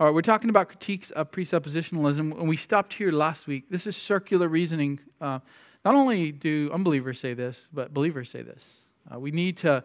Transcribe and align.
All 0.00 0.06
right, 0.06 0.14
we're 0.14 0.22
talking 0.22 0.48
about 0.48 0.68
critiques 0.68 1.10
of 1.10 1.30
presuppositionalism, 1.30 2.32
and 2.32 2.48
we 2.48 2.56
stopped 2.56 2.94
here 2.94 3.12
last 3.12 3.46
week. 3.46 3.64
This 3.68 3.86
is 3.86 3.94
circular 3.94 4.48
reasoning. 4.48 4.98
Uh, 5.20 5.40
not 5.84 5.94
only 5.94 6.32
do 6.32 6.70
unbelievers 6.72 7.20
say 7.20 7.34
this, 7.34 7.68
but 7.70 7.92
believers 7.92 8.30
say 8.30 8.40
this. 8.40 8.64
Uh, 9.12 9.20
we 9.20 9.30
need 9.30 9.58
to 9.58 9.84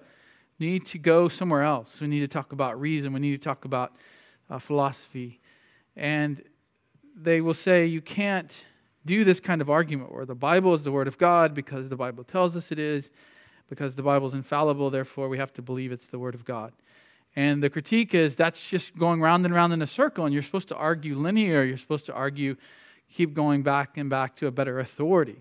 need 0.57 0.86
to 0.86 0.97
go 0.97 1.28
somewhere 1.28 1.63
else. 1.63 1.99
We 1.99 2.07
need 2.07 2.21
to 2.21 2.29
talk 2.29 2.54
about 2.54 2.79
reason. 2.79 3.12
We 3.12 3.20
need 3.20 3.33
to 3.33 3.43
talk 3.43 3.65
about 3.65 3.91
uh, 4.49 4.57
philosophy, 4.57 5.41
and 5.97 6.41
they 7.13 7.41
will 7.41 7.53
say 7.53 7.85
you 7.85 7.99
can't 7.99 8.55
do 9.05 9.25
this 9.25 9.41
kind 9.41 9.59
of 9.59 9.69
argument 9.69 10.13
where 10.13 10.25
the 10.25 10.33
Bible 10.33 10.73
is 10.73 10.83
the 10.83 10.93
Word 10.93 11.09
of 11.09 11.17
God 11.17 11.53
because 11.53 11.89
the 11.89 11.97
Bible 11.97 12.23
tells 12.23 12.55
us 12.55 12.71
it 12.71 12.79
is, 12.79 13.09
because 13.67 13.95
the 13.95 14.03
Bible 14.03 14.27
is 14.27 14.33
infallible. 14.33 14.89
Therefore, 14.89 15.27
we 15.27 15.39
have 15.39 15.51
to 15.55 15.61
believe 15.61 15.91
it's 15.91 16.05
the 16.05 16.20
Word 16.20 16.35
of 16.35 16.45
God. 16.45 16.71
And 17.36 17.62
the 17.62 17.70
critique 17.70 18.13
is 18.13 18.36
that's 18.36 18.70
just 18.70 18.98
going 18.98 19.20
round 19.20 19.45
and 19.45 19.54
round 19.54 19.73
in 19.73 19.81
a 19.81 19.88
circle, 19.88 20.26
and 20.26 20.34
you're 20.34 20.44
supposed 20.44 20.70
to 20.70 20.76
argue 20.76 21.17
linear. 21.17 21.63
You're 21.63 21.77
supposed 21.77 22.05
to 22.05 22.13
argue, 22.13 22.55
keep 23.12 23.34
going 23.34 23.62
back 23.62 23.98
and 23.98 24.09
back 24.09 24.35
to 24.38 24.48
a 24.48 24.52
better 24.52 24.80
authority. 24.80 25.38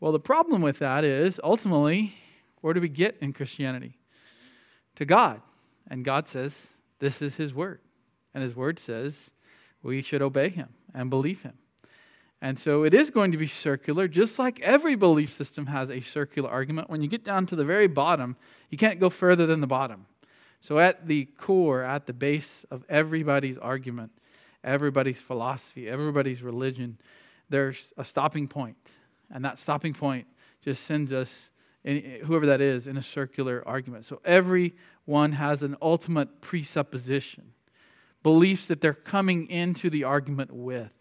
Well, 0.00 0.12
the 0.12 0.20
problem 0.20 0.62
with 0.62 0.78
that 0.80 1.04
is 1.04 1.40
ultimately, 1.42 2.14
where 2.60 2.74
do 2.74 2.80
we 2.80 2.88
get 2.88 3.16
in 3.20 3.32
Christianity? 3.32 3.96
To 4.96 5.04
God. 5.04 5.40
And 5.90 6.04
God 6.04 6.28
says, 6.28 6.74
this 6.98 7.22
is 7.22 7.36
His 7.36 7.54
Word. 7.54 7.80
And 8.34 8.42
His 8.44 8.54
Word 8.54 8.78
says 8.78 9.30
we 9.82 10.02
should 10.02 10.22
obey 10.22 10.50
Him 10.50 10.68
and 10.94 11.08
believe 11.08 11.42
Him. 11.42 11.54
And 12.40 12.58
so 12.58 12.84
it 12.84 12.94
is 12.94 13.10
going 13.10 13.32
to 13.32 13.38
be 13.38 13.48
circular, 13.48 14.06
just 14.06 14.38
like 14.38 14.60
every 14.60 14.94
belief 14.94 15.32
system 15.32 15.66
has 15.66 15.90
a 15.90 16.00
circular 16.00 16.48
argument. 16.48 16.88
When 16.90 17.00
you 17.00 17.08
get 17.08 17.24
down 17.24 17.46
to 17.46 17.56
the 17.56 17.64
very 17.64 17.88
bottom, 17.88 18.36
you 18.70 18.78
can't 18.78 19.00
go 19.00 19.10
further 19.10 19.46
than 19.46 19.60
the 19.60 19.66
bottom. 19.66 20.06
So, 20.60 20.78
at 20.78 21.06
the 21.06 21.24
core, 21.24 21.82
at 21.82 22.06
the 22.06 22.12
base 22.12 22.64
of 22.70 22.84
everybody's 22.88 23.56
argument, 23.56 24.10
everybody's 24.64 25.20
philosophy, 25.20 25.88
everybody's 25.88 26.42
religion, 26.42 26.98
there's 27.48 27.88
a 27.96 28.04
stopping 28.04 28.48
point. 28.48 28.76
And 29.30 29.44
that 29.44 29.58
stopping 29.58 29.94
point 29.94 30.26
just 30.62 30.84
sends 30.84 31.12
us, 31.12 31.50
whoever 31.84 32.46
that 32.46 32.60
is, 32.60 32.86
in 32.86 32.96
a 32.96 33.02
circular 33.02 33.62
argument. 33.66 34.04
So, 34.04 34.20
everyone 34.24 35.32
has 35.32 35.62
an 35.62 35.76
ultimate 35.80 36.40
presupposition, 36.40 37.52
beliefs 38.22 38.66
that 38.66 38.80
they're 38.80 38.94
coming 38.94 39.48
into 39.48 39.90
the 39.90 40.04
argument 40.04 40.52
with. 40.52 40.92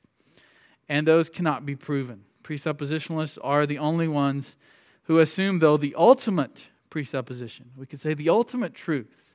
And 0.87 1.05
those 1.07 1.29
cannot 1.29 1.65
be 1.65 1.75
proven. 1.75 2.23
Presuppositionalists 2.43 3.37
are 3.43 3.65
the 3.65 3.79
only 3.79 4.07
ones 4.07 4.55
who 5.03 5.19
assume, 5.19 5.59
though, 5.59 5.77
the 5.77 5.95
ultimate 5.95 6.67
presupposition. 6.89 7.71
We 7.75 7.85
could 7.85 7.99
say 7.99 8.13
the 8.13 8.29
ultimate 8.29 8.73
truth 8.73 9.26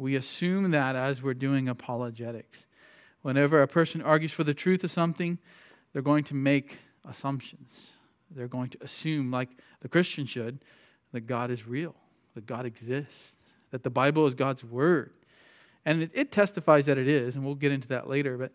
we 0.00 0.16
assume 0.16 0.70
that 0.70 0.96
as 0.96 1.22
we're 1.22 1.34
doing 1.34 1.68
apologetics. 1.68 2.66
Whenever 3.22 3.60
a 3.60 3.68
person 3.68 4.00
argues 4.00 4.32
for 4.32 4.44
the 4.44 4.54
truth 4.54 4.82
of 4.82 4.90
something, 4.90 5.38
they're 5.92 6.00
going 6.00 6.24
to 6.24 6.34
make 6.34 6.78
assumptions. 7.08 7.90
They're 8.30 8.48
going 8.48 8.70
to 8.70 8.78
assume, 8.82 9.30
like 9.30 9.50
the 9.80 9.88
Christian 9.88 10.24
should, 10.24 10.60
that 11.12 11.22
God 11.22 11.50
is 11.50 11.66
real, 11.66 11.94
that 12.34 12.46
God 12.46 12.64
exists, 12.64 13.34
that 13.72 13.82
the 13.82 13.90
Bible 13.90 14.26
is 14.26 14.34
God's 14.34 14.64
word. 14.64 15.12
And 15.84 16.02
it, 16.02 16.10
it 16.14 16.32
testifies 16.32 16.86
that 16.86 16.96
it 16.96 17.08
is, 17.08 17.36
and 17.36 17.44
we'll 17.44 17.54
get 17.54 17.72
into 17.72 17.88
that 17.88 18.08
later. 18.08 18.38
But 18.38 18.52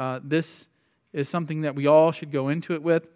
uh, 0.00 0.20
this 0.22 0.66
is 1.12 1.28
something 1.28 1.62
that 1.62 1.74
we 1.74 1.86
all 1.86 2.12
should 2.12 2.32
go 2.32 2.48
into 2.48 2.74
it 2.74 2.82
with. 2.82 3.06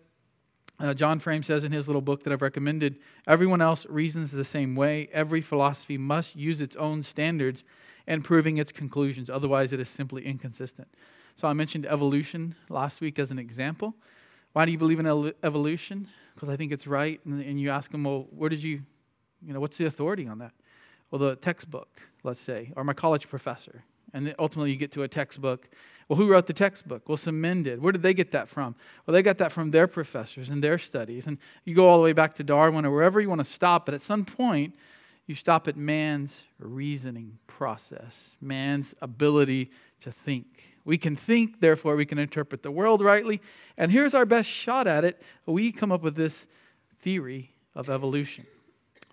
Uh, 0.81 0.95
John 0.95 1.21
Frame 1.21 1.43
says 1.43 1.63
in 1.63 1.73
his 1.73 1.87
little 1.87 2.01
book 2.01 2.25
that 2.25 2.33
I've 2.33 2.41
recommended 2.41 2.97
everyone 3.27 3.61
else 3.61 3.85
reasons 3.87 4.33
the 4.33 4.45
same 4.45 4.75
way. 4.75 5.11
Every 5.13 5.43
philosophy 5.43 5.99
must 5.99 6.35
use 6.35 6.63
its 6.63 6.75
own 6.77 7.03
standards 7.03 7.65
in 8.07 8.23
proving 8.23 8.57
its 8.57 8.73
conclusions, 8.73 9.29
otherwise, 9.29 9.73
it 9.73 9.79
is 9.79 9.89
simply 9.89 10.25
inconsistent. 10.25 10.89
So, 11.37 11.47
I 11.47 11.53
mentioned 11.53 11.85
evolution 11.85 12.55
last 12.71 13.01
week 13.01 13.19
as 13.19 13.31
an 13.31 13.39
example. 13.39 13.95
Why 14.53 14.65
do 14.65 14.73
you 14.73 14.79
believe 14.79 14.99
in 14.99 15.33
evolution? 15.43 16.09
Because 16.35 16.49
I 16.49 16.57
think 16.57 16.73
it's 16.73 16.87
right. 16.87 17.21
And, 17.25 17.43
and 17.43 17.61
you 17.61 17.71
ask 17.71 17.93
them, 17.93 18.05
well, 18.05 18.27
where 18.31 18.49
did 18.49 18.63
you, 18.63 18.83
you 19.47 19.53
know, 19.53 19.61
what's 19.61 19.77
the 19.77 19.85
authority 19.85 20.27
on 20.27 20.39
that? 20.39 20.53
Well, 21.11 21.19
the 21.19 21.37
textbook, 21.37 22.01
let's 22.25 22.41
say, 22.41 22.73
or 22.75 22.85
my 22.85 22.95
college 22.95 23.29
professor. 23.29 23.85
And 24.13 24.27
then 24.27 24.35
ultimately, 24.39 24.71
you 24.71 24.77
get 24.77 24.93
to 24.93 25.03
a 25.03 25.09
textbook 25.09 25.69
well, 26.11 26.17
who 26.17 26.27
wrote 26.27 26.49
the 26.49 26.53
textbook? 26.53 27.09
Well, 27.09 27.17
some 27.17 27.41
men 27.41 27.63
did. 27.63 27.81
Where 27.81 27.93
did 27.93 28.03
they 28.03 28.15
get 28.15 28.33
that 28.33 28.49
from? 28.49 28.75
Well, 29.07 29.13
they 29.13 29.23
got 29.23 29.39
that 29.39 29.53
from 29.53 29.71
their 29.71 29.87
professors 29.87 30.51
and 30.51 30.61
their 30.61 30.77
studies. 30.77 31.29
And 31.29 31.39
you 31.65 31.77
go 31.77 31.89
all 31.89 31.99
the 31.99 32.03
way 32.03 32.13
back 32.13 32.35
to 32.35 32.43
Darwin 32.43 32.85
or 32.85 32.91
wherever 32.91 33.21
you 33.21 33.29
want 33.29 33.39
to 33.39 33.45
stop, 33.45 33.87
but 33.87 33.95
at 33.95 34.03
some 34.03 34.25
point, 34.25 34.75
you 35.29 35.37
stop 35.37 35.69
at 35.69 35.77
man's 35.77 36.43
reasoning 36.59 37.39
process, 37.47 38.31
man's 38.41 38.93
ability 39.01 39.71
to 40.01 40.11
think. 40.11 40.65
We 40.85 40.99
can 40.99 41.15
think, 41.15 41.61
therefore, 41.61 41.95
we 41.95 42.07
can 42.07 42.19
interpret 42.19 42.65
the 42.65 42.73
world 42.73 43.03
rightly. 43.03 43.41
And 43.79 43.93
here's 43.93 44.13
our 44.13 44.27
best 44.27 44.49
shot 44.49 44.89
at 44.89 45.05
it. 45.05 45.23
We 45.47 45.71
come 45.71 45.93
up 45.93 46.03
with 46.03 46.17
this 46.17 46.49
theory 47.03 47.53
of 47.77 47.89
evolution. 47.89 48.47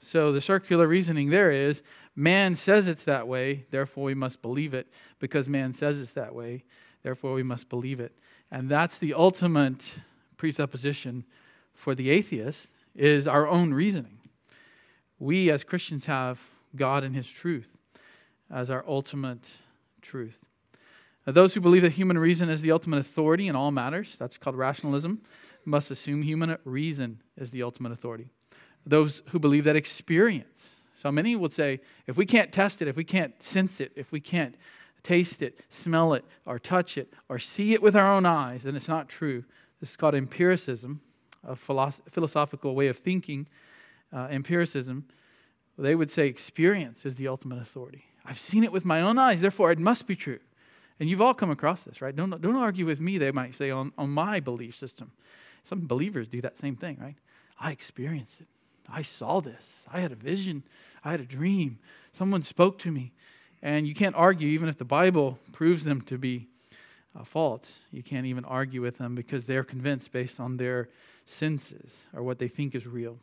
So 0.01 0.31
the 0.31 0.41
circular 0.41 0.87
reasoning 0.87 1.29
there 1.29 1.51
is 1.51 1.81
man 2.15 2.55
says 2.55 2.87
it's 2.87 3.03
that 3.03 3.27
way, 3.27 3.65
therefore 3.71 4.05
we 4.05 4.13
must 4.13 4.41
believe 4.41 4.73
it 4.73 4.87
because 5.19 5.49
man 5.49 5.73
says 5.73 5.99
it's 5.99 6.11
that 6.13 6.33
way 6.33 6.63
therefore 7.03 7.33
we 7.33 7.43
must 7.43 7.69
believe 7.69 8.01
it. 8.01 8.11
And 8.51 8.69
that's 8.69 8.97
the 8.97 9.13
ultimate 9.13 9.81
presupposition 10.35 11.23
for 11.73 11.95
the 11.95 12.09
atheist 12.09 12.67
is 12.95 13.27
our 13.27 13.47
own 13.47 13.73
reasoning. 13.73 14.17
We 15.17 15.49
as 15.49 15.63
Christians 15.63 16.05
have 16.07 16.39
God 16.75 17.05
and 17.05 17.15
his 17.15 17.27
truth 17.27 17.69
as 18.51 18.69
our 18.69 18.83
ultimate 18.87 19.53
truth. 20.01 20.45
Now, 21.25 21.33
those 21.33 21.53
who 21.53 21.61
believe 21.61 21.81
that 21.81 21.93
human 21.93 22.17
reason 22.17 22.49
is 22.49 22.61
the 22.61 22.71
ultimate 22.71 22.99
authority 22.99 23.47
in 23.47 23.55
all 23.55 23.71
matters, 23.71 24.15
that's 24.17 24.37
called 24.37 24.57
rationalism, 24.57 25.21
must 25.65 25.91
assume 25.91 26.21
human 26.23 26.57
reason 26.63 27.21
is 27.37 27.51
the 27.51 27.63
ultimate 27.63 27.91
authority. 27.91 28.29
Those 28.87 29.21
who 29.29 29.39
believe 29.39 29.65
that 29.65 29.75
experience, 29.75 30.75
so 31.01 31.11
many 31.11 31.35
would 31.35 31.53
say, 31.53 31.81
if 32.07 32.15
we 32.15 32.25
can't 32.25 32.51
test 32.51 32.81
it, 32.81 32.87
if 32.87 32.95
we 32.95 33.03
can't 33.03 33.41
sense 33.43 33.79
it, 33.79 33.91
if 33.95 34.11
we 34.11 34.19
can't 34.19 34.55
taste 35.03 35.41
it, 35.41 35.59
smell 35.69 36.13
it, 36.13 36.23
or 36.45 36.57
touch 36.57 36.97
it, 36.97 37.13
or 37.29 37.37
see 37.37 37.73
it 37.73 37.81
with 37.81 37.95
our 37.95 38.11
own 38.11 38.25
eyes, 38.25 38.63
then 38.63 38.75
it's 38.75 38.87
not 38.87 39.09
true. 39.09 39.43
This 39.79 39.91
is 39.91 39.95
called 39.95 40.15
empiricism, 40.15 41.01
a 41.45 41.55
philosophical 41.55 42.75
way 42.75 42.87
of 42.87 42.97
thinking. 42.97 43.47
Uh, 44.11 44.27
empiricism, 44.31 45.05
they 45.77 45.93
would 45.93 46.09
say 46.09 46.27
experience 46.27 47.05
is 47.05 47.15
the 47.15 47.27
ultimate 47.27 47.61
authority. 47.61 48.05
I've 48.25 48.39
seen 48.39 48.63
it 48.63 48.71
with 48.71 48.85
my 48.85 49.01
own 49.01 49.17
eyes, 49.17 49.41
therefore 49.41 49.71
it 49.71 49.79
must 49.79 50.07
be 50.07 50.15
true. 50.15 50.39
And 50.99 51.09
you've 51.09 51.21
all 51.21 51.33
come 51.33 51.51
across 51.51 51.83
this, 51.83 52.01
right? 52.01 52.15
Don't, 52.15 52.41
don't 52.41 52.55
argue 52.55 52.85
with 52.85 52.99
me, 52.99 53.17
they 53.17 53.31
might 53.31 53.53
say, 53.53 53.69
on, 53.69 53.91
on 53.97 54.09
my 54.09 54.39
belief 54.39 54.75
system. 54.75 55.11
Some 55.63 55.85
believers 55.87 56.27
do 56.27 56.41
that 56.41 56.57
same 56.57 56.75
thing, 56.75 56.97
right? 56.99 57.15
I 57.59 57.71
experienced 57.71 58.41
it. 58.41 58.47
I 58.89 59.01
saw 59.01 59.39
this. 59.39 59.83
I 59.91 59.99
had 59.99 60.11
a 60.11 60.15
vision. 60.15 60.63
I 61.03 61.11
had 61.11 61.19
a 61.19 61.25
dream. 61.25 61.79
Someone 62.13 62.43
spoke 62.43 62.79
to 62.79 62.91
me. 62.91 63.11
And 63.61 63.87
you 63.87 63.95
can't 63.95 64.15
argue, 64.15 64.47
even 64.49 64.69
if 64.69 64.77
the 64.77 64.85
Bible 64.85 65.39
proves 65.51 65.83
them 65.83 66.01
to 66.01 66.17
be 66.17 66.47
false, 67.25 67.77
you 67.91 68.03
can't 68.03 68.27
even 68.27 68.45
argue 68.45 68.81
with 68.81 68.97
them 68.97 69.15
because 69.15 69.45
they're 69.45 69.63
convinced 69.63 70.11
based 70.11 70.39
on 70.39 70.57
their 70.57 70.89
senses 71.25 71.97
or 72.13 72.23
what 72.23 72.39
they 72.39 72.47
think 72.47 72.75
is 72.75 72.85
real. 72.85 73.17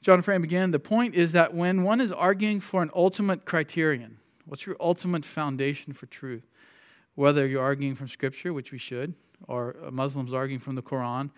John 0.00 0.22
Frame 0.22 0.44
again, 0.44 0.70
the 0.70 0.78
point 0.78 1.14
is 1.14 1.32
that 1.32 1.54
when 1.54 1.82
one 1.82 2.00
is 2.00 2.12
arguing 2.12 2.60
for 2.60 2.82
an 2.82 2.90
ultimate 2.94 3.44
criterion, 3.44 4.18
what's 4.44 4.66
your 4.66 4.76
ultimate 4.78 5.24
foundation 5.24 5.92
for 5.92 6.06
truth? 6.06 6.44
Whether 7.14 7.46
you're 7.46 7.62
arguing 7.62 7.94
from 7.94 8.08
Scripture, 8.08 8.52
which 8.52 8.70
we 8.70 8.78
should, 8.78 9.14
or 9.48 9.74
Muslims 9.90 10.32
arguing 10.32 10.60
from 10.60 10.74
the 10.74 10.82
Quran, 10.82 11.30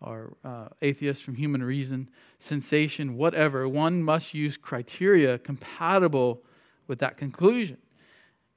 or 0.00 0.36
uh, 0.44 0.68
atheists 0.82 1.22
from 1.22 1.34
human 1.34 1.62
reason, 1.62 2.08
sensation, 2.38 3.16
whatever, 3.16 3.68
one 3.68 4.02
must 4.02 4.32
use 4.32 4.56
criteria 4.56 5.38
compatible 5.38 6.42
with 6.86 6.98
that 7.00 7.16
conclusion. 7.16 7.76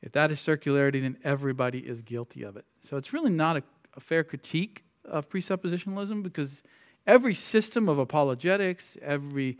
If 0.01 0.11
that 0.13 0.31
is 0.31 0.39
circularity, 0.39 1.01
then 1.01 1.17
everybody 1.23 1.79
is 1.79 2.01
guilty 2.01 2.43
of 2.43 2.57
it. 2.57 2.65
So 2.81 2.97
it's 2.97 3.13
really 3.13 3.31
not 3.31 3.57
a, 3.57 3.63
a 3.95 3.99
fair 3.99 4.23
critique 4.23 4.83
of 5.05 5.29
presuppositionalism 5.29 6.23
because 6.23 6.63
every 7.05 7.35
system 7.35 7.89
of 7.89 7.99
apologetics, 7.99 8.97
every 9.01 9.57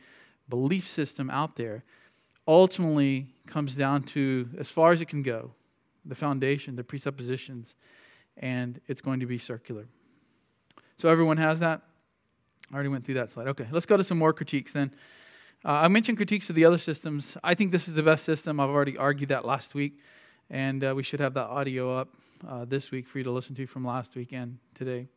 belief 0.49 0.89
system 0.89 1.29
out 1.29 1.55
there, 1.55 1.83
ultimately 2.47 3.27
comes 3.47 3.75
down 3.75 4.03
to, 4.03 4.49
as 4.57 4.69
far 4.69 4.91
as 4.91 5.01
it 5.01 5.07
can 5.07 5.23
go, 5.23 5.51
the 6.05 6.15
foundation, 6.15 6.75
the 6.75 6.83
presuppositions, 6.83 7.75
and 8.37 8.81
it's 8.87 9.01
going 9.01 9.19
to 9.19 9.25
be 9.25 9.37
circular. 9.37 9.87
So 10.97 11.09
everyone 11.09 11.37
has 11.37 11.59
that? 11.59 11.81
I 12.71 12.73
already 12.75 12.89
went 12.89 13.05
through 13.05 13.15
that 13.15 13.31
slide. 13.31 13.47
Okay, 13.49 13.67
let's 13.71 13.85
go 13.85 13.97
to 13.97 14.03
some 14.03 14.17
more 14.17 14.33
critiques 14.33 14.73
then. 14.73 14.91
Uh, 15.65 15.71
I 15.71 15.87
mentioned 15.87 16.17
critiques 16.17 16.49
of 16.49 16.55
the 16.55 16.65
other 16.65 16.77
systems. 16.77 17.37
I 17.43 17.53
think 17.53 17.71
this 17.71 17.87
is 17.87 17.93
the 17.93 18.03
best 18.03 18.25
system. 18.25 18.59
I've 18.59 18.69
already 18.69 18.97
argued 18.97 19.29
that 19.29 19.45
last 19.45 19.73
week, 19.73 19.99
and 20.49 20.83
uh, 20.83 20.93
we 20.95 21.03
should 21.03 21.19
have 21.19 21.33
that 21.35 21.45
audio 21.45 21.95
up 21.95 22.09
uh, 22.47 22.65
this 22.65 22.91
week 22.91 23.07
for 23.07 23.17
you 23.17 23.23
to 23.23 23.31
listen 23.31 23.55
to 23.55 23.65
from 23.65 23.85
last 23.85 24.15
week 24.15 24.33
and 24.33 24.57
today. 24.75 25.07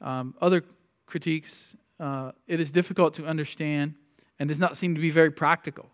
Um, 0.00 0.34
other 0.40 0.62
critiques, 1.06 1.74
uh, 1.98 2.32
it 2.46 2.60
is 2.60 2.70
difficult 2.70 3.14
to 3.14 3.26
understand 3.26 3.94
and 4.38 4.48
does 4.48 4.58
not 4.58 4.76
seem 4.76 4.94
to 4.94 5.00
be 5.00 5.10
very 5.10 5.30
practical. 5.30 5.88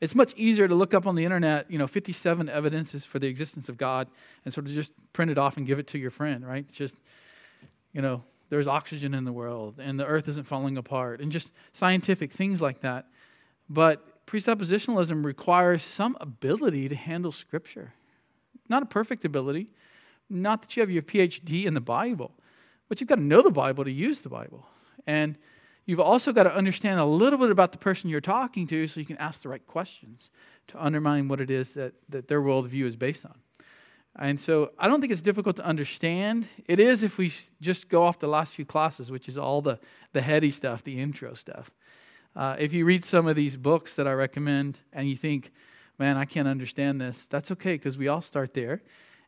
It's 0.00 0.14
much 0.14 0.32
easier 0.36 0.66
to 0.66 0.74
look 0.74 0.94
up 0.94 1.06
on 1.06 1.14
the 1.14 1.24
internet, 1.24 1.70
you 1.70 1.78
know, 1.78 1.86
57 1.86 2.48
evidences 2.48 3.04
for 3.04 3.18
the 3.18 3.26
existence 3.26 3.68
of 3.68 3.76
God 3.76 4.08
and 4.44 4.54
sort 4.54 4.66
of 4.66 4.72
just 4.72 4.92
print 5.12 5.30
it 5.30 5.38
off 5.38 5.56
and 5.56 5.66
give 5.66 5.78
it 5.78 5.86
to 5.88 5.98
your 5.98 6.10
friend, 6.10 6.46
right? 6.46 6.64
It's 6.68 6.78
just, 6.78 6.94
you 7.92 8.00
know, 8.00 8.24
there's 8.50 8.66
oxygen 8.66 9.14
in 9.14 9.24
the 9.24 9.32
world 9.32 9.76
and 9.78 9.98
the 9.98 10.06
earth 10.06 10.28
isn't 10.28 10.46
falling 10.46 10.76
apart 10.76 11.20
and 11.20 11.32
just 11.32 11.50
scientific 11.72 12.32
things 12.32 12.60
like 12.60 12.80
that. 12.80 13.06
But 13.68 14.26
presuppositionalism 14.26 15.24
requires 15.24 15.82
some 15.82 16.16
ability 16.20 16.88
to 16.88 16.94
handle 16.94 17.32
Scripture. 17.32 17.94
Not 18.68 18.82
a 18.82 18.86
perfect 18.86 19.24
ability, 19.24 19.70
not 20.28 20.62
that 20.62 20.76
you 20.76 20.80
have 20.80 20.90
your 20.90 21.02
PhD 21.02 21.64
in 21.64 21.74
the 21.74 21.80
Bible, 21.80 22.32
but 22.88 23.00
you've 23.00 23.08
got 23.08 23.16
to 23.16 23.22
know 23.22 23.42
the 23.42 23.50
Bible 23.50 23.84
to 23.84 23.90
use 23.90 24.20
the 24.20 24.28
Bible. 24.28 24.66
And 25.06 25.36
you've 25.86 26.00
also 26.00 26.32
got 26.32 26.44
to 26.44 26.54
understand 26.54 27.00
a 27.00 27.04
little 27.04 27.38
bit 27.38 27.50
about 27.50 27.72
the 27.72 27.78
person 27.78 28.10
you're 28.10 28.20
talking 28.20 28.66
to 28.68 28.86
so 28.86 29.00
you 29.00 29.06
can 29.06 29.16
ask 29.16 29.42
the 29.42 29.48
right 29.48 29.66
questions 29.66 30.30
to 30.68 30.84
undermine 30.84 31.28
what 31.28 31.40
it 31.40 31.50
is 31.50 31.70
that, 31.70 31.94
that 32.08 32.28
their 32.28 32.40
worldview 32.40 32.84
is 32.84 32.96
based 32.96 33.24
on. 33.24 33.34
And 34.18 34.38
so 34.38 34.72
I 34.78 34.88
don't 34.88 35.00
think 35.00 35.12
it's 35.12 35.22
difficult 35.22 35.56
to 35.56 35.64
understand. 35.64 36.48
It 36.66 36.80
is 36.80 37.02
if 37.02 37.16
we 37.16 37.32
just 37.60 37.88
go 37.88 38.02
off 38.02 38.18
the 38.18 38.28
last 38.28 38.54
few 38.54 38.64
classes, 38.64 39.10
which 39.10 39.28
is 39.28 39.38
all 39.38 39.62
the, 39.62 39.78
the 40.12 40.20
heady 40.20 40.50
stuff, 40.50 40.82
the 40.82 41.00
intro 41.00 41.34
stuff. 41.34 41.70
Uh, 42.34 42.56
if 42.58 42.72
you 42.72 42.84
read 42.84 43.04
some 43.04 43.26
of 43.26 43.36
these 43.36 43.56
books 43.56 43.94
that 43.94 44.06
I 44.06 44.12
recommend 44.12 44.78
and 44.92 45.08
you 45.08 45.16
think, 45.16 45.52
man, 45.98 46.16
I 46.16 46.24
can't 46.24 46.48
understand 46.48 47.00
this, 47.00 47.26
that's 47.30 47.50
okay 47.52 47.74
because 47.74 47.98
we 47.98 48.08
all 48.08 48.22
start 48.22 48.54
there. 48.54 48.82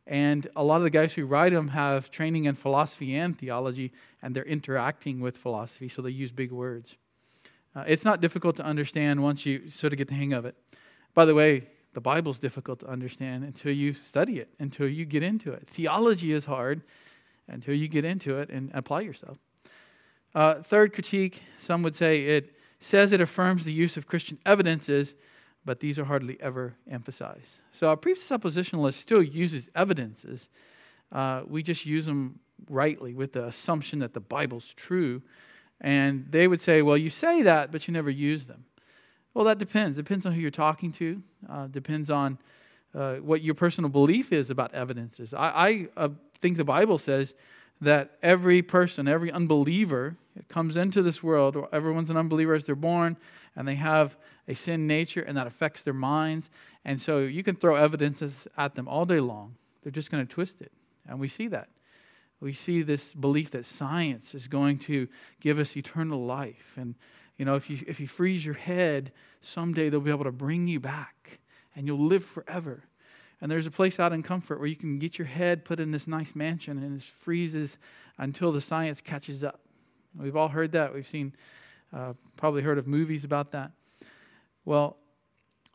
And 0.06 0.48
a 0.56 0.64
lot 0.64 0.76
of 0.76 0.82
the 0.82 0.90
guys 0.90 1.12
who 1.12 1.26
write 1.26 1.52
them 1.52 1.68
have 1.68 2.10
training 2.10 2.46
in 2.46 2.56
philosophy 2.56 3.14
and 3.14 3.38
theology, 3.38 3.92
and 4.20 4.34
they're 4.34 4.44
interacting 4.44 5.20
with 5.20 5.36
philosophy, 5.36 5.88
so 5.88 6.02
they 6.02 6.10
use 6.10 6.32
big 6.32 6.50
words. 6.50 6.96
Uh, 7.74 7.84
it's 7.86 8.04
not 8.04 8.20
difficult 8.20 8.56
to 8.56 8.64
understand 8.64 9.22
once 9.22 9.46
you 9.46 9.70
sort 9.70 9.92
of 9.92 9.96
get 9.96 10.08
the 10.08 10.14
hang 10.14 10.32
of 10.32 10.44
it. 10.44 10.56
By 11.14 11.24
the 11.24 11.34
way, 11.34 11.68
the 11.94 12.00
Bible's 12.00 12.38
difficult 12.38 12.80
to 12.80 12.86
understand 12.86 13.44
until 13.44 13.72
you 13.72 13.92
study 13.92 14.38
it, 14.38 14.48
until 14.58 14.88
you 14.88 15.04
get 15.04 15.22
into 15.22 15.52
it. 15.52 15.68
Theology 15.68 16.32
is 16.32 16.46
hard 16.46 16.82
until 17.48 17.74
you 17.74 17.88
get 17.88 18.04
into 18.04 18.38
it 18.38 18.50
and 18.50 18.70
apply 18.72 19.02
yourself. 19.02 19.38
Uh, 20.34 20.62
third 20.62 20.92
critique, 20.94 21.42
some 21.60 21.82
would 21.82 21.94
say 21.94 22.24
it 22.24 22.54
says 22.80 23.12
it 23.12 23.20
affirms 23.20 23.64
the 23.64 23.72
use 23.72 23.96
of 23.96 24.06
Christian 24.06 24.38
evidences, 24.46 25.14
but 25.64 25.80
these 25.80 25.98
are 25.98 26.04
hardly 26.04 26.36
ever 26.40 26.74
emphasized. 26.90 27.58
So 27.72 27.90
a 27.92 27.96
presuppositionalist 27.96 28.94
still 28.94 29.22
uses 29.22 29.68
evidences. 29.74 30.48
Uh, 31.12 31.42
we 31.46 31.62
just 31.62 31.86
use 31.86 32.06
them 32.06 32.40
rightly 32.68 33.14
with 33.14 33.32
the 33.32 33.44
assumption 33.44 33.98
that 34.00 34.14
the 34.14 34.20
Bible's 34.20 34.72
true. 34.74 35.22
And 35.80 36.26
they 36.30 36.48
would 36.48 36.60
say, 36.60 36.80
well, 36.80 36.96
you 36.96 37.10
say 37.10 37.42
that, 37.42 37.70
but 37.70 37.86
you 37.86 37.92
never 37.92 38.10
use 38.10 38.46
them. 38.46 38.64
Well, 39.34 39.44
that 39.46 39.58
depends. 39.58 39.96
Depends 39.96 40.26
on 40.26 40.32
who 40.32 40.40
you're 40.40 40.50
talking 40.50 40.92
to. 40.92 41.22
Uh, 41.48 41.66
depends 41.66 42.10
on 42.10 42.38
uh, 42.94 43.16
what 43.16 43.42
your 43.42 43.54
personal 43.54 43.88
belief 43.88 44.32
is 44.32 44.50
about 44.50 44.74
evidences. 44.74 45.32
I, 45.32 45.48
I 45.48 45.88
uh, 45.96 46.08
think 46.40 46.56
the 46.56 46.64
Bible 46.64 46.98
says 46.98 47.34
that 47.80 48.18
every 48.22 48.62
person, 48.62 49.08
every 49.08 49.32
unbeliever, 49.32 50.16
comes 50.48 50.76
into 50.76 51.02
this 51.02 51.22
world. 51.22 51.56
Everyone's 51.72 52.10
an 52.10 52.16
unbeliever 52.16 52.54
as 52.54 52.64
they're 52.64 52.74
born, 52.74 53.16
and 53.56 53.66
they 53.66 53.74
have 53.74 54.16
a 54.46 54.54
sin 54.54 54.86
nature, 54.86 55.22
and 55.22 55.36
that 55.36 55.46
affects 55.46 55.82
their 55.82 55.94
minds. 55.94 56.50
And 56.84 57.00
so 57.00 57.18
you 57.18 57.42
can 57.42 57.56
throw 57.56 57.76
evidences 57.76 58.46
at 58.56 58.74
them 58.74 58.88
all 58.88 59.06
day 59.06 59.20
long. 59.20 59.56
They're 59.82 59.92
just 59.92 60.10
going 60.10 60.26
to 60.26 60.32
twist 60.32 60.60
it, 60.60 60.72
and 61.08 61.18
we 61.18 61.28
see 61.28 61.48
that. 61.48 61.68
We 62.40 62.52
see 62.52 62.82
this 62.82 63.14
belief 63.14 63.52
that 63.52 63.64
science 63.64 64.34
is 64.34 64.48
going 64.48 64.78
to 64.80 65.08
give 65.40 65.58
us 65.58 65.76
eternal 65.76 66.24
life, 66.24 66.72
and 66.76 66.94
you 67.42 67.46
know, 67.46 67.56
if 67.56 67.68
you, 67.68 67.80
if 67.88 67.98
you 67.98 68.06
freeze 68.06 68.46
your 68.46 68.54
head, 68.54 69.10
someday 69.40 69.88
they'll 69.88 69.98
be 69.98 70.12
able 70.12 70.22
to 70.22 70.30
bring 70.30 70.68
you 70.68 70.78
back 70.78 71.40
and 71.74 71.88
you'll 71.88 72.06
live 72.06 72.24
forever. 72.24 72.84
And 73.40 73.50
there's 73.50 73.66
a 73.66 73.70
place 73.72 73.98
out 73.98 74.12
in 74.12 74.22
comfort 74.22 74.60
where 74.60 74.68
you 74.68 74.76
can 74.76 75.00
get 75.00 75.18
your 75.18 75.26
head 75.26 75.64
put 75.64 75.80
in 75.80 75.90
this 75.90 76.06
nice 76.06 76.36
mansion 76.36 76.78
and 76.78 77.00
it 77.00 77.02
freezes 77.02 77.78
until 78.16 78.52
the 78.52 78.60
science 78.60 79.00
catches 79.00 79.42
up. 79.42 79.58
We've 80.16 80.36
all 80.36 80.46
heard 80.46 80.70
that. 80.70 80.94
We've 80.94 81.04
seen, 81.04 81.34
uh, 81.92 82.12
probably 82.36 82.62
heard 82.62 82.78
of 82.78 82.86
movies 82.86 83.24
about 83.24 83.50
that. 83.50 83.72
Well, 84.64 84.96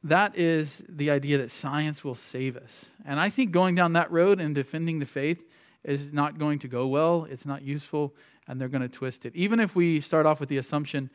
that 0.05 0.37
is 0.37 0.81
the 0.87 1.11
idea 1.11 1.37
that 1.39 1.51
science 1.51 2.01
will 2.01 2.15
save 2.15 2.55
us. 2.55 2.85
And 3.05 3.19
I 3.19 3.29
think 3.29 3.51
going 3.51 3.75
down 3.75 3.91
that 3.91 4.09
road 4.09 4.39
and 4.39 4.55
defending 4.55 4.99
the 4.99 5.05
faith 5.05 5.43
is 5.83 6.13
not 6.13 6.39
going 6.39 6.59
to 6.59 6.69
go 6.69 6.87
well. 6.87 7.27
It's 7.29 7.45
not 7.45 7.61
useful, 7.61 8.15
and 8.47 8.61
they're 8.61 8.69
going 8.69 8.83
to 8.83 8.87
twist 8.87 9.25
it. 9.25 9.35
Even 9.35 9.59
if 9.59 9.75
we 9.75 9.99
start 9.99 10.25
off 10.25 10.39
with 10.39 10.47
the 10.47 10.59
assumption 10.59 11.09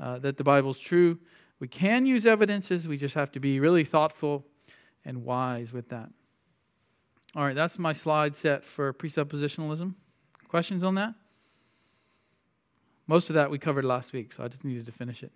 uh, 0.00 0.18
that 0.18 0.36
the 0.36 0.44
Bible's 0.44 0.78
true. 0.78 1.18
We 1.60 1.68
can 1.68 2.06
use 2.06 2.26
evidences, 2.26 2.86
we 2.86 2.96
just 2.96 3.14
have 3.14 3.32
to 3.32 3.40
be 3.40 3.60
really 3.60 3.84
thoughtful 3.84 4.44
and 5.04 5.24
wise 5.24 5.72
with 5.72 5.88
that. 5.90 6.10
All 7.36 7.44
right, 7.44 7.54
that's 7.54 7.78
my 7.78 7.92
slide 7.92 8.36
set 8.36 8.64
for 8.64 8.92
presuppositionalism. 8.92 9.94
Questions 10.48 10.82
on 10.82 10.94
that? 10.96 11.14
Most 13.06 13.28
of 13.28 13.34
that 13.34 13.50
we 13.50 13.58
covered 13.58 13.84
last 13.84 14.12
week, 14.12 14.32
so 14.32 14.44
I 14.44 14.48
just 14.48 14.64
needed 14.64 14.86
to 14.86 14.92
finish 14.92 15.22
it. 15.22 15.32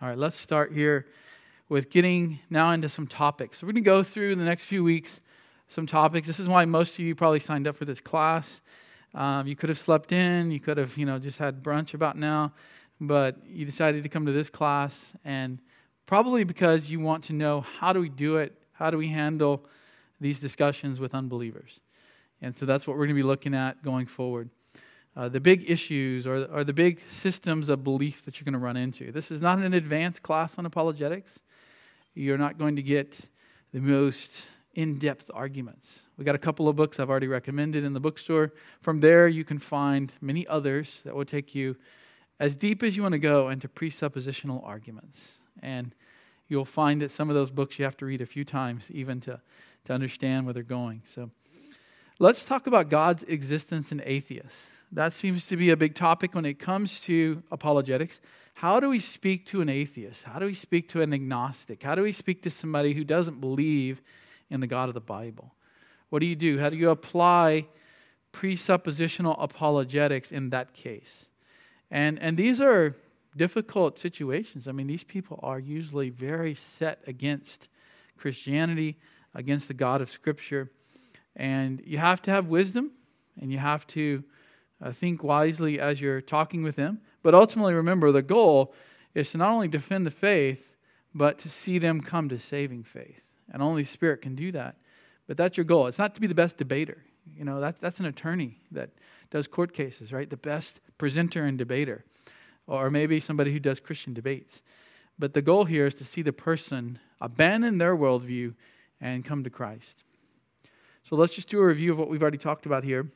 All 0.00 0.08
right, 0.08 0.16
let's 0.16 0.36
start 0.36 0.72
here 0.72 1.06
with 1.68 1.90
getting 1.90 2.38
now 2.48 2.70
into 2.70 2.88
some 2.88 3.06
topics. 3.06 3.58
So 3.58 3.66
we're 3.66 3.72
going 3.72 3.84
to 3.84 3.90
go 3.90 4.02
through 4.02 4.36
the 4.36 4.44
next 4.44 4.64
few 4.64 4.84
weeks 4.84 5.20
some 5.68 5.86
topics. 5.86 6.26
This 6.26 6.40
is 6.40 6.48
why 6.48 6.64
most 6.64 6.94
of 6.94 7.00
you 7.00 7.14
probably 7.14 7.40
signed 7.40 7.66
up 7.66 7.76
for 7.76 7.84
this 7.84 8.00
class. 8.00 8.60
Um, 9.14 9.46
you 9.46 9.56
could 9.56 9.68
have 9.68 9.78
slept 9.78 10.12
in, 10.12 10.50
you 10.50 10.60
could 10.60 10.76
have, 10.76 10.96
you 10.96 11.06
know, 11.06 11.18
just 11.18 11.38
had 11.38 11.62
brunch 11.62 11.94
about 11.94 12.16
now, 12.16 12.52
but 13.00 13.36
you 13.46 13.64
decided 13.64 14.02
to 14.02 14.08
come 14.08 14.26
to 14.26 14.32
this 14.32 14.50
class, 14.50 15.12
and 15.24 15.58
probably 16.06 16.44
because 16.44 16.90
you 16.90 17.00
want 17.00 17.24
to 17.24 17.32
know 17.32 17.60
how 17.60 17.92
do 17.92 18.00
we 18.00 18.08
do 18.08 18.36
it, 18.36 18.54
how 18.72 18.90
do 18.90 18.98
we 18.98 19.08
handle 19.08 19.64
these 20.20 20.40
discussions 20.40 21.00
with 21.00 21.14
unbelievers. 21.14 21.80
And 22.42 22.56
so 22.56 22.66
that's 22.66 22.86
what 22.86 22.94
we're 22.96 23.06
going 23.06 23.16
to 23.16 23.22
be 23.22 23.26
looking 23.26 23.54
at 23.54 23.82
going 23.82 24.06
forward. 24.06 24.50
Uh, 25.16 25.28
the 25.28 25.40
big 25.40 25.68
issues 25.68 26.26
or, 26.26 26.44
or 26.46 26.62
the 26.62 26.72
big 26.72 27.00
systems 27.08 27.68
of 27.68 27.82
belief 27.82 28.24
that 28.24 28.38
you're 28.38 28.44
going 28.44 28.52
to 28.52 28.58
run 28.58 28.76
into. 28.76 29.10
This 29.10 29.30
is 29.30 29.40
not 29.40 29.58
an 29.58 29.74
advanced 29.74 30.22
class 30.22 30.58
on 30.58 30.66
apologetics. 30.66 31.40
You're 32.14 32.38
not 32.38 32.56
going 32.56 32.76
to 32.76 32.82
get 32.82 33.18
the 33.72 33.80
most 33.80 34.30
in 34.78 34.96
depth 34.96 35.28
arguments. 35.34 36.02
We 36.16 36.24
got 36.24 36.36
a 36.36 36.38
couple 36.38 36.68
of 36.68 36.76
books 36.76 37.00
I've 37.00 37.10
already 37.10 37.26
recommended 37.26 37.82
in 37.82 37.94
the 37.94 38.00
bookstore. 38.00 38.52
From 38.80 38.98
there, 38.98 39.26
you 39.26 39.42
can 39.42 39.58
find 39.58 40.12
many 40.20 40.46
others 40.46 41.00
that 41.04 41.16
will 41.16 41.24
take 41.24 41.52
you 41.52 41.74
as 42.38 42.54
deep 42.54 42.84
as 42.84 42.96
you 42.96 43.02
want 43.02 43.14
to 43.14 43.18
go 43.18 43.48
into 43.48 43.66
presuppositional 43.66 44.64
arguments. 44.64 45.32
And 45.64 45.96
you'll 46.46 46.64
find 46.64 47.02
that 47.02 47.10
some 47.10 47.28
of 47.28 47.34
those 47.34 47.50
books 47.50 47.76
you 47.80 47.84
have 47.86 47.96
to 47.96 48.06
read 48.06 48.20
a 48.20 48.26
few 48.26 48.44
times 48.44 48.86
even 48.92 49.20
to, 49.22 49.40
to 49.86 49.92
understand 49.92 50.46
where 50.46 50.54
they're 50.54 50.62
going. 50.62 51.02
So 51.12 51.32
let's 52.20 52.44
talk 52.44 52.68
about 52.68 52.88
God's 52.88 53.24
existence 53.24 53.90
in 53.90 54.00
atheists. 54.04 54.70
That 54.92 55.12
seems 55.12 55.48
to 55.48 55.56
be 55.56 55.70
a 55.70 55.76
big 55.76 55.96
topic 55.96 56.36
when 56.36 56.44
it 56.44 56.60
comes 56.60 57.00
to 57.00 57.42
apologetics. 57.50 58.20
How 58.54 58.78
do 58.78 58.90
we 58.90 59.00
speak 59.00 59.44
to 59.46 59.60
an 59.60 59.68
atheist? 59.68 60.22
How 60.22 60.38
do 60.38 60.46
we 60.46 60.54
speak 60.54 60.88
to 60.90 61.02
an 61.02 61.12
agnostic? 61.12 61.82
How 61.82 61.96
do 61.96 62.02
we 62.02 62.12
speak 62.12 62.42
to 62.42 62.50
somebody 62.50 62.94
who 62.94 63.02
doesn't 63.02 63.40
believe 63.40 64.00
in 64.50 64.60
the 64.60 64.66
God 64.66 64.88
of 64.88 64.94
the 64.94 65.00
Bible? 65.00 65.54
What 66.10 66.20
do 66.20 66.26
you 66.26 66.36
do? 66.36 66.58
How 66.58 66.70
do 66.70 66.76
you 66.76 66.90
apply 66.90 67.66
presuppositional 68.32 69.36
apologetics 69.38 70.32
in 70.32 70.50
that 70.50 70.72
case? 70.72 71.26
And, 71.90 72.18
and 72.18 72.36
these 72.36 72.60
are 72.60 72.96
difficult 73.36 73.98
situations. 73.98 74.68
I 74.68 74.72
mean, 74.72 74.86
these 74.86 75.04
people 75.04 75.38
are 75.42 75.58
usually 75.58 76.10
very 76.10 76.54
set 76.54 77.00
against 77.06 77.68
Christianity, 78.16 78.96
against 79.34 79.68
the 79.68 79.74
God 79.74 80.00
of 80.00 80.10
Scripture. 80.10 80.70
And 81.36 81.80
you 81.84 81.98
have 81.98 82.20
to 82.22 82.30
have 82.30 82.46
wisdom 82.46 82.92
and 83.40 83.52
you 83.52 83.58
have 83.58 83.86
to 83.88 84.24
uh, 84.82 84.92
think 84.92 85.22
wisely 85.22 85.78
as 85.78 86.00
you're 86.00 86.20
talking 86.20 86.62
with 86.62 86.76
them. 86.76 87.00
But 87.22 87.34
ultimately, 87.34 87.74
remember 87.74 88.12
the 88.12 88.22
goal 88.22 88.74
is 89.14 89.30
to 89.32 89.38
not 89.38 89.52
only 89.52 89.68
defend 89.68 90.06
the 90.06 90.10
faith, 90.10 90.74
but 91.14 91.38
to 91.38 91.48
see 91.48 91.78
them 91.78 92.00
come 92.00 92.28
to 92.28 92.38
saving 92.38 92.84
faith. 92.84 93.22
And 93.52 93.62
only 93.62 93.84
Spirit 93.84 94.22
can 94.22 94.34
do 94.34 94.52
that. 94.52 94.76
But 95.26 95.36
that's 95.36 95.56
your 95.56 95.64
goal. 95.64 95.86
It's 95.86 95.98
not 95.98 96.14
to 96.14 96.20
be 96.20 96.26
the 96.26 96.34
best 96.34 96.56
debater. 96.56 97.04
You 97.36 97.44
know, 97.44 97.60
that's, 97.60 97.80
that's 97.80 98.00
an 98.00 98.06
attorney 98.06 98.58
that 98.72 98.90
does 99.30 99.46
court 99.46 99.72
cases, 99.72 100.12
right? 100.12 100.28
The 100.28 100.36
best 100.36 100.80
presenter 100.96 101.44
and 101.44 101.58
debater. 101.58 102.04
Or 102.66 102.90
maybe 102.90 103.20
somebody 103.20 103.52
who 103.52 103.60
does 103.60 103.80
Christian 103.80 104.14
debates. 104.14 104.62
But 105.18 105.34
the 105.34 105.42
goal 105.42 105.64
here 105.64 105.86
is 105.86 105.94
to 105.94 106.04
see 106.04 106.22
the 106.22 106.32
person 106.32 106.98
abandon 107.20 107.78
their 107.78 107.96
worldview 107.96 108.54
and 109.00 109.24
come 109.24 109.44
to 109.44 109.50
Christ. 109.50 110.04
So 111.04 111.16
let's 111.16 111.34
just 111.34 111.48
do 111.48 111.60
a 111.60 111.66
review 111.66 111.92
of 111.92 111.98
what 111.98 112.08
we've 112.08 112.22
already 112.22 112.38
talked 112.38 112.66
about 112.66 112.84
here. 112.84 113.10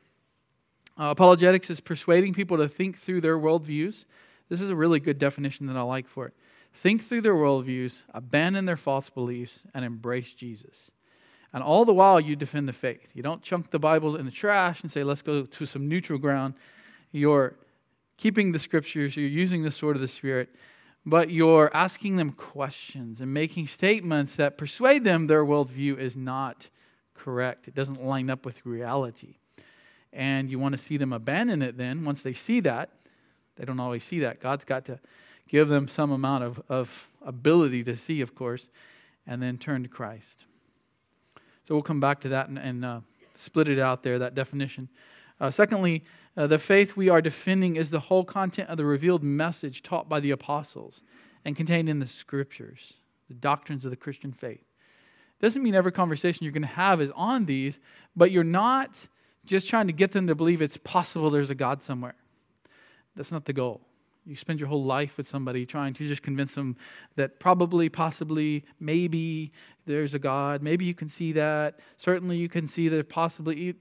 Uh, 0.99 1.11
apologetics 1.11 1.71
is 1.71 1.81
persuading 1.81 2.35
people 2.35 2.57
to 2.59 2.69
think 2.69 2.99
through 2.99 3.21
their 3.21 3.39
worldviews. 3.39 4.05
This 4.49 4.61
is 4.61 4.71
a 4.71 4.77
really 4.77 5.01
good 5.01 5.19
definition 5.19 5.67
that 5.67 5.77
I 5.77 5.83
like 5.83 6.09
for 6.09 6.27
it. 6.27 6.35
Think 6.75 7.05
through 7.05 7.21
their 7.21 7.35
worldviews, 7.35 7.99
abandon 8.13 8.65
their 8.65 8.77
false 8.77 9.11
beliefs, 9.11 9.61
and 9.75 9.85
embrace 9.85 10.33
Jesus. 10.33 10.91
And 11.53 11.63
all 11.63 11.85
the 11.85 11.93
while, 11.93 12.19
you 12.19 12.35
defend 12.35 12.67
the 12.69 12.73
faith. 12.73 13.11
You 13.15 13.23
don't 13.23 13.43
chunk 13.43 13.71
the 13.71 13.79
Bible 13.79 14.17
in 14.17 14.25
the 14.25 14.33
trash 14.33 14.83
and 14.83 14.91
say, 14.91 15.05
let's 15.05 15.23
go 15.23 15.43
to 15.45 15.67
some 15.67 15.87
neutral 15.87 16.19
ground. 16.19 16.55
You're 17.13 17.55
keeping 18.17 18.53
the 18.53 18.59
scriptures, 18.59 19.17
you're 19.17 19.27
using 19.27 19.63
the 19.63 19.71
sword 19.71 19.97
of 19.97 20.03
the 20.03 20.09
Spirit, 20.09 20.49
but 21.05 21.31
you're 21.31 21.71
asking 21.75 22.17
them 22.17 22.33
questions 22.33 23.21
and 23.21 23.35
making 23.35 23.67
statements 23.67 24.37
that 24.37 24.57
persuade 24.57 25.05
them 25.05 25.27
their 25.27 25.45
worldview 25.45 25.99
is 25.99 26.17
not 26.17 26.69
correct. 27.15 27.69
It 27.69 27.75
doesn't 27.75 28.03
line 28.03 28.31
up 28.31 28.47
with 28.47 28.65
reality. 28.65 29.37
And 30.13 30.51
you 30.51 30.59
want 30.59 30.73
to 30.73 30.79
see 30.79 30.97
them 30.97 31.13
abandon 31.13 31.63
it 31.63 31.77
then. 31.77 32.05
Once 32.05 32.23
they 32.23 32.33
see 32.33 32.61
that, 32.61 32.91
they 33.57 33.65
don't 33.65 33.81
always 33.81 34.05
see 34.05 34.21
that. 34.21 34.41
God's 34.41 34.65
got 34.65 34.85
to 34.87 35.01
give 35.49 35.69
them 35.69 35.89
some 35.89 36.11
amount 36.11 36.45
of, 36.45 36.63
of 36.69 37.09
ability 37.25 37.85
to 37.85 37.97
see, 37.97 38.21
of 38.21 38.35
course, 38.35 38.69
and 39.27 39.43
then 39.43 39.59
turn 39.59 39.83
to 39.83 39.89
Christ. 39.89 40.45
So 41.65 41.75
we'll 41.75 41.83
come 41.83 42.01
back 42.01 42.21
to 42.23 42.29
that 42.31 42.49
and, 42.49 42.59
and 42.59 42.85
uh, 42.85 43.01
split 43.35 43.69
it 43.69 43.79
out 43.79 44.03
there, 44.03 44.19
that 44.19 44.35
definition. 44.35 44.89
Uh, 45.41 45.51
secondly, 45.51 46.05
uh, 46.37 46.47
the 46.47 46.59
faith 46.59 46.97
we 46.97 47.09
are 47.09 47.21
defending 47.21 47.77
is 47.77 47.91
the 47.91 48.01
whole 48.01 48.25
content 48.25 48.69
of 48.69 48.77
the 48.77 48.85
revealed 48.85 49.23
message 49.23 49.83
taught 49.83 50.09
by 50.09 50.21
the 50.21 50.31
apostles 50.31 51.03
and 51.45 51.57
contained 51.57 51.89
in 51.89 51.99
the 51.99 52.07
scriptures, 52.07 52.95
the 53.29 53.35
doctrines 53.35 53.85
of 53.85 53.91
the 53.91 53.97
Christian 53.97 54.33
faith. 54.33 54.65
Doesn't 55.41 55.63
mean 55.63 55.75
every 55.75 55.93
conversation 55.93 56.45
you're 56.45 56.53
going 56.53 56.63
to 56.63 56.69
have 56.69 57.01
is 57.01 57.11
on 57.17 57.47
these, 57.47 57.81
but 58.15 58.31
you're 58.31 58.45
not 58.45 58.91
just 59.45 59.69
trying 59.69 59.89
to 59.89 59.93
get 59.93 60.13
them 60.13 60.29
to 60.29 60.35
believe 60.35 60.63
it's 60.63 60.77
possible 60.77 61.31
there's 61.31 61.51
a 61.51 61.55
God 61.55 61.83
somewhere. 61.83 62.15
That's 63.17 63.33
not 63.33 63.45
the 63.45 63.53
goal. 63.53 63.81
You 64.25 64.37
spend 64.37 64.61
your 64.61 64.69
whole 64.69 64.85
life 64.85 65.17
with 65.17 65.29
somebody 65.29 65.67
trying 65.67 65.95
to 65.95 66.07
just 66.07 66.23
convince 66.23 66.55
them 66.55 66.77
that 67.17 67.41
probably, 67.41 67.89
possibly, 67.89 68.65
maybe 68.79 69.51
there's 69.85 70.15
a 70.15 70.19
God. 70.19 70.63
Maybe 70.63 70.85
you 70.85 70.95
can 70.95 71.09
see 71.09 71.33
that. 71.33 71.81
Certainly, 71.99 72.37
you 72.37 72.49
can 72.49 72.69
see 72.69 72.89
that 72.89 73.09
possibly. 73.09 73.75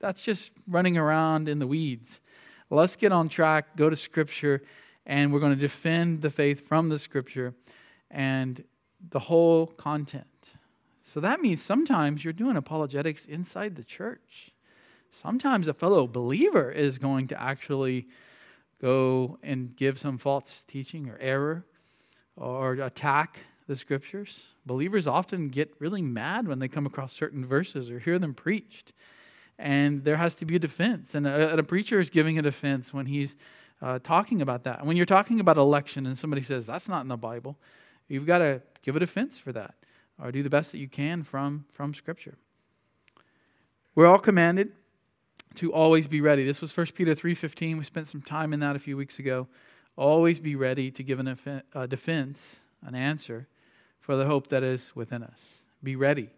That's 0.00 0.22
just 0.22 0.50
running 0.66 0.98
around 0.98 1.48
in 1.48 1.60
the 1.60 1.66
weeds. 1.66 2.20
Let's 2.68 2.96
get 2.96 3.12
on 3.12 3.28
track, 3.28 3.76
go 3.76 3.88
to 3.88 3.96
Scripture, 3.96 4.62
and 5.06 5.32
we're 5.32 5.40
going 5.40 5.54
to 5.54 5.60
defend 5.60 6.20
the 6.20 6.30
faith 6.30 6.66
from 6.66 6.88
the 6.88 6.98
Scripture 6.98 7.54
and 8.10 8.64
the 9.10 9.20
whole 9.20 9.66
content. 9.68 10.50
So 11.14 11.20
that 11.20 11.40
means 11.40 11.62
sometimes 11.62 12.24
you're 12.24 12.32
doing 12.32 12.56
apologetics 12.56 13.24
inside 13.24 13.76
the 13.76 13.84
church. 13.84 14.50
Sometimes 15.10 15.68
a 15.68 15.72
fellow 15.72 16.08
believer 16.08 16.70
is 16.70 16.98
going 16.98 17.28
to 17.28 17.40
actually 17.40 18.08
go 18.80 19.38
and 19.42 19.74
give 19.76 19.98
some 19.98 20.18
false 20.18 20.64
teaching 20.66 21.08
or 21.08 21.18
error 21.20 21.64
or 22.36 22.74
attack 22.74 23.38
the 23.66 23.76
scriptures. 23.76 24.40
Believers 24.64 25.06
often 25.06 25.48
get 25.48 25.74
really 25.78 26.02
mad 26.02 26.46
when 26.46 26.58
they 26.58 26.68
come 26.68 26.86
across 26.86 27.12
certain 27.12 27.44
verses 27.44 27.90
or 27.90 27.98
hear 27.98 28.18
them 28.18 28.34
preached. 28.34 28.92
And 29.58 30.04
there 30.04 30.16
has 30.16 30.34
to 30.36 30.44
be 30.44 30.56
a 30.56 30.58
defense. 30.58 31.14
And 31.14 31.26
a, 31.26 31.56
a 31.56 31.62
preacher 31.62 32.00
is 32.00 32.10
giving 32.10 32.38
a 32.38 32.42
defense 32.42 32.92
when 32.92 33.06
he's 33.06 33.34
uh, 33.80 33.98
talking 34.02 34.42
about 34.42 34.64
that. 34.64 34.84
When 34.84 34.96
you're 34.96 35.06
talking 35.06 35.40
about 35.40 35.56
election 35.56 36.06
and 36.06 36.16
somebody 36.18 36.42
says, 36.42 36.66
that's 36.66 36.88
not 36.88 37.02
in 37.02 37.08
the 37.08 37.16
Bible, 37.16 37.56
you've 38.08 38.26
got 38.26 38.38
to 38.38 38.60
give 38.82 38.96
a 38.96 39.00
defense 39.00 39.38
for 39.38 39.52
that 39.52 39.74
or 40.22 40.30
do 40.30 40.42
the 40.42 40.50
best 40.50 40.72
that 40.72 40.78
you 40.78 40.88
can 40.88 41.22
from, 41.22 41.64
from 41.72 41.94
Scripture. 41.94 42.36
We're 43.94 44.06
all 44.06 44.18
commanded 44.18 44.72
to 45.56 45.72
always 45.72 46.06
be 46.06 46.20
ready. 46.20 46.44
This 46.44 46.60
was 46.60 46.76
1 46.76 46.88
Peter 46.94 47.14
3.15. 47.14 47.78
We 47.78 47.84
spent 47.84 48.08
some 48.08 48.22
time 48.22 48.52
in 48.52 48.60
that 48.60 48.76
a 48.76 48.78
few 48.78 48.96
weeks 48.96 49.18
ago. 49.18 49.48
Always 49.96 50.38
be 50.38 50.54
ready 50.54 50.90
to 50.90 51.02
give 51.02 51.18
an, 51.18 51.28
a 51.28 51.62
uh, 51.74 51.86
defense, 51.86 52.60
an 52.82 52.94
answer 52.94 53.48
for 54.00 54.16
the 54.16 54.26
hope 54.26 54.48
that 54.48 54.62
is 54.62 54.92
within 54.94 55.22
us. 55.22 55.40
Be 55.82 55.96
ready. 55.96 56.28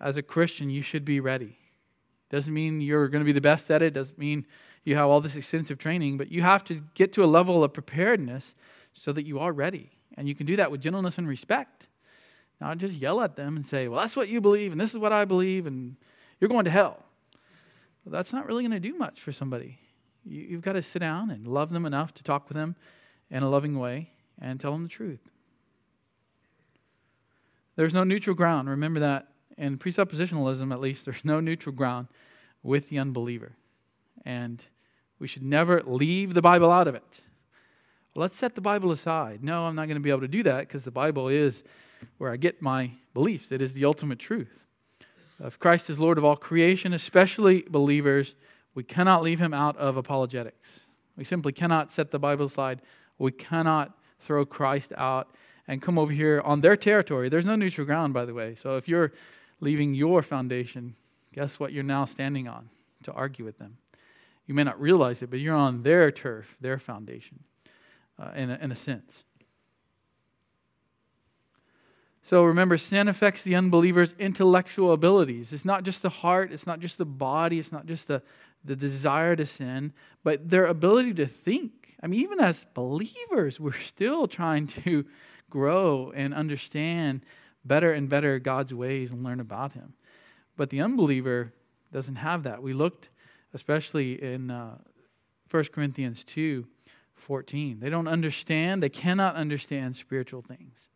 As 0.00 0.16
a 0.16 0.22
Christian, 0.22 0.68
you 0.68 0.82
should 0.82 1.04
be 1.04 1.20
ready. 1.20 1.56
Doesn't 2.28 2.52
mean 2.52 2.80
you're 2.80 3.08
going 3.08 3.20
to 3.22 3.26
be 3.26 3.32
the 3.32 3.40
best 3.40 3.70
at 3.70 3.82
it. 3.82 3.94
Doesn't 3.94 4.18
mean 4.18 4.46
you 4.84 4.96
have 4.96 5.08
all 5.08 5.20
this 5.20 5.36
extensive 5.36 5.78
training, 5.78 6.18
but 6.18 6.30
you 6.30 6.42
have 6.42 6.64
to 6.64 6.82
get 6.94 7.12
to 7.14 7.24
a 7.24 7.26
level 7.26 7.62
of 7.62 7.72
preparedness 7.72 8.54
so 8.92 9.12
that 9.12 9.24
you 9.24 9.38
are 9.38 9.52
ready. 9.52 9.90
And 10.16 10.28
you 10.28 10.34
can 10.34 10.46
do 10.46 10.56
that 10.56 10.70
with 10.70 10.80
gentleness 10.80 11.18
and 11.18 11.28
respect. 11.28 11.86
Not 12.60 12.78
just 12.78 12.94
yell 12.94 13.20
at 13.20 13.36
them 13.36 13.56
and 13.56 13.66
say, 13.66 13.86
well, 13.86 14.00
that's 14.00 14.16
what 14.16 14.28
you 14.28 14.40
believe, 14.40 14.72
and 14.72 14.80
this 14.80 14.92
is 14.92 14.98
what 14.98 15.12
I 15.12 15.24
believe, 15.24 15.66
and 15.66 15.96
you're 16.40 16.48
going 16.48 16.64
to 16.64 16.70
hell 16.70 17.05
that's 18.12 18.32
not 18.32 18.46
really 18.46 18.62
going 18.62 18.70
to 18.70 18.80
do 18.80 18.96
much 18.96 19.20
for 19.20 19.32
somebody. 19.32 19.78
You, 20.24 20.56
have 20.56 20.62
got 20.62 20.72
to 20.72 20.82
sit 20.82 21.00
down 21.00 21.30
and 21.30 21.46
love 21.46 21.70
them 21.70 21.86
enough 21.86 22.14
to 22.14 22.22
talk 22.22 22.48
with 22.48 22.56
them 22.56 22.76
in 23.30 23.42
a 23.42 23.48
loving 23.48 23.78
way 23.78 24.10
and 24.40 24.60
tell 24.60 24.72
them 24.72 24.82
the 24.82 24.88
truth. 24.88 25.20
There's 27.76 27.94
no 27.94 28.04
neutral 28.04 28.34
ground. 28.34 28.68
Remember 28.68 29.00
that. 29.00 29.28
In 29.58 29.78
presuppositionalism, 29.78 30.72
at 30.72 30.80
least, 30.80 31.04
there's 31.06 31.24
no 31.24 31.40
neutral 31.40 31.74
ground 31.74 32.08
with 32.62 32.88
the 32.88 32.98
unbeliever. 32.98 33.52
And 34.24 34.64
we 35.18 35.28
should 35.28 35.42
never 35.42 35.82
leave 35.82 36.34
the 36.34 36.42
Bible 36.42 36.70
out 36.70 36.88
of 36.88 36.94
it. 36.94 37.20
Well, 38.14 38.22
let's 38.22 38.36
set 38.36 38.54
the 38.54 38.60
Bible 38.60 38.92
aside. 38.92 39.42
No, 39.42 39.64
I'm 39.64 39.74
not 39.74 39.86
going 39.86 39.96
to 39.96 40.02
be 40.02 40.10
able 40.10 40.22
to 40.22 40.28
do 40.28 40.42
that 40.42 40.60
because 40.60 40.84
the 40.84 40.90
Bible 40.90 41.28
is 41.28 41.62
where 42.18 42.32
I 42.32 42.36
get 42.36 42.60
my 42.60 42.90
beliefs. 43.14 43.52
It 43.52 43.62
is 43.62 43.72
the 43.72 43.84
ultimate 43.84 44.18
truth. 44.18 44.65
If 45.42 45.58
Christ 45.58 45.90
is 45.90 45.98
Lord 45.98 46.18
of 46.18 46.24
all 46.24 46.36
creation, 46.36 46.92
especially 46.92 47.64
believers, 47.68 48.34
we 48.74 48.82
cannot 48.82 49.22
leave 49.22 49.40
him 49.40 49.52
out 49.52 49.76
of 49.76 49.96
apologetics. 49.96 50.80
We 51.16 51.24
simply 51.24 51.52
cannot 51.52 51.92
set 51.92 52.10
the 52.10 52.18
Bible 52.18 52.46
aside. 52.46 52.82
We 53.18 53.32
cannot 53.32 53.96
throw 54.20 54.44
Christ 54.44 54.92
out 54.96 55.34
and 55.68 55.82
come 55.82 55.98
over 55.98 56.12
here 56.12 56.40
on 56.44 56.60
their 56.60 56.76
territory. 56.76 57.28
There's 57.28 57.44
no 57.44 57.56
neutral 57.56 57.86
ground, 57.86 58.14
by 58.14 58.24
the 58.24 58.34
way. 58.34 58.54
So 58.54 58.76
if 58.76 58.88
you're 58.88 59.12
leaving 59.60 59.94
your 59.94 60.22
foundation, 60.22 60.94
guess 61.32 61.58
what 61.58 61.72
you're 61.72 61.82
now 61.82 62.04
standing 62.04 62.48
on 62.48 62.68
to 63.04 63.12
argue 63.12 63.44
with 63.44 63.58
them? 63.58 63.76
You 64.46 64.54
may 64.54 64.64
not 64.64 64.80
realize 64.80 65.22
it, 65.22 65.30
but 65.30 65.40
you're 65.40 65.56
on 65.56 65.82
their 65.82 66.10
turf, 66.12 66.56
their 66.60 66.78
foundation, 66.78 67.40
uh, 68.18 68.30
in, 68.36 68.50
a, 68.50 68.58
in 68.60 68.70
a 68.70 68.76
sense. 68.76 69.24
So 72.26 72.42
remember, 72.42 72.76
sin 72.76 73.06
affects 73.06 73.42
the 73.42 73.54
unbeliever's 73.54 74.12
intellectual 74.18 74.90
abilities. 74.90 75.52
It's 75.52 75.64
not 75.64 75.84
just 75.84 76.02
the 76.02 76.08
heart, 76.08 76.50
it's 76.50 76.66
not 76.66 76.80
just 76.80 76.98
the 76.98 77.04
body, 77.04 77.60
it's 77.60 77.70
not 77.70 77.86
just 77.86 78.08
the, 78.08 78.20
the 78.64 78.74
desire 78.74 79.36
to 79.36 79.46
sin, 79.46 79.92
but 80.24 80.50
their 80.50 80.66
ability 80.66 81.14
to 81.14 81.26
think. 81.26 81.94
I 82.02 82.08
mean, 82.08 82.18
even 82.18 82.40
as 82.40 82.66
believers, 82.74 83.60
we're 83.60 83.74
still 83.74 84.26
trying 84.26 84.66
to 84.66 85.06
grow 85.50 86.12
and 86.16 86.34
understand 86.34 87.20
better 87.64 87.92
and 87.92 88.08
better 88.08 88.40
God's 88.40 88.74
ways 88.74 89.12
and 89.12 89.22
learn 89.22 89.38
about 89.38 89.74
Him. 89.74 89.94
But 90.56 90.70
the 90.70 90.80
unbeliever 90.80 91.52
doesn't 91.92 92.16
have 92.16 92.42
that. 92.42 92.60
We 92.60 92.72
looked, 92.72 93.08
especially 93.54 94.20
in 94.20 94.50
uh, 94.50 94.78
1 95.52 95.64
Corinthians 95.66 96.24
2 96.24 96.66
14. 97.14 97.78
They 97.78 97.88
don't 97.88 98.08
understand, 98.08 98.82
they 98.82 98.88
cannot 98.88 99.36
understand 99.36 99.94
spiritual 99.94 100.42
things. 100.42 100.88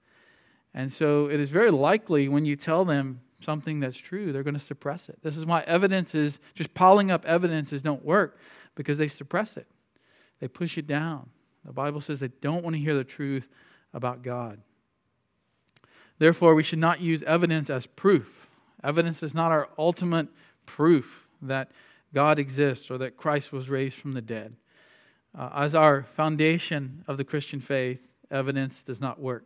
And 0.75 0.93
so 0.93 1.29
it 1.29 1.41
is 1.41 1.51
very 1.51 1.71
likely 1.71 2.29
when 2.29 2.45
you 2.45 2.57
tell 2.57 2.85
them 2.85 3.21
something 3.41 3.81
that's 3.81 3.97
true, 3.97 4.33
they're 4.33 4.43
going 4.43 4.55
to 4.55 4.61
suppress 4.61 5.09
it. 5.09 5.19
This 5.23 5.37
is 5.37 5.47
why 5.47 5.63
evidence 5.63 6.15
is 6.15 6.39
just 6.55 6.75
piling 6.75 7.11
up 7.11 7.25
evidences 7.25 7.83
don't 7.83 8.05
work 8.05 8.39
because 8.75 8.99
they 8.99 9.09
suppress 9.09 9.57
it. 9.57 9.67
They 10.41 10.49
push 10.49 10.79
it 10.79 10.87
down. 10.87 11.31
The 11.65 11.73
Bible 11.73 12.01
says 12.01 12.21
they 12.21 12.29
don't 12.41 12.65
want 12.65 12.77
to 12.77 12.81
hear 12.81 12.95
the 12.95 13.05
truth 13.05 13.49
about 13.93 14.23
God. 14.23 14.61
Therefore, 16.19 16.55
we 16.55 16.63
should 16.63 16.79
not 16.79 17.01
use 17.01 17.23
evidence 17.23 17.71
as 17.71 17.87
proof. 17.87 18.49
Evidence 18.85 19.23
is 19.23 19.35
not 19.35 19.53
our 19.53 19.69
ultimate 19.79 20.29
proof 20.67 21.27
that 21.43 21.71
God 22.13 22.39
exists 22.39 22.91
or 22.91 22.99
that 22.99 23.17
Christ 23.17 23.53
was 23.53 23.69
raised 23.69 23.97
from 23.97 24.13
the 24.13 24.23
dead. 24.23 24.57
Uh, 25.37 25.51
as 25.55 25.75
our 25.75 26.03
foundation 26.03 27.05
of 27.07 27.17
the 27.17 27.25
Christian 27.25 27.61
faith, 27.61 28.01
evidence 28.31 28.83
does 28.83 29.01
not 29.01 29.21
work. 29.21 29.45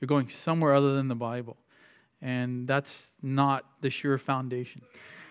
You're 0.00 0.06
going 0.06 0.28
somewhere 0.28 0.74
other 0.74 0.94
than 0.94 1.08
the 1.08 1.14
Bible. 1.14 1.56
And 2.20 2.66
that's 2.66 3.06
not 3.22 3.64
the 3.80 3.90
sure 3.90 4.18
foundation. 4.18 4.82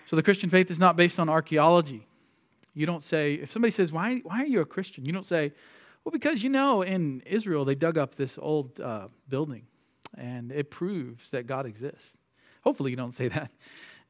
So 0.07 0.15
the 0.15 0.23
Christian 0.23 0.49
faith 0.49 0.69
is 0.69 0.79
not 0.79 0.95
based 0.95 1.19
on 1.19 1.29
archaeology. 1.29 2.07
You 2.73 2.85
don't 2.85 3.03
say, 3.03 3.35
if 3.35 3.51
somebody 3.51 3.71
says, 3.71 3.91
why, 3.91 4.17
why 4.23 4.43
are 4.43 4.47
you 4.47 4.61
a 4.61 4.65
Christian? 4.65 5.05
You 5.05 5.13
don't 5.13 5.25
say, 5.25 5.53
well, 6.03 6.11
because 6.11 6.43
you 6.43 6.49
know, 6.49 6.83
in 6.83 7.21
Israel, 7.25 7.65
they 7.65 7.75
dug 7.75 7.97
up 7.97 8.15
this 8.15 8.37
old 8.39 8.79
uh, 8.79 9.07
building 9.29 9.65
and 10.17 10.51
it 10.51 10.69
proves 10.69 11.29
that 11.31 11.47
God 11.47 11.65
exists. 11.65 12.13
Hopefully, 12.63 12.91
you 12.91 12.97
don't 12.97 13.13
say 13.13 13.27
that. 13.29 13.51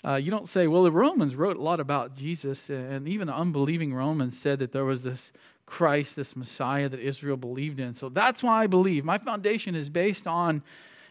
Uh, 0.03 0.15
you 0.15 0.29
don't 0.29 0.47
say, 0.47 0.67
well, 0.67 0.83
the 0.83 0.91
Romans 0.91 1.35
wrote 1.35 1.57
a 1.57 1.61
lot 1.61 1.79
about 1.79 2.15
Jesus, 2.15 2.69
and 2.69 3.07
even 3.07 3.27
the 3.27 3.33
unbelieving 3.33 3.93
Romans 3.93 4.37
said 4.37 4.59
that 4.59 4.71
there 4.71 4.85
was 4.85 5.01
this 5.01 5.31
Christ, 5.65 6.15
this 6.15 6.35
Messiah 6.35 6.89
that 6.89 6.99
Israel 6.99 7.37
believed 7.37 7.79
in. 7.79 7.95
So 7.95 8.09
that's 8.09 8.43
why 8.43 8.63
I 8.63 8.67
believe. 8.67 9.03
My 9.03 9.17
foundation 9.17 9.75
is 9.75 9.89
based 9.89 10.27
on, 10.27 10.63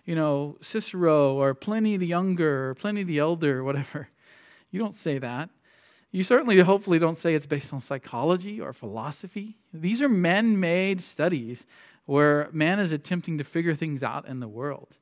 you 0.04 0.14
know, 0.14 0.56
Cicero 0.62 1.34
or 1.34 1.54
Pliny 1.54 1.96
the 1.96 2.06
Younger 2.06 2.70
or 2.70 2.74
Pliny 2.74 3.02
the 3.02 3.18
Elder 3.18 3.60
or 3.60 3.64
whatever. 3.64 4.08
You 4.70 4.80
don't 4.80 4.96
say 4.96 5.18
that. 5.18 5.50
You 6.10 6.24
certainly, 6.24 6.58
hopefully, 6.58 6.98
don't 6.98 7.16
say 7.16 7.34
it's 7.36 7.46
based 7.46 7.72
on 7.72 7.80
psychology 7.80 8.60
or 8.60 8.72
philosophy. 8.72 9.56
These 9.72 10.02
are 10.02 10.08
men 10.08 10.58
made 10.58 11.00
studies 11.00 11.64
where 12.06 12.48
man 12.52 12.80
is 12.80 12.90
attempting 12.90 13.38
to 13.38 13.44
figure 13.44 13.76
things 13.76 14.02
out 14.02 14.26
in 14.26 14.40
the 14.40 14.48
world. 14.48 14.96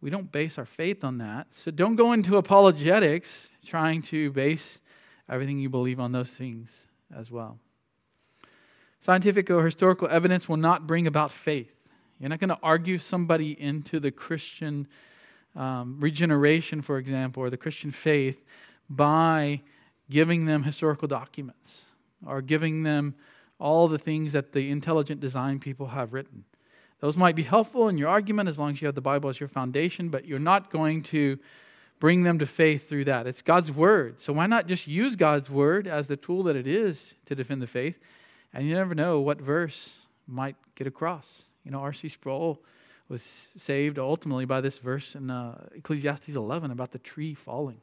We 0.00 0.10
don't 0.10 0.30
base 0.30 0.58
our 0.58 0.66
faith 0.66 1.04
on 1.04 1.18
that. 1.18 1.48
So 1.52 1.70
don't 1.70 1.96
go 1.96 2.12
into 2.12 2.36
apologetics 2.36 3.48
trying 3.64 4.02
to 4.02 4.30
base 4.30 4.80
everything 5.28 5.58
you 5.58 5.68
believe 5.68 6.00
on 6.00 6.12
those 6.12 6.30
things 6.30 6.86
as 7.16 7.30
well. 7.30 7.58
Scientific 9.02 9.50
or 9.50 9.64
historical 9.64 10.06
evidence 10.08 10.48
will 10.48 10.56
not 10.56 10.86
bring 10.86 11.08
about 11.08 11.32
faith. 11.32 11.74
You're 12.20 12.28
not 12.28 12.38
going 12.38 12.50
to 12.50 12.58
argue 12.62 12.98
somebody 12.98 13.60
into 13.60 13.98
the 13.98 14.12
Christian 14.12 14.86
um, 15.56 15.96
regeneration, 15.98 16.82
for 16.82 16.98
example, 16.98 17.42
or 17.42 17.50
the 17.50 17.56
Christian 17.56 17.90
faith 17.90 18.44
by 18.88 19.60
giving 20.08 20.46
them 20.46 20.62
historical 20.62 21.08
documents 21.08 21.82
or 22.24 22.40
giving 22.40 22.84
them 22.84 23.16
all 23.58 23.88
the 23.88 23.98
things 23.98 24.30
that 24.32 24.52
the 24.52 24.70
intelligent 24.70 25.20
design 25.20 25.58
people 25.58 25.88
have 25.88 26.12
written. 26.12 26.44
Those 27.00 27.16
might 27.16 27.34
be 27.34 27.42
helpful 27.42 27.88
in 27.88 27.98
your 27.98 28.08
argument 28.08 28.48
as 28.48 28.56
long 28.56 28.70
as 28.70 28.80
you 28.80 28.86
have 28.86 28.94
the 28.94 29.00
Bible 29.00 29.28
as 29.28 29.40
your 29.40 29.48
foundation, 29.48 30.10
but 30.10 30.26
you're 30.26 30.38
not 30.38 30.70
going 30.70 31.02
to 31.04 31.40
bring 31.98 32.22
them 32.22 32.38
to 32.38 32.46
faith 32.46 32.88
through 32.88 33.06
that. 33.06 33.26
It's 33.26 33.42
God's 33.42 33.72
Word. 33.72 34.22
So 34.22 34.32
why 34.32 34.46
not 34.46 34.68
just 34.68 34.86
use 34.86 35.16
God's 35.16 35.50
Word 35.50 35.88
as 35.88 36.06
the 36.06 36.16
tool 36.16 36.44
that 36.44 36.54
it 36.54 36.68
is 36.68 37.14
to 37.26 37.34
defend 37.34 37.62
the 37.62 37.66
faith? 37.66 37.98
And 38.52 38.66
you 38.66 38.74
never 38.74 38.94
know 38.94 39.20
what 39.20 39.40
verse 39.40 39.90
might 40.26 40.56
get 40.74 40.86
across. 40.86 41.26
You 41.64 41.70
know, 41.70 41.80
R.C. 41.80 42.08
Sproul 42.08 42.62
was 43.08 43.48
saved 43.58 43.98
ultimately 43.98 44.44
by 44.44 44.60
this 44.60 44.78
verse 44.78 45.14
in 45.14 45.30
uh, 45.30 45.68
Ecclesiastes 45.74 46.28
11 46.34 46.70
about 46.70 46.92
the 46.92 46.98
tree 46.98 47.34
falling. 47.34 47.80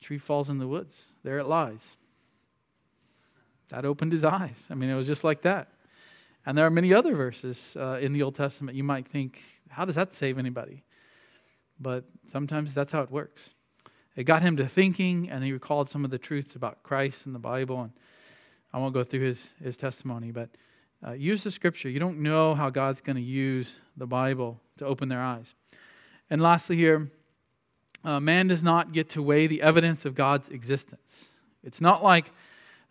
Tree 0.00 0.18
falls 0.18 0.50
in 0.50 0.58
the 0.58 0.68
woods. 0.68 0.96
There 1.22 1.38
it 1.38 1.46
lies. 1.46 1.96
That 3.68 3.84
opened 3.84 4.12
his 4.12 4.24
eyes. 4.24 4.66
I 4.70 4.74
mean, 4.74 4.90
it 4.90 4.94
was 4.94 5.06
just 5.06 5.24
like 5.24 5.42
that. 5.42 5.68
And 6.46 6.58
there 6.58 6.66
are 6.66 6.70
many 6.70 6.92
other 6.92 7.14
verses 7.14 7.74
uh, 7.78 7.98
in 8.00 8.12
the 8.12 8.22
Old 8.22 8.34
Testament 8.34 8.76
you 8.76 8.84
might 8.84 9.08
think, 9.08 9.40
how 9.70 9.84
does 9.84 9.94
that 9.94 10.14
save 10.14 10.38
anybody? 10.38 10.84
But 11.80 12.04
sometimes 12.30 12.74
that's 12.74 12.92
how 12.92 13.02
it 13.02 13.10
works. 13.10 13.50
It 14.14 14.24
got 14.24 14.42
him 14.42 14.56
to 14.58 14.68
thinking, 14.68 15.28
and 15.28 15.42
he 15.42 15.52
recalled 15.52 15.90
some 15.90 16.04
of 16.04 16.10
the 16.10 16.18
truths 16.18 16.54
about 16.54 16.82
Christ 16.82 17.26
and 17.26 17.34
the 17.34 17.40
Bible. 17.40 17.80
And 17.80 17.92
I 18.74 18.78
won't 18.78 18.92
go 18.92 19.04
through 19.04 19.20
his, 19.20 19.52
his 19.62 19.76
testimony, 19.76 20.32
but 20.32 20.48
uh, 21.06 21.12
use 21.12 21.44
the 21.44 21.52
scripture. 21.52 21.88
You 21.88 22.00
don't 22.00 22.18
know 22.18 22.56
how 22.56 22.70
God's 22.70 23.00
going 23.00 23.14
to 23.14 23.22
use 23.22 23.76
the 23.96 24.06
Bible 24.06 24.58
to 24.78 24.84
open 24.84 25.08
their 25.08 25.22
eyes. 25.22 25.54
And 26.28 26.42
lastly, 26.42 26.76
here, 26.76 27.08
uh, 28.04 28.18
man 28.18 28.48
does 28.48 28.64
not 28.64 28.92
get 28.92 29.10
to 29.10 29.22
weigh 29.22 29.46
the 29.46 29.62
evidence 29.62 30.04
of 30.04 30.16
God's 30.16 30.48
existence. 30.48 31.26
It's 31.62 31.80
not 31.80 32.02
like 32.02 32.32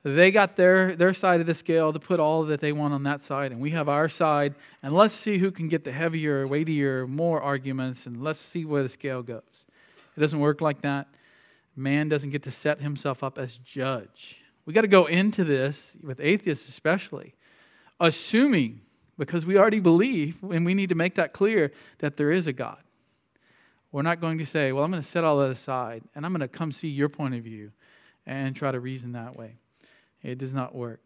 they 0.03 0.31
got 0.31 0.55
their, 0.55 0.95
their 0.95 1.13
side 1.13 1.41
of 1.41 1.47
the 1.47 1.55
scale 1.55 1.91
to 1.91 1.99
put 1.99 2.17
all 2.17 2.43
that 2.43 2.61
they 2.61 2.71
want 2.71 2.93
on 2.93 3.03
that 3.03 3.21
side, 3.21 3.51
and 3.51 3.59
we 3.59 3.71
have 3.71 3.89
our 3.89 4.07
side, 4.07 4.55
and 4.81 4.93
let's 4.93 5.13
see 5.13 5.37
who 5.37 5.51
can 5.51 5.67
get 5.67 5.83
the 5.83 5.91
heavier, 5.91 6.47
weightier, 6.47 7.05
more 7.07 7.41
arguments, 7.41 8.05
and 8.05 8.23
let's 8.23 8.39
see 8.39 8.63
where 8.63 8.83
the 8.83 8.89
scale 8.89 9.21
goes. 9.21 9.65
It 10.15 10.21
doesn't 10.21 10.39
work 10.39 10.61
like 10.61 10.81
that. 10.83 11.07
Man 11.75 12.07
doesn't 12.07 12.29
get 12.29 12.43
to 12.43 12.51
set 12.51 12.79
himself 12.79 13.21
up 13.21 13.37
as 13.37 13.57
judge. 13.57 14.37
We 14.65 14.73
got 14.73 14.81
to 14.81 14.87
go 14.87 15.05
into 15.05 15.43
this, 15.43 15.93
with 16.01 16.19
atheists 16.21 16.69
especially, 16.69 17.35
assuming, 17.99 18.81
because 19.17 19.45
we 19.45 19.57
already 19.57 19.79
believe, 19.79 20.41
and 20.43 20.65
we 20.65 20.73
need 20.73 20.89
to 20.89 20.95
make 20.95 21.15
that 21.15 21.33
clear, 21.33 21.71
that 21.99 22.17
there 22.17 22.31
is 22.31 22.47
a 22.47 22.53
God. 22.53 22.77
We're 23.91 24.01
not 24.01 24.21
going 24.21 24.37
to 24.39 24.45
say, 24.45 24.71
well, 24.71 24.83
I'm 24.83 24.91
going 24.91 25.03
to 25.03 25.07
set 25.07 25.23
all 25.23 25.37
that 25.39 25.51
aside, 25.51 26.03
and 26.15 26.25
I'm 26.25 26.31
going 26.31 26.41
to 26.41 26.47
come 26.47 26.71
see 26.71 26.87
your 26.87 27.09
point 27.09 27.35
of 27.35 27.43
view 27.43 27.71
and 28.25 28.55
try 28.55 28.71
to 28.71 28.79
reason 28.79 29.11
that 29.11 29.35
way. 29.35 29.55
It 30.23 30.37
does 30.37 30.53
not 30.53 30.73
work. 30.73 31.01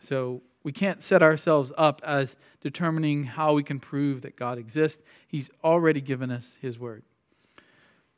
So 0.00 0.42
we 0.64 0.72
can't 0.72 1.04
set 1.04 1.22
ourselves 1.22 1.70
up 1.76 2.00
as 2.04 2.36
determining 2.60 3.24
how 3.24 3.52
we 3.52 3.62
can 3.62 3.78
prove 3.78 4.22
that 4.22 4.34
God 4.34 4.58
exists. 4.58 5.02
He's 5.28 5.50
already 5.62 6.00
given 6.00 6.30
us 6.30 6.56
His 6.60 6.78
Word. 6.78 7.02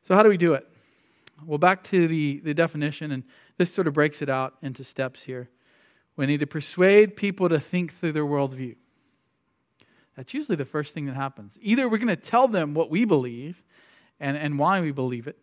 So, 0.06 0.14
how 0.14 0.22
do 0.22 0.28
we 0.28 0.36
do 0.36 0.54
it? 0.54 0.66
Well, 1.44 1.58
back 1.58 1.84
to 1.84 2.08
the, 2.08 2.40
the 2.40 2.54
definition, 2.54 3.12
and 3.12 3.24
this 3.58 3.72
sort 3.72 3.86
of 3.86 3.94
breaks 3.94 4.22
it 4.22 4.28
out 4.28 4.54
into 4.62 4.84
steps 4.84 5.24
here. 5.24 5.50
We 6.16 6.26
need 6.26 6.40
to 6.40 6.46
persuade 6.46 7.16
people 7.16 7.48
to 7.48 7.60
think 7.60 7.98
through 7.98 8.12
their 8.12 8.24
worldview. 8.24 8.76
That's 10.16 10.32
usually 10.32 10.56
the 10.56 10.64
first 10.64 10.94
thing 10.94 11.06
that 11.06 11.14
happens. 11.14 11.58
Either 11.60 11.88
we're 11.88 11.98
going 11.98 12.08
to 12.08 12.16
tell 12.16 12.48
them 12.48 12.72
what 12.72 12.90
we 12.90 13.04
believe 13.04 13.62
and, 14.18 14.36
and 14.36 14.58
why 14.58 14.80
we 14.80 14.92
believe 14.92 15.26
it, 15.26 15.38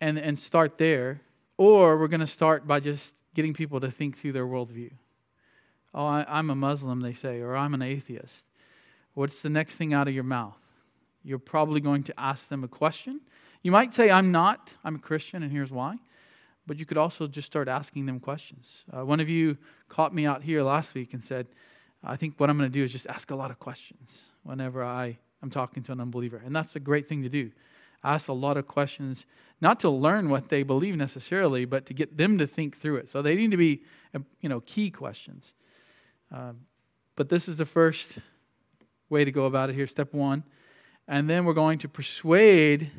and, 0.00 0.18
and 0.18 0.38
start 0.38 0.76
there, 0.76 1.20
or 1.56 1.98
we're 1.98 2.08
going 2.08 2.20
to 2.20 2.26
start 2.26 2.66
by 2.66 2.80
just 2.80 3.14
getting 3.34 3.54
people 3.54 3.80
to 3.80 3.90
think 3.90 4.18
through 4.18 4.32
their 4.32 4.46
worldview. 4.46 4.90
Oh, 5.94 6.06
I, 6.06 6.38
am 6.38 6.50
a 6.50 6.54
Muslim, 6.54 7.00
they 7.00 7.14
say, 7.14 7.40
or 7.40 7.56
I'm 7.56 7.74
an 7.74 7.82
atheist. 7.82 8.44
What's 9.14 9.40
the 9.40 9.50
next 9.50 9.76
thing 9.76 9.92
out 9.92 10.06
of 10.06 10.14
your 10.14 10.24
mouth? 10.24 10.56
You're 11.22 11.38
probably 11.38 11.80
going 11.80 12.04
to 12.04 12.20
ask 12.20 12.48
them 12.48 12.64
a 12.64 12.68
question. 12.68 13.20
You 13.62 13.72
might 13.72 13.94
say, 13.94 14.10
I'm 14.10 14.32
not, 14.32 14.70
I'm 14.84 14.96
a 14.96 14.98
Christian, 14.98 15.42
and 15.42 15.52
here's 15.52 15.70
why. 15.70 15.96
But 16.66 16.78
you 16.78 16.86
could 16.86 16.98
also 16.98 17.26
just 17.26 17.46
start 17.46 17.68
asking 17.68 18.06
them 18.06 18.20
questions. 18.20 18.84
Uh, 18.92 19.04
one 19.04 19.20
of 19.20 19.28
you 19.28 19.58
caught 19.88 20.14
me 20.14 20.26
out 20.26 20.42
here 20.42 20.62
last 20.62 20.94
week 20.94 21.12
and 21.14 21.22
said, 21.22 21.46
I 22.02 22.16
think 22.16 22.34
what 22.38 22.48
I'm 22.48 22.56
going 22.56 22.70
to 22.70 22.72
do 22.72 22.84
is 22.84 22.92
just 22.92 23.06
ask 23.06 23.30
a 23.30 23.34
lot 23.34 23.50
of 23.50 23.58
questions 23.58 24.18
whenever 24.42 24.84
I 24.84 25.18
am 25.42 25.50
talking 25.50 25.82
to 25.84 25.92
an 25.92 26.00
unbeliever. 26.00 26.40
And 26.44 26.54
that's 26.54 26.76
a 26.76 26.80
great 26.80 27.06
thing 27.06 27.22
to 27.22 27.28
do 27.28 27.50
ask 28.02 28.28
a 28.28 28.32
lot 28.32 28.56
of 28.56 28.66
questions, 28.66 29.26
not 29.60 29.80
to 29.80 29.90
learn 29.90 30.30
what 30.30 30.48
they 30.48 30.62
believe 30.62 30.96
necessarily, 30.96 31.64
but 31.64 31.86
to 31.86 31.94
get 31.94 32.16
them 32.16 32.38
to 32.38 32.46
think 32.46 32.76
through 32.76 32.96
it. 32.96 33.10
So 33.10 33.22
they 33.22 33.36
need 33.36 33.50
to 33.50 33.56
be, 33.56 33.82
you 34.40 34.48
know, 34.48 34.60
key 34.60 34.90
questions. 34.90 35.52
Um, 36.32 36.60
but 37.16 37.28
this 37.28 37.48
is 37.48 37.56
the 37.56 37.66
first 37.66 38.18
way 39.08 39.24
to 39.24 39.32
go 39.32 39.44
about 39.44 39.70
it 39.70 39.74
here, 39.74 39.86
step 39.86 40.14
one. 40.14 40.44
And 41.08 41.28
then 41.28 41.44
we're 41.44 41.54
going 41.54 41.78
to 41.80 41.88
persuade, 41.88 42.90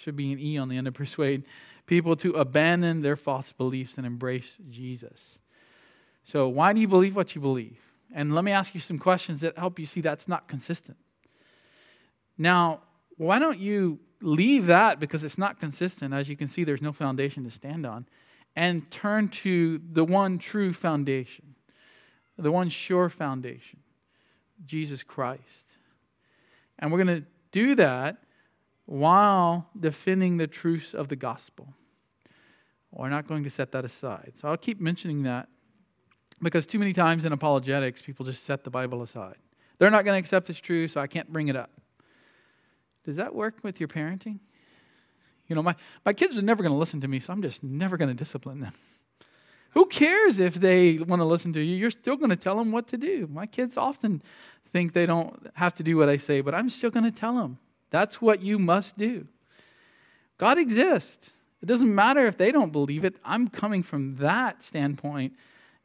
should 0.00 0.16
be 0.16 0.32
an 0.32 0.38
E 0.38 0.58
on 0.58 0.68
the 0.68 0.76
end 0.76 0.88
of 0.88 0.94
persuade, 0.94 1.44
people 1.86 2.16
to 2.16 2.32
abandon 2.32 3.02
their 3.02 3.16
false 3.16 3.52
beliefs 3.52 3.94
and 3.96 4.06
embrace 4.06 4.56
Jesus. 4.68 5.38
So, 6.24 6.48
why 6.48 6.72
do 6.72 6.80
you 6.80 6.88
believe 6.88 7.16
what 7.16 7.34
you 7.34 7.40
believe? 7.40 7.78
And 8.12 8.34
let 8.34 8.44
me 8.44 8.52
ask 8.52 8.74
you 8.74 8.80
some 8.80 8.98
questions 8.98 9.40
that 9.40 9.56
help 9.56 9.78
you 9.78 9.86
see 9.86 10.00
that's 10.00 10.26
not 10.26 10.48
consistent. 10.48 10.98
Now, 12.36 12.80
why 13.16 13.38
don't 13.38 13.58
you 13.58 14.00
leave 14.20 14.66
that 14.66 15.00
because 15.00 15.24
it's 15.24 15.38
not 15.38 15.58
consistent. 15.58 16.14
As 16.14 16.28
you 16.28 16.36
can 16.36 16.48
see, 16.48 16.64
there's 16.64 16.82
no 16.82 16.92
foundation 16.92 17.44
to 17.44 17.50
stand 17.50 17.86
on. 17.86 18.06
And 18.56 18.90
turn 18.90 19.28
to 19.28 19.80
the 19.92 20.04
one 20.04 20.38
true 20.38 20.72
foundation, 20.72 21.54
the 22.36 22.52
one 22.52 22.68
sure 22.68 23.08
foundation, 23.08 23.78
Jesus 24.66 25.02
Christ. 25.02 25.66
And 26.78 26.90
we're 26.90 27.02
going 27.02 27.22
to 27.22 27.26
do 27.52 27.74
that 27.76 28.18
while 28.90 29.68
defending 29.78 30.36
the 30.36 30.48
truths 30.48 30.94
of 30.94 31.06
the 31.06 31.14
gospel. 31.14 31.74
We're 32.90 33.08
not 33.08 33.28
going 33.28 33.44
to 33.44 33.50
set 33.50 33.70
that 33.70 33.84
aside. 33.84 34.32
So 34.40 34.48
I'll 34.48 34.56
keep 34.56 34.80
mentioning 34.80 35.22
that 35.22 35.48
because 36.42 36.66
too 36.66 36.80
many 36.80 36.92
times 36.92 37.24
in 37.24 37.32
apologetics, 37.32 38.02
people 38.02 38.26
just 38.26 38.42
set 38.42 38.64
the 38.64 38.70
Bible 38.70 39.02
aside. 39.02 39.36
They're 39.78 39.92
not 39.92 40.04
going 40.04 40.16
to 40.16 40.18
accept 40.18 40.50
it's 40.50 40.58
true, 40.58 40.88
so 40.88 41.00
I 41.00 41.06
can't 41.06 41.32
bring 41.32 41.46
it 41.46 41.54
up. 41.54 41.70
Does 43.04 43.14
that 43.14 43.32
work 43.32 43.58
with 43.62 43.78
your 43.78 43.88
parenting? 43.88 44.40
You 45.46 45.54
know, 45.54 45.62
my, 45.62 45.76
my 46.04 46.12
kids 46.12 46.36
are 46.36 46.42
never 46.42 46.60
going 46.64 46.72
to 46.72 46.78
listen 46.78 47.00
to 47.02 47.08
me, 47.08 47.20
so 47.20 47.32
I'm 47.32 47.42
just 47.42 47.62
never 47.62 47.96
going 47.96 48.08
to 48.08 48.14
discipline 48.14 48.58
them. 48.58 48.74
Who 49.70 49.86
cares 49.86 50.40
if 50.40 50.54
they 50.54 50.98
want 50.98 51.20
to 51.20 51.26
listen 51.26 51.52
to 51.52 51.60
you? 51.60 51.76
You're 51.76 51.92
still 51.92 52.16
going 52.16 52.30
to 52.30 52.36
tell 52.36 52.56
them 52.56 52.72
what 52.72 52.88
to 52.88 52.96
do. 52.96 53.28
My 53.30 53.46
kids 53.46 53.76
often 53.76 54.20
think 54.72 54.94
they 54.94 55.06
don't 55.06 55.46
have 55.54 55.76
to 55.76 55.84
do 55.84 55.96
what 55.96 56.08
I 56.08 56.16
say, 56.16 56.40
but 56.40 56.56
I'm 56.56 56.70
still 56.70 56.90
going 56.90 57.04
to 57.04 57.12
tell 57.12 57.36
them 57.36 57.60
that's 57.90 58.22
what 58.22 58.42
you 58.42 58.58
must 58.58 58.96
do. 58.96 59.26
God 60.38 60.58
exists. 60.58 61.30
It 61.62 61.66
doesn't 61.66 61.94
matter 61.94 62.26
if 62.26 62.38
they 62.38 62.52
don't 62.52 62.72
believe 62.72 63.04
it. 63.04 63.16
I'm 63.24 63.48
coming 63.48 63.82
from 63.82 64.16
that 64.16 64.62
standpoint 64.62 65.34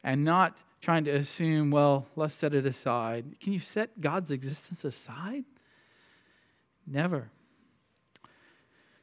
and 0.02 0.24
not 0.24 0.56
trying 0.80 1.04
to 1.04 1.10
assume, 1.10 1.70
well, 1.70 2.06
let's 2.16 2.34
set 2.34 2.54
it 2.54 2.64
aside. 2.64 3.38
Can 3.40 3.52
you 3.52 3.60
set 3.60 4.00
God's 4.00 4.30
existence 4.30 4.84
aside? 4.84 5.44
Never. 6.86 7.30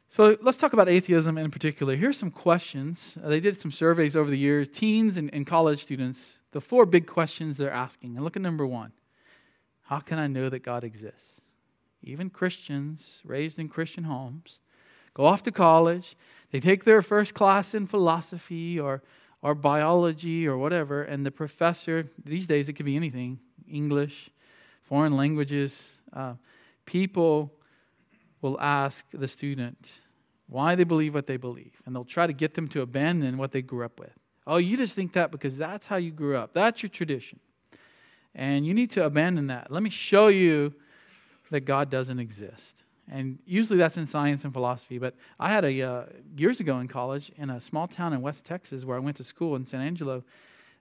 So 0.10 0.38
let's 0.42 0.58
talk 0.58 0.74
about 0.74 0.88
atheism 0.88 1.38
in 1.38 1.52
particular. 1.52 1.96
Here's 1.96 2.18
some 2.18 2.32
questions. 2.32 3.18
Uh, 3.22 3.30
they 3.30 3.40
did 3.40 3.60
some 3.60 3.72
surveys 3.72 4.16
over 4.16 4.30
the 4.30 4.38
years, 4.38 4.70
teens 4.70 5.18
and, 5.18 5.34
and 5.34 5.46
college 5.46 5.82
students. 5.82 6.34
The 6.52 6.62
four 6.62 6.86
big 6.86 7.08
questions 7.08 7.58
they're 7.58 7.72
asking. 7.72 8.16
And 8.16 8.24
look 8.24 8.36
at 8.36 8.42
number 8.42 8.66
one 8.66 8.92
How 9.82 10.00
can 10.00 10.20
I 10.20 10.28
know 10.28 10.50
that 10.50 10.60
God 10.60 10.84
exists? 10.84 11.42
Even 12.04 12.30
Christians 12.30 13.22
raised 13.24 13.58
in 13.60 13.70
Christian 13.70 14.04
homes 14.04 14.60
go 15.14 15.26
off 15.26 15.44
to 15.44 15.52
college, 15.52 16.16
they 16.52 16.60
take 16.60 16.84
their 16.84 17.02
first 17.02 17.34
class 17.34 17.74
in 17.74 17.88
philosophy 17.88 18.80
or, 18.80 19.04
or 19.42 19.56
biology 19.56 20.48
or 20.48 20.58
whatever, 20.58 21.04
and 21.04 21.26
the 21.26 21.32
professor, 21.32 22.10
these 22.24 22.48
days 22.48 22.70
it 22.70 22.74
could 22.74 22.86
be 22.86 22.96
anything 22.96 23.40
English, 23.68 24.30
foreign 24.84 25.16
languages, 25.16 25.92
uh, 26.14 26.34
people 26.86 27.52
will 28.42 28.60
ask 28.60 29.06
the 29.14 29.28
student 29.28 30.00
why 30.48 30.76
they 30.76 30.84
believe 30.84 31.14
what 31.14 31.28
they 31.28 31.38
believe, 31.38 31.82
and 31.86 31.96
they'll 31.96 32.04
try 32.04 32.28
to 32.28 32.34
get 32.34 32.54
them 32.54 32.68
to 32.68 32.82
abandon 32.82 33.38
what 33.38 33.52
they 33.52 33.62
grew 33.62 33.86
up 33.86 34.00
with. 34.00 34.14
Oh, 34.46 34.58
you 34.58 34.76
just 34.76 34.94
think 34.94 35.14
that 35.14 35.32
because 35.32 35.58
that's 35.58 35.88
how 35.88 35.96
you 35.96 36.12
grew 36.12 36.36
up, 36.36 36.54
that's 36.54 36.84
your 36.84 36.90
tradition. 36.90 37.40
And 38.36 38.66
you 38.66 38.74
need 38.74 38.90
to 38.92 39.06
abandon 39.06 39.48
that. 39.48 39.72
Let 39.72 39.84
me 39.84 39.92
show 39.92 40.28
you 40.28 40.74
that 41.54 41.62
God 41.62 41.90
doesn't 41.90 42.20
exist. 42.20 42.84
And 43.10 43.38
usually 43.46 43.78
that's 43.78 43.98
in 43.98 44.08
science 44.08 44.44
and 44.44 44.54
philosophy. 44.54 44.98
But 44.98 45.14
I 45.40 45.50
had 45.50 45.64
a, 45.66 45.82
uh, 45.82 46.04
years 46.36 46.60
ago 46.60 46.80
in 46.80 46.88
college, 46.88 47.32
in 47.38 47.50
a 47.50 47.60
small 47.60 47.88
town 47.88 48.14
in 48.14 48.22
West 48.22 48.46
Texas 48.46 48.86
where 48.86 48.98
I 48.98 49.00
went 49.00 49.18
to 49.18 49.24
school 49.24 49.56
in 49.56 49.66
San 49.66 49.82
Angelo, 49.82 50.24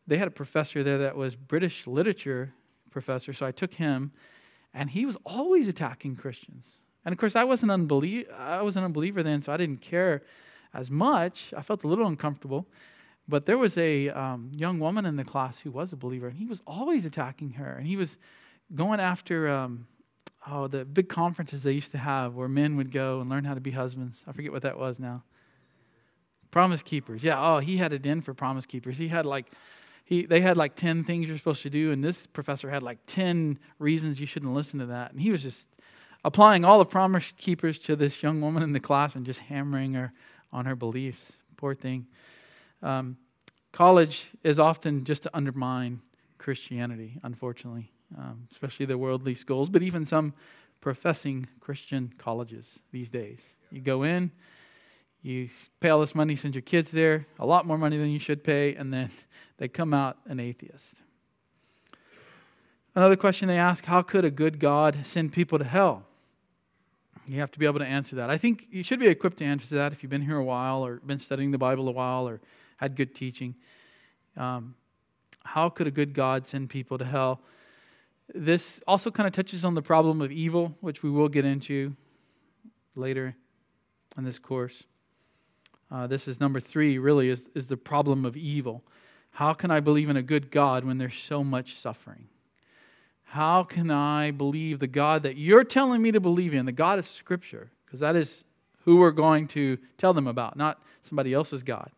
they 0.06 0.18
had 0.18 0.28
a 0.28 0.37
professor 0.42 0.82
there 0.82 0.98
that 0.98 1.16
was 1.16 1.37
British 1.37 1.87
literature 1.87 2.52
professor. 2.90 3.32
So 3.32 3.44
I 3.46 3.52
took 3.52 3.74
him 3.74 4.12
And 4.74 4.90
he 4.90 5.04
was 5.04 5.16
always 5.24 5.68
attacking 5.68 6.16
Christians. 6.16 6.80
And 7.04 7.12
of 7.12 7.18
course, 7.18 7.37
I 7.37 7.44
was 7.44 7.62
an, 7.62 7.68
unbelie- 7.68 8.30
I 8.32 8.62
was 8.62 8.76
an 8.76 8.85
unbeliever 8.85 9.22
then, 9.22 9.42
so 9.42 9.52
I 9.52 9.56
didn't 9.56 9.80
care 9.80 10.22
as 10.72 10.90
much. 10.90 11.52
I 11.56 11.62
felt 11.62 11.85
a 11.85 11.88
little 11.88 12.06
uncomfortable. 12.06 12.66
But 13.28 13.46
there 13.46 13.58
was 13.58 13.76
a 13.76 14.08
um, 14.11 14.50
young 14.52 14.78
woman 14.78 15.04
in 15.06 15.16
the 15.16 15.24
class 15.24 15.61
who 15.61 15.70
was 15.70 15.92
a 15.92 15.96
believer, 15.96 16.28
and 16.28 16.37
he 16.37 16.46
was 16.46 16.62
always 16.66 17.04
attacking 17.04 17.52
her. 17.52 17.72
And 17.76 17.87
he 17.87 17.96
was 17.96 18.16
going 18.74 19.00
after 19.00 19.48
um, 19.48 19.87
oh, 20.46 20.66
the 20.66 20.85
big 20.85 21.09
conferences 21.09 21.62
they 21.62 21.72
used 21.72 21.92
to 21.92 21.98
have 21.98 22.35
where 22.35 22.48
men 22.48 22.76
would 22.76 22.90
go 22.90 23.20
and 23.20 23.31
learn 23.31 23.44
how 23.44 23.55
to 23.55 23.61
be 23.61 23.70
husbands. 23.70 24.22
I 24.26 24.33
forget 24.33 24.52
what 24.52 24.62
that 24.62 24.78
was 24.78 24.98
now. 24.98 25.22
Promise 26.50 26.83
keepers. 26.83 27.22
Yeah, 27.22 27.40
oh, 27.40 27.59
he 27.59 27.76
had 27.76 27.92
it 27.92 28.05
in 28.05 28.20
for 28.20 28.35
promise 28.35 28.66
keepers. 28.66 28.98
He 28.98 29.09
had 29.09 29.24
like 29.24 29.46
he, 30.05 30.26
they 30.26 30.40
had 30.40 30.57
like 30.57 30.74
10 30.74 31.05
things 31.05 31.28
you're 31.28 31.38
supposed 31.38 31.62
to 31.62 31.70
do, 31.70 31.92
and 31.92 32.02
this 32.02 32.26
professor 32.26 32.68
had 32.68 32.83
like 32.83 32.98
10 33.07 33.59
reasons 33.78 34.20
you 34.20 34.26
shouldn't 34.26 34.52
listen 34.52 34.81
to 34.81 34.87
that. 34.87 35.12
And 35.12 35.20
he 35.20 35.31
was 35.31 35.42
just 35.42 35.66
applying 36.24 36.64
all 36.64 36.78
the 36.78 36.85
promise 36.85 37.33
keepers 37.37 37.78
to 37.81 37.96
this 37.96 38.22
young 38.22 38.40
woman 38.40 38.62
in 38.62 38.72
the 38.72 38.81
class 38.81 39.14
and 39.14 39.24
just 39.24 39.40
hammering 39.40 39.94
her 39.94 40.12
on 40.52 40.66
her 40.66 40.76
beliefs. 40.76 41.33
Poor 41.57 41.74
thing. 41.74 42.07
Um, 42.83 43.16
college 43.70 44.31
is 44.42 44.59
often 44.59 45.05
just 45.05 45.22
to 45.22 45.31
undermine 45.33 46.00
Christianity, 46.38 47.18
unfortunately, 47.22 47.91
um, 48.18 48.48
especially 48.51 48.87
the 48.87 48.98
worldly 48.98 49.35
schools, 49.35 49.68
but 49.68 49.83
even 49.83 50.07
some 50.07 50.35
professing 50.81 51.46
Christian 51.61 52.12
colleges 52.18 52.81
these 52.90 53.09
days. 53.09 53.40
You 53.70 53.81
go 53.81 54.03
in, 54.03 54.31
you 55.22 55.48
pay 55.81 55.88
all 55.88 56.01
this 56.01 56.14
money, 56.14 56.35
send 56.37 56.55
your 56.55 56.62
kids 56.62 56.90
there, 56.90 57.27
a 57.38 57.46
lot 57.46 57.66
more 57.66 57.79
money 57.79 57.96
than 57.96 58.11
you 58.11 58.18
should 58.18 58.42
pay, 58.42 58.75
and 58.75 58.92
then 58.92 59.11
they 59.59 59.68
come 59.68 59.94
out 59.94 60.18
an 60.27 60.40
atheist. 60.40 60.94
Another 62.94 63.16
question 63.16 63.48
they 63.48 63.59
ask 63.59 63.85
how 63.85 64.03
could 64.03 64.25
a 64.25 64.31
good 64.31 64.59
God 64.59 64.98
send 65.05 65.33
people 65.33 65.59
to 65.59 65.64
hell? 65.64 66.05
You 67.27 67.38
have 67.40 67.53
to 67.53 67.59
be 67.59 67.66
able 67.66 67.79
to 67.79 67.87
answer 67.87 68.16
that. 68.16 68.31
I 68.31 68.37
think 68.37 68.66
you 68.70 68.83
should 68.83 68.98
be 68.98 69.07
equipped 69.07 69.38
to 69.38 69.44
answer 69.44 69.77
that 69.77 69.92
if 69.92 70.03
you've 70.03 70.11
been 70.11 70.22
here 70.22 70.37
a 70.37 70.44
while 70.44 70.85
or 70.85 70.96
been 70.96 71.20
studying 71.20 71.53
the 71.53 71.59
Bible 71.59 71.88
a 71.88 71.92
while 71.92 72.29
or 72.29 72.40
had 72.77 72.96
good 72.96 73.14
teaching. 73.14 73.55
Um, 74.37 74.75
how 75.44 75.68
could 75.68 75.87
a 75.87 75.90
good 75.90 76.14
God 76.14 76.46
send 76.46 76.68
people 76.68 76.98
to 76.98 77.05
hell? 77.05 77.40
This 78.35 78.81
also 78.87 79.11
kind 79.11 79.27
of 79.27 79.33
touches 79.33 79.64
on 79.64 79.75
the 79.75 79.83
problem 79.83 80.23
of 80.23 80.33
evil, 80.33 80.77
which 80.81 81.03
we 81.03 81.11
will 81.11 81.29
get 81.29 81.45
into 81.45 81.95
later 82.95 83.37
in 84.16 84.25
this 84.25 84.38
course. 84.38 84.85
Uh, 85.90 86.07
this 86.07 86.27
is 86.27 86.40
number 86.40 86.59
three, 86.59 86.99
really, 86.99 87.29
is, 87.29 87.45
is 87.55 87.66
the 87.66 87.77
problem 87.77 88.25
of 88.25 88.37
evil. 88.37 88.83
How 89.33 89.53
can 89.53 89.71
I 89.71 89.81
believe 89.81 90.09
in 90.09 90.16
a 90.16 90.23
good 90.23 90.51
God 90.51 90.85
when 90.85 90.99
there's 90.99 91.14
so 91.14 91.45
much 91.45 91.77
suffering? 91.77 92.29
How 93.25 93.62
can 93.62 93.90
I 93.90 94.31
believe 94.31 94.79
the 94.79 94.87
God 94.87 95.23
that 95.23 95.37
you're 95.37 95.64
telling 95.64 96.03
me 96.03 96.12
to 96.12 96.21
believe 96.21 96.55
in, 96.55 96.66
the 96.66 96.73
God 96.73 96.99
of 96.99 97.07
Scripture? 97.07 97.71
Because 97.85 98.01
that 98.01 98.16
is 98.16 98.45
who 98.85 98.97
we're 98.97 99.11
going 99.11 99.49
to 99.49 99.79
tell 99.99 100.12
them 100.14 100.27
about, 100.27 100.57
not 100.57 100.83
somebody 101.03 101.33
else's 101.33 101.62
God. 101.62 101.90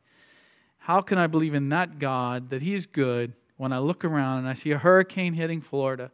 How 0.79 1.01
can 1.01 1.19
I 1.19 1.27
believe 1.27 1.55
in 1.55 1.69
that 1.71 1.99
God 1.99 2.51
that 2.51 2.63
He's 2.63 2.87
good 2.87 3.33
when 3.57 3.73
I 3.73 3.79
look 3.79 4.05
around 4.05 4.39
and 4.39 4.49
I 4.49 4.55
see 4.55 4.73
a 4.73 4.79
hurricane 4.79 5.35
hitting 5.35 5.61
Florida 5.61 6.11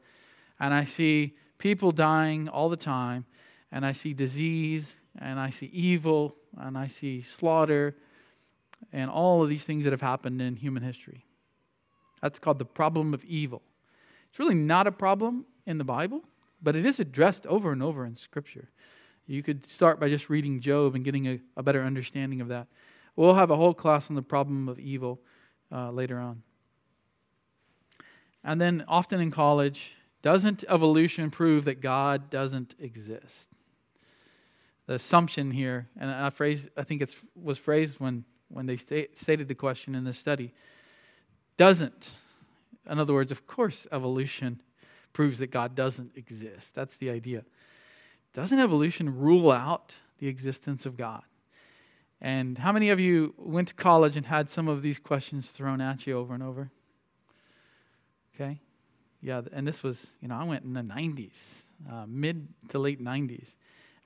and 0.60 0.74
I 0.74 0.84
see 0.84 1.34
people 1.58 1.90
dying 1.90 2.48
all 2.48 2.68
the 2.68 2.76
time 2.76 3.24
and 3.72 3.84
I 3.84 3.92
see 3.92 4.12
disease 4.12 4.96
and 5.18 5.40
I 5.40 5.50
see 5.50 5.66
evil 5.66 6.36
and 6.58 6.76
I 6.76 6.86
see 6.86 7.22
slaughter 7.22 7.96
and 8.92 9.10
all 9.10 9.42
of 9.42 9.48
these 9.48 9.64
things 9.64 9.84
that 9.84 9.92
have 9.92 10.00
happened 10.00 10.40
in 10.40 10.56
human 10.56 10.82
history. 10.82 11.24
That's 12.22 12.38
called 12.38 12.58
the 12.58 12.64
problem 12.64 13.14
of 13.14 13.24
evil. 13.24 13.62
It's 14.30 14.38
really 14.38 14.54
not 14.54 14.86
a 14.86 14.92
problem 14.92 15.46
in 15.66 15.78
the 15.78 15.84
Bible, 15.84 16.22
but 16.62 16.76
it 16.76 16.84
is 16.84 17.00
addressed 17.00 17.46
over 17.46 17.72
and 17.72 17.82
over 17.82 18.04
in 18.04 18.16
Scripture. 18.16 18.68
You 19.26 19.42
could 19.42 19.70
start 19.70 20.00
by 20.00 20.08
just 20.08 20.28
reading 20.28 20.60
Job 20.60 20.94
and 20.94 21.04
getting 21.04 21.26
a, 21.26 21.40
a 21.56 21.62
better 21.62 21.82
understanding 21.82 22.40
of 22.40 22.48
that. 22.48 22.66
We'll 23.16 23.34
have 23.34 23.50
a 23.50 23.56
whole 23.56 23.74
class 23.74 24.10
on 24.10 24.16
the 24.16 24.22
problem 24.22 24.68
of 24.68 24.78
evil 24.78 25.20
uh, 25.72 25.90
later 25.90 26.18
on. 26.18 26.42
And 28.42 28.60
then, 28.60 28.84
often 28.88 29.20
in 29.20 29.30
college, 29.30 29.92
doesn't 30.22 30.64
evolution 30.68 31.30
prove 31.30 31.64
that 31.64 31.80
God 31.80 32.30
doesn't 32.30 32.74
exist? 32.78 33.48
the 34.90 34.96
assumption 34.96 35.52
here, 35.52 35.87
and 36.00 36.11
I 36.11 36.30
phrase 36.30 36.68
I 36.76 36.83
think 36.83 37.00
it 37.00 37.14
was 37.40 37.59
phrased 37.59 38.00
when 38.00 38.24
when 38.48 38.66
they 38.66 38.76
stated 38.76 39.46
the 39.46 39.54
question 39.54 39.94
in 39.94 40.02
the 40.02 40.12
study, 40.12 40.52
doesn't. 41.56 42.11
In 42.90 42.98
other 42.98 43.14
words, 43.14 43.30
of 43.30 43.46
course, 43.46 43.87
evolution 43.92 44.61
proves 45.12 45.38
that 45.38 45.52
God 45.52 45.76
doesn't 45.76 46.16
exist. 46.16 46.74
That's 46.74 46.96
the 46.96 47.09
idea. 47.09 47.44
Doesn't 48.35 48.59
evolution 48.59 49.16
rule 49.16 49.52
out 49.52 49.94
the 50.18 50.26
existence 50.26 50.85
of 50.85 50.96
God? 50.96 51.22
And 52.20 52.59
how 52.59 52.72
many 52.72 52.90
of 52.90 52.98
you 52.98 53.33
went 53.38 53.68
to 53.68 53.74
college 53.74 54.16
and 54.16 54.26
had 54.26 54.50
some 54.50 54.66
of 54.66 54.83
these 54.83 54.98
questions 54.98 55.50
thrown 55.50 55.80
at 55.80 56.04
you 56.04 56.18
over 56.18 56.35
and 56.35 56.42
over? 56.42 56.72
Okay? 58.35 58.59
Yeah, 59.22 59.42
and 59.52 59.66
this 59.66 59.83
was, 59.83 60.06
you 60.22 60.28
know, 60.28 60.37
I 60.37 60.44
went 60.44 60.64
in 60.64 60.72
the 60.72 60.80
90s, 60.80 61.62
uh, 61.90 62.04
mid 62.09 62.48
to 62.68 62.78
late 62.78 63.02
90s. 63.02 63.54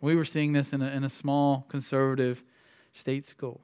We 0.00 0.16
were 0.16 0.24
seeing 0.24 0.52
this 0.52 0.72
in 0.72 0.82
a, 0.82 0.88
in 0.88 1.04
a 1.04 1.08
small 1.08 1.66
conservative 1.68 2.42
state 2.92 3.26
school. 3.26 3.60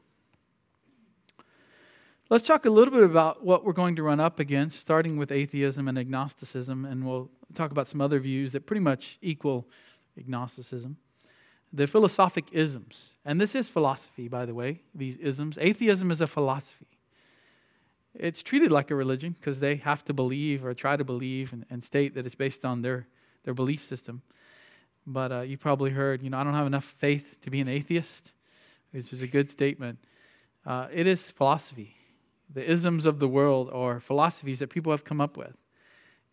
Let's 2.29 2.47
talk 2.47 2.65
a 2.65 2.71
little 2.71 2.95
bit 2.95 3.03
about 3.03 3.45
what 3.45 3.65
we're 3.65 3.73
going 3.73 3.97
to 3.97 4.05
run 4.05 4.21
up 4.21 4.39
against, 4.39 4.79
starting 4.79 5.17
with 5.17 5.33
atheism 5.33 5.89
and 5.89 5.99
agnosticism, 5.99 6.85
and 6.85 7.05
we'll 7.05 7.29
talk 7.55 7.73
about 7.73 7.89
some 7.89 8.01
other 8.01 8.21
views 8.21 8.53
that 8.53 8.67
pretty 8.67 8.81
much 8.81 9.19
equal 9.21 9.67
agnosticism. 10.17 10.97
The 11.73 11.89
philosophic 11.89 12.45
isms. 12.53 13.15
And 13.25 13.41
this 13.41 13.57
is 13.57 13.69
philosophy, 13.69 14.29
by 14.29 14.47
the 14.47 14.55
way, 14.55 14.83
these 14.95 15.17
isms. 15.17 15.59
Atheism 15.61 16.13
is 16.13 16.21
a 16.21 16.29
philosophy. 16.29 16.87
It's 18.14 18.42
treated 18.42 18.73
like 18.73 18.90
a 18.90 18.94
religion 18.94 19.37
because 19.38 19.61
they 19.61 19.77
have 19.77 20.05
to 20.07 20.12
believe 20.12 20.64
or 20.64 20.75
try 20.75 20.96
to 20.96 21.05
believe 21.05 21.53
and, 21.53 21.64
and 21.70 21.85
state 21.85 22.14
that 22.14 22.27
it's 22.27 22.35
based 22.35 22.64
on 22.64 22.83
their, 22.83 23.07
their 23.44 23.55
belief 23.55 23.85
system. 23.85 24.23
But 25.07 25.33
uh, 25.33 25.40
you 25.40 25.57
probably 25.57 25.90
heard, 25.90 26.23
you 26.23 26.31
know, 26.31 26.38
I 26.38 26.44
don't 26.44 26.55
have 26.55 26.66
enough 26.66 26.85
faith 26.85 27.37
to 27.42 27.51
be 27.51 27.61
an 27.61 27.68
atheist, 27.68 28.33
which 28.92 29.12
is 29.12 29.23
a 29.23 29.27
good 29.27 29.51
statement. 29.51 29.99
Uh, 30.66 30.88
it 30.92 31.07
is 31.07 31.31
philosophy. 31.31 31.96
The 32.53 32.68
isms 32.68 33.07
of 33.07 33.18
the 33.18 33.29
world 33.29 33.70
are 33.73 34.01
philosophies 34.01 34.59
that 34.59 34.68
people 34.68 34.92
have 34.92 35.05
come 35.05 35.20
up 35.20 35.37
with. 35.37 35.57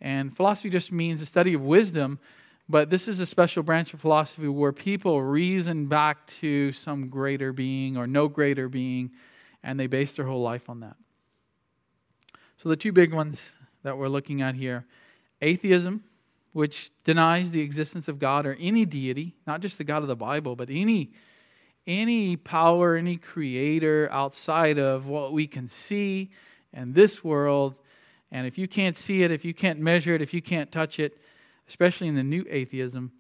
And 0.02 0.36
philosophy 0.36 0.70
just 0.70 0.92
means 0.92 1.20
the 1.20 1.26
study 1.26 1.54
of 1.54 1.62
wisdom, 1.62 2.20
but 2.70 2.90
this 2.90 3.08
is 3.08 3.20
a 3.20 3.26
special 3.26 3.64
branch 3.64 3.94
of 3.94 4.02
philosophy 4.02 4.48
where 4.48 4.74
people 4.74 5.22
reason 5.22 5.88
back 5.88 6.28
to 6.42 6.72
some 6.72 7.10
greater 7.10 7.54
being 7.54 7.98
or 7.98 8.06
no 8.06 8.28
greater 8.28 8.68
being, 8.68 9.12
and 9.64 9.80
they 9.80 9.88
base 9.88 10.12
their 10.12 10.26
whole 10.26 10.42
life 10.42 10.70
on 10.70 10.82
that. 10.82 10.98
So, 12.58 12.70
the 12.70 12.76
two 12.76 12.92
big 12.92 13.14
ones 13.14 13.56
that 13.84 13.98
we're 13.98 14.08
looking 14.08 14.42
at 14.42 14.56
here 14.56 14.86
atheism 15.42 16.04
which 16.54 16.92
denies 17.04 17.52
the 17.52 17.62
existence 17.62 18.08
of 18.08 18.18
God 18.18 18.48
or 18.48 18.58
any 18.60 18.84
deity, 18.84 19.36
not 19.46 19.62
just 19.62 19.78
the 19.78 19.84
God 19.84 20.02
of 20.02 20.08
the 20.08 20.16
Bible, 20.16 20.56
but 20.56 20.70
any 20.72 21.12
any 21.86 22.36
power, 22.36 22.96
any 22.96 23.16
creator 23.16 24.10
outside 24.12 24.80
of 24.80 25.08
what 25.08 25.34
we 25.34 25.46
can 25.46 25.70
see 25.70 26.32
and 26.74 26.96
this 26.96 27.24
world. 27.24 27.76
And 28.32 28.48
if 28.48 28.58
you 28.58 28.68
can't 28.68 28.98
see 28.98 29.24
it, 29.24 29.32
if 29.32 29.46
you 29.46 29.54
can't 29.54 29.80
measure 29.80 30.16
it, 30.16 30.22
if 30.22 30.34
you 30.34 30.42
can't 30.42 30.72
touch 30.72 31.00
it, 31.00 31.18
especially 31.70 32.08
in 32.08 32.16
the 32.16 32.24
new 32.24 32.44
atheism, 32.50 33.12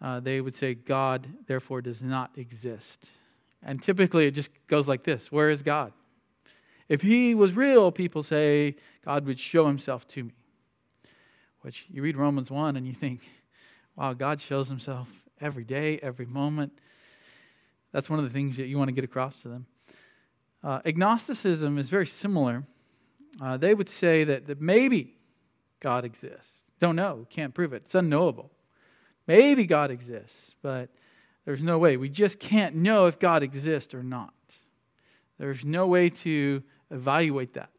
uh, 0.00 0.18
they 0.18 0.40
would 0.40 0.56
say 0.56 0.74
God 0.74 1.28
therefore 1.46 1.82
does 1.82 2.02
not 2.02 2.30
exist. 2.36 3.10
And 3.62 3.82
typically 3.82 4.26
it 4.26 4.30
just 4.30 4.50
goes 4.66 4.88
like 4.88 5.04
this 5.04 5.30
Where 5.30 5.50
is 5.50 5.62
God? 5.62 5.92
If 6.90 7.02
he 7.02 7.36
was 7.36 7.54
real, 7.54 7.92
people 7.92 8.24
say 8.24 8.74
God 9.04 9.24
would 9.26 9.38
show 9.38 9.68
himself 9.68 10.08
to 10.08 10.24
me. 10.24 10.32
Which 11.60 11.86
you 11.88 12.02
read 12.02 12.16
Romans 12.16 12.50
1 12.50 12.76
and 12.76 12.84
you 12.84 12.94
think, 12.94 13.20
wow, 13.94 14.12
God 14.12 14.40
shows 14.40 14.68
himself 14.68 15.06
every 15.40 15.62
day, 15.62 16.00
every 16.02 16.26
moment. 16.26 16.72
That's 17.92 18.10
one 18.10 18.18
of 18.18 18.24
the 18.24 18.30
things 18.30 18.56
that 18.56 18.66
you 18.66 18.76
want 18.76 18.88
to 18.88 18.92
get 18.92 19.04
across 19.04 19.40
to 19.42 19.48
them. 19.48 19.66
Uh, 20.64 20.80
agnosticism 20.84 21.78
is 21.78 21.88
very 21.88 22.08
similar. 22.08 22.64
Uh, 23.40 23.56
they 23.56 23.72
would 23.72 23.88
say 23.88 24.24
that, 24.24 24.48
that 24.48 24.60
maybe 24.60 25.16
God 25.78 26.04
exists. 26.04 26.64
Don't 26.80 26.96
know, 26.96 27.24
can't 27.30 27.54
prove 27.54 27.72
it. 27.72 27.82
It's 27.84 27.94
unknowable. 27.94 28.50
Maybe 29.28 29.64
God 29.64 29.92
exists, 29.92 30.56
but 30.60 30.88
there's 31.44 31.62
no 31.62 31.78
way. 31.78 31.96
We 31.96 32.08
just 32.08 32.40
can't 32.40 32.74
know 32.74 33.06
if 33.06 33.20
God 33.20 33.44
exists 33.44 33.94
or 33.94 34.02
not. 34.02 34.34
There's 35.38 35.64
no 35.64 35.86
way 35.86 36.10
to 36.10 36.64
evaluate 36.90 37.54
that. 37.54 37.70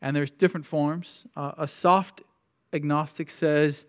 And 0.00 0.14
there's 0.14 0.30
different 0.30 0.66
forms. 0.66 1.24
Uh, 1.36 1.52
a 1.58 1.66
soft 1.66 2.22
agnostic 2.72 3.30
says, 3.30 3.86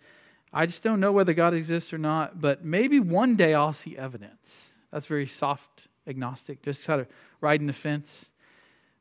I 0.53 0.65
just 0.65 0.83
don't 0.83 0.99
know 0.99 1.11
whether 1.11 1.33
God 1.33 1.53
exists 1.53 1.93
or 1.93 1.97
not, 1.97 2.39
but 2.39 2.63
maybe 2.63 2.99
one 2.99 3.35
day 3.35 3.53
I'll 3.53 3.73
see 3.73 3.97
evidence. 3.97 4.71
That's 4.91 5.05
very 5.05 5.27
soft 5.27 5.87
agnostic, 6.07 6.61
just 6.63 6.85
kind 6.85 7.01
of 7.01 7.07
riding 7.41 7.67
the 7.67 7.73
fence. 7.73 8.27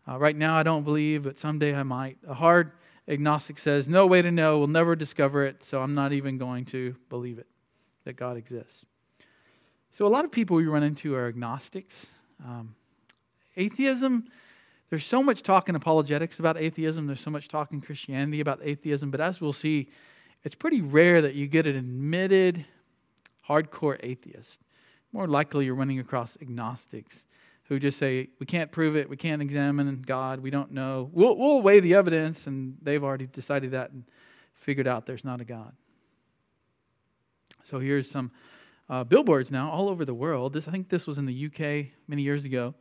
Uh, 0.08 0.18
right 0.18 0.36
now 0.36 0.56
I 0.56 0.62
don't 0.62 0.82
believe, 0.82 1.22
but 1.22 1.38
someday 1.38 1.74
I 1.74 1.82
might. 1.84 2.18
A 2.26 2.34
hard 2.34 2.72
agnostic 3.08 3.58
says, 3.58 3.88
No 3.88 4.06
way 4.06 4.22
to 4.22 4.30
know, 4.30 4.58
we'll 4.58 4.66
never 4.66 4.96
discover 4.96 5.44
it, 5.44 5.62
so 5.62 5.80
I'm 5.80 5.94
not 5.94 6.12
even 6.12 6.38
going 6.38 6.64
to 6.66 6.96
believe 7.08 7.38
it, 7.38 7.46
that 8.04 8.16
God 8.16 8.36
exists. 8.36 8.84
So, 9.92 10.06
a 10.06 10.08
lot 10.08 10.24
of 10.24 10.30
people 10.30 10.56
we 10.56 10.66
run 10.66 10.82
into 10.82 11.14
are 11.14 11.26
agnostics. 11.26 12.06
Um, 12.44 12.74
atheism, 13.56 14.28
there's 14.90 15.04
so 15.04 15.22
much 15.22 15.42
talk 15.42 15.68
in 15.68 15.74
apologetics 15.74 16.38
about 16.38 16.56
atheism, 16.56 17.06
there's 17.06 17.20
so 17.20 17.30
much 17.30 17.48
talk 17.48 17.72
in 17.72 17.80
Christianity 17.80 18.40
about 18.40 18.60
atheism, 18.62 19.10
but 19.10 19.20
as 19.20 19.40
we'll 19.40 19.52
see, 19.52 19.88
it's 20.44 20.54
pretty 20.54 20.80
rare 20.80 21.20
that 21.22 21.34
you 21.34 21.46
get 21.48 21.66
an 21.66 21.76
admitted 21.76 22.64
hardcore 23.48 23.98
atheist. 24.00 24.60
More 25.12 25.26
likely, 25.26 25.64
you're 25.64 25.74
running 25.74 25.98
across 25.98 26.36
agnostics 26.40 27.24
who 27.64 27.80
just 27.80 27.98
say, 27.98 28.28
We 28.38 28.46
can't 28.46 28.70
prove 28.70 28.96
it, 28.96 29.08
we 29.08 29.16
can't 29.16 29.42
examine 29.42 30.02
God, 30.02 30.40
we 30.40 30.50
don't 30.50 30.72
know. 30.72 31.10
We'll, 31.12 31.36
we'll 31.36 31.62
weigh 31.62 31.80
the 31.80 31.94
evidence, 31.94 32.46
and 32.46 32.76
they've 32.80 33.02
already 33.02 33.26
decided 33.26 33.72
that 33.72 33.90
and 33.90 34.04
figured 34.54 34.86
out 34.86 35.06
there's 35.06 35.24
not 35.24 35.40
a 35.40 35.44
God. 35.44 35.72
So 37.64 37.80
here's 37.80 38.08
some 38.08 38.30
uh, 38.88 39.02
billboards 39.02 39.50
now 39.50 39.70
all 39.70 39.88
over 39.88 40.04
the 40.04 40.14
world. 40.14 40.52
This, 40.52 40.68
I 40.68 40.70
think 40.70 40.88
this 40.88 41.06
was 41.06 41.18
in 41.18 41.26
the 41.26 41.46
UK 41.46 41.92
many 42.06 42.22
years 42.22 42.44
ago. 42.44 42.74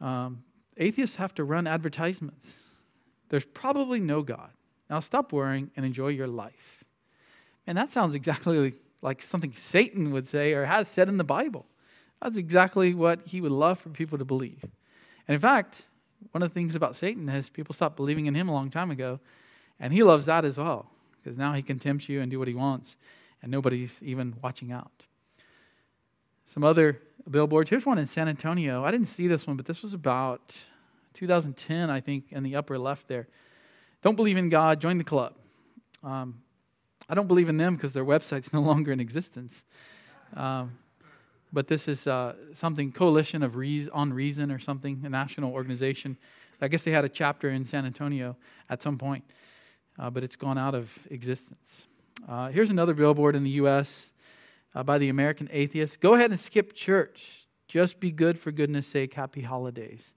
Um, 0.00 0.42
atheists 0.76 1.16
have 1.16 1.34
to 1.34 1.44
run 1.44 1.66
advertisements. 1.66 2.56
There's 3.28 3.44
probably 3.44 4.00
no 4.00 4.22
God. 4.22 4.50
Now 4.88 5.00
stop 5.00 5.32
worrying 5.32 5.70
and 5.76 5.84
enjoy 5.84 6.08
your 6.08 6.28
life. 6.28 6.84
And 7.66 7.76
that 7.76 7.92
sounds 7.92 8.14
exactly 8.14 8.74
like 9.02 9.22
something 9.22 9.52
Satan 9.56 10.12
would 10.12 10.28
say 10.28 10.52
or 10.52 10.64
has 10.64 10.88
said 10.88 11.08
in 11.08 11.16
the 11.16 11.24
Bible. 11.24 11.66
That's 12.22 12.38
exactly 12.38 12.94
what 12.94 13.20
he 13.26 13.40
would 13.40 13.52
love 13.52 13.78
for 13.78 13.90
people 13.90 14.18
to 14.18 14.24
believe. 14.24 14.62
And 14.62 15.34
in 15.34 15.40
fact, 15.40 15.82
one 16.30 16.42
of 16.42 16.50
the 16.50 16.54
things 16.54 16.74
about 16.74 16.96
Satan 16.96 17.28
is 17.28 17.48
people 17.48 17.74
stopped 17.74 17.96
believing 17.96 18.26
in 18.26 18.34
him 18.34 18.48
a 18.48 18.52
long 18.52 18.70
time 18.70 18.90
ago, 18.90 19.20
and 19.78 19.92
he 19.92 20.02
loves 20.02 20.26
that 20.26 20.44
as 20.44 20.56
well, 20.56 20.90
because 21.22 21.36
now 21.36 21.52
he 21.52 21.62
can 21.62 21.78
tempt 21.78 22.08
you 22.08 22.20
and 22.20 22.30
do 22.30 22.38
what 22.38 22.48
he 22.48 22.54
wants, 22.54 22.96
and 23.42 23.50
nobody's 23.50 24.02
even 24.02 24.34
watching 24.42 24.72
out. 24.72 25.04
Some 26.46 26.64
other 26.64 27.00
billboards. 27.28 27.68
Here's 27.68 27.84
one 27.84 27.98
in 27.98 28.06
San 28.06 28.28
Antonio. 28.28 28.84
I 28.84 28.90
didn't 28.90 29.08
see 29.08 29.26
this 29.26 29.46
one, 29.46 29.56
but 29.56 29.66
this 29.66 29.82
was 29.82 29.92
about 29.94 30.54
2010, 31.14 31.90
I 31.90 32.00
think, 32.00 32.26
in 32.30 32.42
the 32.42 32.56
upper 32.56 32.78
left 32.78 33.08
there. 33.08 33.26
Don't 34.02 34.16
believe 34.16 34.36
in 34.36 34.48
God, 34.48 34.80
join 34.80 34.98
the 34.98 35.04
club. 35.04 35.34
Um, 36.04 36.40
I 37.08 37.14
don't 37.14 37.26
believe 37.26 37.48
in 37.48 37.56
them 37.56 37.74
because 37.74 37.92
their 37.92 38.04
website's 38.04 38.52
no 38.52 38.60
longer 38.60 38.92
in 38.92 39.00
existence. 39.00 39.64
Um, 40.34 40.78
but 41.52 41.68
this 41.68 41.88
is 41.88 42.06
uh, 42.06 42.34
something 42.54 42.92
coalition 42.92 43.42
of 43.42 43.56
reason, 43.56 43.90
on 43.92 44.12
reason 44.12 44.52
or 44.52 44.58
something, 44.58 45.02
a 45.04 45.08
national 45.08 45.52
organization. 45.52 46.16
I 46.60 46.68
guess 46.68 46.84
they 46.84 46.90
had 46.90 47.04
a 47.04 47.08
chapter 47.08 47.50
in 47.50 47.64
San 47.64 47.84
Antonio 47.86 48.36
at 48.70 48.82
some 48.82 48.98
point, 48.98 49.24
uh, 49.98 50.10
but 50.10 50.22
it's 50.22 50.36
gone 50.36 50.58
out 50.58 50.74
of 50.74 50.96
existence. 51.10 51.86
Uh, 52.28 52.48
here's 52.48 52.70
another 52.70 52.94
billboard 52.94 53.36
in 53.36 53.44
the 53.44 53.50
U.S. 53.50 54.10
Uh, 54.76 54.82
by 54.82 54.98
the 54.98 55.08
American 55.08 55.48
Atheist. 55.50 56.00
Go 56.00 56.14
ahead 56.14 56.30
and 56.30 56.38
skip 56.38 56.74
church. 56.74 57.46
Just 57.66 57.98
be 57.98 58.10
good 58.10 58.38
for 58.38 58.52
goodness 58.52 58.86
sake. 58.86 59.14
Happy 59.14 59.40
holidays. 59.40 60.12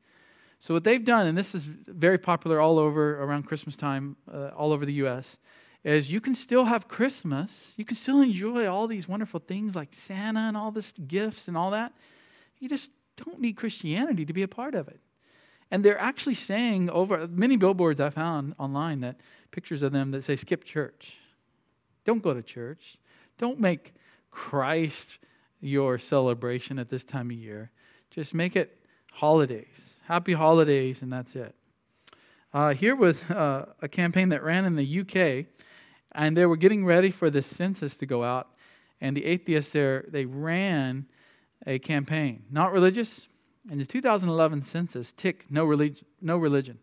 So 0.60 0.74
what 0.74 0.84
they've 0.84 1.04
done, 1.04 1.28
and 1.28 1.38
this 1.38 1.56
is 1.56 1.63
very 1.63 2.17
popular 2.17 2.60
all 2.60 2.78
over 2.78 3.24
around 3.24 3.43
Christmas 3.43 3.78
time, 3.78 4.17
uh, 4.32 4.50
all 4.58 4.74
over 4.74 4.86
the 4.86 4.93
U.S 4.93 5.38
is 5.84 6.12
you 6.12 6.19
can 6.19 6.36
still 6.36 6.65
have 6.65 6.88
Christmas. 6.88 7.74
You 7.78 7.86
can 7.86 7.95
still 7.95 8.22
enjoy 8.22 8.67
all 8.67 8.88
these 8.88 9.08
wonderful 9.08 9.39
things 9.39 9.76
like 9.76 9.89
Santa 9.93 10.41
and 10.41 10.58
all 10.58 10.72
this 10.72 10.91
gifts 10.91 11.48
and 11.48 11.56
all 11.56 11.72
that. 11.72 11.93
You 12.60 12.67
just 12.67 12.91
don't 13.15 13.39
need 13.39 13.56
Christianity 13.56 14.26
to 14.26 14.34
be 14.34 14.43
a 14.43 14.48
part 14.48 14.76
of 14.76 14.88
it. 14.88 15.00
And 15.72 15.86
they're 15.86 16.00
actually 16.00 16.36
saying 16.36 16.89
over 16.89 17.28
many 17.28 17.56
billboards 17.56 18.00
I 18.00 18.10
found 18.10 18.56
online 18.58 19.02
that 19.02 19.22
pictures 19.52 19.82
of 19.82 19.91
them 19.91 20.12
that 20.12 20.24
say 20.24 20.36
skip 20.36 20.65
church. 20.65 21.13
Don't 22.06 22.24
go 22.24 22.34
to 22.34 22.41
church. 22.41 22.98
Don't 23.38 23.60
make 23.60 23.93
Christ 24.32 25.18
your 25.62 25.98
celebration 25.98 26.80
at 26.80 26.89
this 26.89 27.04
time 27.04 27.30
of 27.32 27.38
year. 27.38 27.72
Just 28.12 28.34
make 28.34 28.56
it 28.56 28.78
holidays. 29.12 30.00
Happy 30.06 30.34
holidays, 30.34 31.02
and 31.02 31.12
that's 31.12 31.36
it. 31.36 31.54
Uh, 32.54 32.74
here 32.74 32.96
was 32.96 33.24
uh, 33.30 33.65
a 33.82 33.88
campaign 33.88 34.30
that 34.30 34.44
ran 34.44 34.65
in 34.65 34.76
the 34.76 35.00
UK 35.02 35.46
and 36.13 36.36
they 36.36 36.46
were 36.46 36.58
getting 36.58 36.86
ready 36.86 37.12
for 37.12 37.30
the 37.30 37.44
census 37.44 37.96
to 37.98 38.06
go 38.06 38.24
out. 38.24 38.50
And 39.02 39.15
the 39.15 39.26
atheists 39.26 39.72
there, 39.72 40.06
they 40.08 40.26
ran 40.26 41.06
a 41.65 41.80
campaign, 41.80 42.44
not 42.52 42.72
religious. 42.72 43.28
In 43.70 43.78
the 43.78 43.86
2011 43.86 44.63
census, 44.63 45.12
tick, 45.12 45.46
no, 45.50 45.63
relig- 45.65 46.04
no 46.22 46.38
religion. 46.38 46.80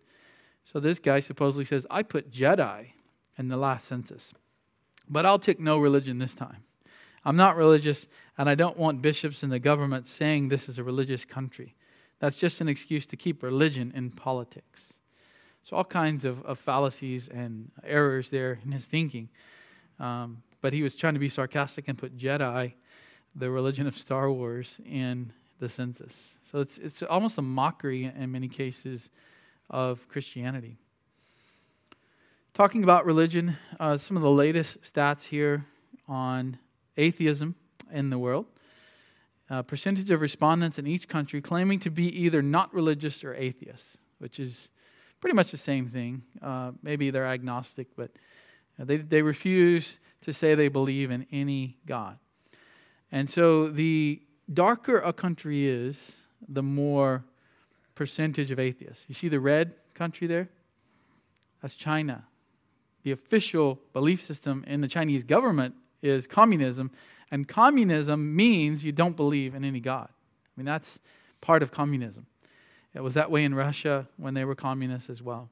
So 0.72 0.80
this 0.80 0.98
guy 0.98 1.20
supposedly 1.20 1.64
says, 1.64 1.86
I 1.90 2.02
put 2.02 2.30
Jedi 2.30 2.88
in 3.36 3.48
the 3.48 3.56
last 3.56 3.86
census, 3.86 4.32
but 5.08 5.26
I'll 5.26 5.38
tick 5.38 5.58
no 5.58 5.78
religion 5.78 6.18
this 6.18 6.34
time. 6.34 6.62
I'm 7.26 7.34
not 7.34 7.56
religious, 7.56 8.06
and 8.38 8.48
I 8.48 8.54
don't 8.54 8.76
want 8.76 9.02
bishops 9.02 9.42
and 9.42 9.50
the 9.50 9.58
government 9.58 10.06
saying 10.06 10.48
this 10.48 10.68
is 10.68 10.78
a 10.78 10.84
religious 10.84 11.24
country. 11.24 11.74
That's 12.20 12.36
just 12.36 12.60
an 12.60 12.68
excuse 12.68 13.04
to 13.06 13.16
keep 13.16 13.42
religion 13.42 13.92
in 13.96 14.12
politics. 14.12 14.94
So, 15.64 15.74
all 15.74 15.84
kinds 15.84 16.24
of, 16.24 16.46
of 16.46 16.60
fallacies 16.60 17.26
and 17.26 17.72
errors 17.82 18.30
there 18.30 18.60
in 18.64 18.70
his 18.70 18.84
thinking. 18.84 19.28
Um, 19.98 20.44
but 20.60 20.72
he 20.72 20.84
was 20.84 20.94
trying 20.94 21.14
to 21.14 21.20
be 21.20 21.28
sarcastic 21.28 21.88
and 21.88 21.98
put 21.98 22.16
Jedi, 22.16 22.74
the 23.34 23.50
religion 23.50 23.88
of 23.88 23.96
Star 23.96 24.30
Wars, 24.30 24.76
in 24.88 25.32
the 25.58 25.68
census. 25.68 26.34
So, 26.48 26.60
it's, 26.60 26.78
it's 26.78 27.02
almost 27.02 27.38
a 27.38 27.42
mockery 27.42 28.04
in 28.04 28.30
many 28.30 28.46
cases 28.46 29.10
of 29.68 30.08
Christianity. 30.08 30.76
Talking 32.54 32.84
about 32.84 33.04
religion, 33.04 33.56
uh, 33.80 33.96
some 33.96 34.16
of 34.16 34.22
the 34.22 34.30
latest 34.30 34.80
stats 34.82 35.24
here 35.24 35.66
on 36.06 36.58
atheism 36.96 37.54
in 37.92 38.10
the 38.10 38.18
world. 38.18 38.46
Uh, 39.48 39.62
percentage 39.62 40.10
of 40.10 40.20
respondents 40.20 40.78
in 40.78 40.86
each 40.86 41.06
country 41.06 41.40
claiming 41.40 41.78
to 41.78 41.90
be 41.90 42.08
either 42.20 42.42
not 42.42 42.72
religious 42.74 43.22
or 43.22 43.34
atheists, 43.34 43.96
which 44.18 44.40
is 44.40 44.68
pretty 45.20 45.34
much 45.34 45.50
the 45.50 45.56
same 45.56 45.86
thing. 45.86 46.22
Uh, 46.42 46.72
maybe 46.82 47.10
they're 47.10 47.26
agnostic, 47.26 47.88
but 47.96 48.10
they, 48.78 48.96
they 48.96 49.22
refuse 49.22 49.98
to 50.22 50.32
say 50.32 50.54
they 50.54 50.68
believe 50.68 51.10
in 51.10 51.26
any 51.30 51.76
God. 51.86 52.18
And 53.12 53.30
so 53.30 53.68
the 53.68 54.20
darker 54.52 54.98
a 54.98 55.12
country 55.12 55.66
is, 55.66 56.12
the 56.48 56.62
more 56.62 57.24
percentage 57.94 58.50
of 58.50 58.58
atheists. 58.58 59.04
You 59.08 59.14
see 59.14 59.28
the 59.28 59.40
red 59.40 59.74
country 59.94 60.26
there? 60.26 60.48
That's 61.62 61.74
China. 61.74 62.24
The 63.04 63.12
official 63.12 63.80
belief 63.92 64.24
system 64.24 64.64
in 64.66 64.80
the 64.80 64.88
Chinese 64.88 65.24
government 65.24 65.74
is 66.02 66.26
communism, 66.26 66.90
and 67.30 67.48
communism 67.48 68.34
means 68.36 68.84
you 68.84 68.92
don't 68.92 69.16
believe 69.16 69.54
in 69.54 69.64
any 69.64 69.80
God. 69.80 70.08
I 70.08 70.50
mean, 70.56 70.66
that's 70.66 70.98
part 71.40 71.62
of 71.62 71.70
communism. 71.70 72.26
It 72.94 73.02
was 73.02 73.14
that 73.14 73.30
way 73.30 73.44
in 73.44 73.54
Russia 73.54 74.08
when 74.16 74.34
they 74.34 74.44
were 74.44 74.54
communists 74.54 75.10
as 75.10 75.22
well. 75.22 75.50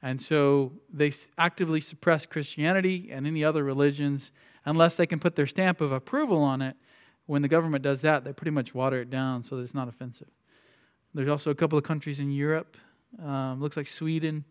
And 0.00 0.20
so 0.20 0.72
they 0.92 1.12
actively 1.38 1.80
suppress 1.80 2.26
Christianity 2.26 3.10
and 3.12 3.26
any 3.26 3.44
other 3.44 3.62
religions 3.62 4.30
unless 4.64 4.96
they 4.96 5.06
can 5.06 5.20
put 5.20 5.36
their 5.36 5.46
stamp 5.46 5.80
of 5.80 5.92
approval 5.92 6.42
on 6.42 6.62
it. 6.62 6.76
When 7.26 7.42
the 7.42 7.48
government 7.48 7.84
does 7.84 8.00
that, 8.00 8.24
they 8.24 8.32
pretty 8.32 8.50
much 8.50 8.74
water 8.74 9.00
it 9.00 9.10
down 9.10 9.44
so 9.44 9.56
that 9.56 9.62
it's 9.62 9.74
not 9.74 9.88
offensive. 9.88 10.28
There's 11.14 11.28
also 11.28 11.50
a 11.50 11.54
couple 11.54 11.78
of 11.78 11.84
countries 11.84 12.18
in 12.18 12.32
Europe, 12.32 12.76
um, 13.22 13.60
looks 13.60 13.76
like 13.76 13.86
Sweden, 13.86 14.44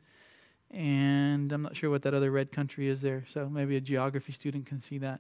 and 0.74 1.52
I'm 1.52 1.62
not 1.62 1.76
sure 1.76 1.90
what 1.90 2.04
that 2.04 2.14
other 2.14 2.32
red 2.32 2.52
country 2.52 2.88
is 2.88 3.02
there, 3.02 3.26
so 3.30 3.50
maybe 3.50 3.76
a 3.76 3.82
geography 3.82 4.32
student 4.32 4.66
can 4.66 4.80
see 4.80 4.98
that. 5.00 5.20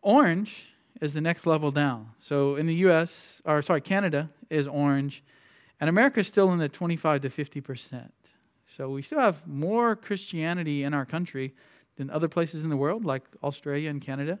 Orange 0.00 0.66
is 1.00 1.14
the 1.14 1.20
next 1.20 1.46
level 1.46 1.70
down. 1.70 2.10
So 2.20 2.56
in 2.56 2.66
the 2.66 2.74
US, 2.86 3.42
or 3.44 3.62
sorry, 3.62 3.80
Canada 3.80 4.30
is 4.50 4.66
orange, 4.66 5.22
and 5.80 5.90
America 5.90 6.20
is 6.20 6.28
still 6.28 6.52
in 6.52 6.58
the 6.58 6.68
25 6.68 7.22
to 7.22 7.30
50 7.30 7.60
percent. 7.60 8.12
So 8.76 8.88
we 8.88 9.02
still 9.02 9.20
have 9.20 9.46
more 9.46 9.96
Christianity 9.96 10.82
in 10.82 10.94
our 10.94 11.04
country 11.04 11.54
than 11.96 12.08
other 12.08 12.28
places 12.28 12.64
in 12.64 12.70
the 12.70 12.76
world, 12.76 13.04
like 13.04 13.22
Australia 13.42 13.90
and 13.90 14.00
Canada. 14.00 14.38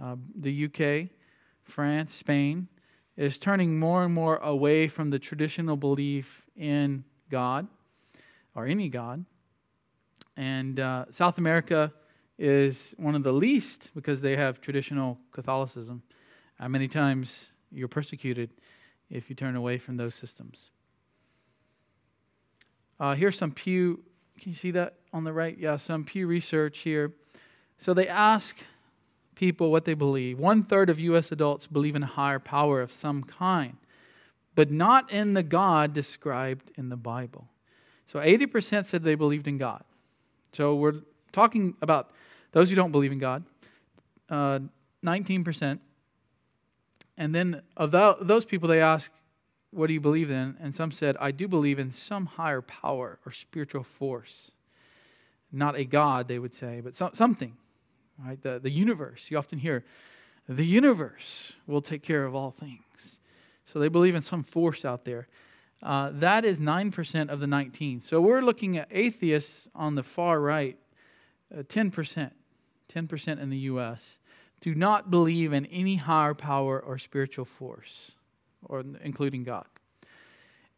Uh, 0.00 0.16
the 0.38 0.66
UK, 0.66 1.10
France, 1.62 2.14
Spain 2.14 2.68
is 3.16 3.38
turning 3.38 3.78
more 3.78 4.04
and 4.04 4.14
more 4.14 4.36
away 4.36 4.88
from 4.88 5.10
the 5.10 5.18
traditional 5.18 5.76
belief 5.76 6.42
in 6.56 7.04
God 7.28 7.66
or 8.54 8.66
any 8.66 8.88
God. 8.88 9.24
And 10.36 10.80
uh, 10.80 11.06
South 11.10 11.38
America 11.38 11.92
is 12.38 12.94
one 12.96 13.14
of 13.14 13.22
the 13.22 13.32
least 13.32 13.90
because 13.94 14.20
they 14.20 14.36
have 14.36 14.60
traditional 14.60 15.18
Catholicism. 15.32 16.02
Uh, 16.58 16.68
many 16.68 16.88
times 16.88 17.48
you're 17.70 17.88
persecuted 17.88 18.50
if 19.10 19.28
you 19.28 19.36
turn 19.36 19.56
away 19.56 19.78
from 19.78 19.96
those 19.96 20.14
systems. 20.14 20.70
Uh, 22.98 23.14
here's 23.14 23.36
some 23.36 23.50
Pew, 23.50 24.02
can 24.38 24.50
you 24.50 24.56
see 24.56 24.70
that 24.70 24.94
on 25.12 25.24
the 25.24 25.32
right? 25.32 25.56
Yeah, 25.58 25.76
some 25.76 26.04
Pew 26.04 26.26
research 26.26 26.78
here. 26.78 27.12
So 27.78 27.94
they 27.94 28.08
ask 28.08 28.56
people 29.34 29.70
what 29.70 29.86
they 29.86 29.94
believe. 29.94 30.38
One 30.38 30.62
third 30.62 30.90
of 30.90 31.00
U.S. 31.00 31.32
adults 31.32 31.66
believe 31.66 31.96
in 31.96 32.02
a 32.02 32.06
higher 32.06 32.38
power 32.38 32.82
of 32.82 32.92
some 32.92 33.22
kind, 33.22 33.78
but 34.54 34.70
not 34.70 35.10
in 35.10 35.32
the 35.32 35.42
God 35.42 35.94
described 35.94 36.72
in 36.76 36.90
the 36.90 36.96
Bible. 36.96 37.48
So 38.10 38.18
80% 38.18 38.88
said 38.88 39.04
they 39.04 39.14
believed 39.14 39.46
in 39.46 39.56
God. 39.56 39.84
So 40.52 40.74
we're 40.74 41.02
talking 41.30 41.76
about 41.80 42.10
those 42.50 42.68
who 42.68 42.74
don't 42.74 42.90
believe 42.90 43.12
in 43.12 43.20
God, 43.20 43.44
uh, 44.28 44.58
19%. 45.04 45.78
And 47.16 47.34
then 47.34 47.62
of 47.76 47.92
those 47.92 48.44
people, 48.44 48.68
they 48.68 48.80
ask, 48.80 49.12
What 49.70 49.86
do 49.86 49.92
you 49.92 50.00
believe 50.00 50.28
in? 50.28 50.56
And 50.60 50.74
some 50.74 50.90
said, 50.90 51.16
I 51.20 51.30
do 51.30 51.46
believe 51.46 51.78
in 51.78 51.92
some 51.92 52.26
higher 52.26 52.62
power 52.62 53.20
or 53.24 53.30
spiritual 53.30 53.84
force. 53.84 54.50
Not 55.52 55.76
a 55.76 55.84
God, 55.84 56.26
they 56.26 56.40
would 56.40 56.54
say, 56.54 56.80
but 56.80 56.96
so, 56.96 57.10
something, 57.12 57.56
right? 58.24 58.40
The, 58.42 58.58
the 58.58 58.70
universe. 58.70 59.26
You 59.30 59.38
often 59.38 59.60
hear, 59.60 59.84
The 60.48 60.66
universe 60.66 61.52
will 61.66 61.82
take 61.82 62.02
care 62.02 62.24
of 62.24 62.34
all 62.34 62.50
things. 62.50 63.20
So 63.72 63.78
they 63.78 63.88
believe 63.88 64.16
in 64.16 64.22
some 64.22 64.42
force 64.42 64.84
out 64.84 65.04
there. 65.04 65.28
Uh, 65.82 66.10
that 66.12 66.44
is 66.44 66.60
9% 66.60 67.28
of 67.30 67.40
the 67.40 67.46
19. 67.46 68.02
So 68.02 68.20
we're 68.20 68.42
looking 68.42 68.76
at 68.76 68.88
atheists 68.90 69.68
on 69.74 69.94
the 69.94 70.02
far 70.02 70.40
right, 70.40 70.76
uh, 71.56 71.62
10%, 71.62 72.30
10% 72.92 73.40
in 73.40 73.50
the 73.50 73.56
U.S., 73.58 74.18
do 74.60 74.74
not 74.74 75.10
believe 75.10 75.54
in 75.54 75.64
any 75.66 75.96
higher 75.96 76.34
power 76.34 76.78
or 76.78 76.98
spiritual 76.98 77.46
force, 77.46 78.12
or 78.62 78.84
including 79.02 79.42
God. 79.42 79.64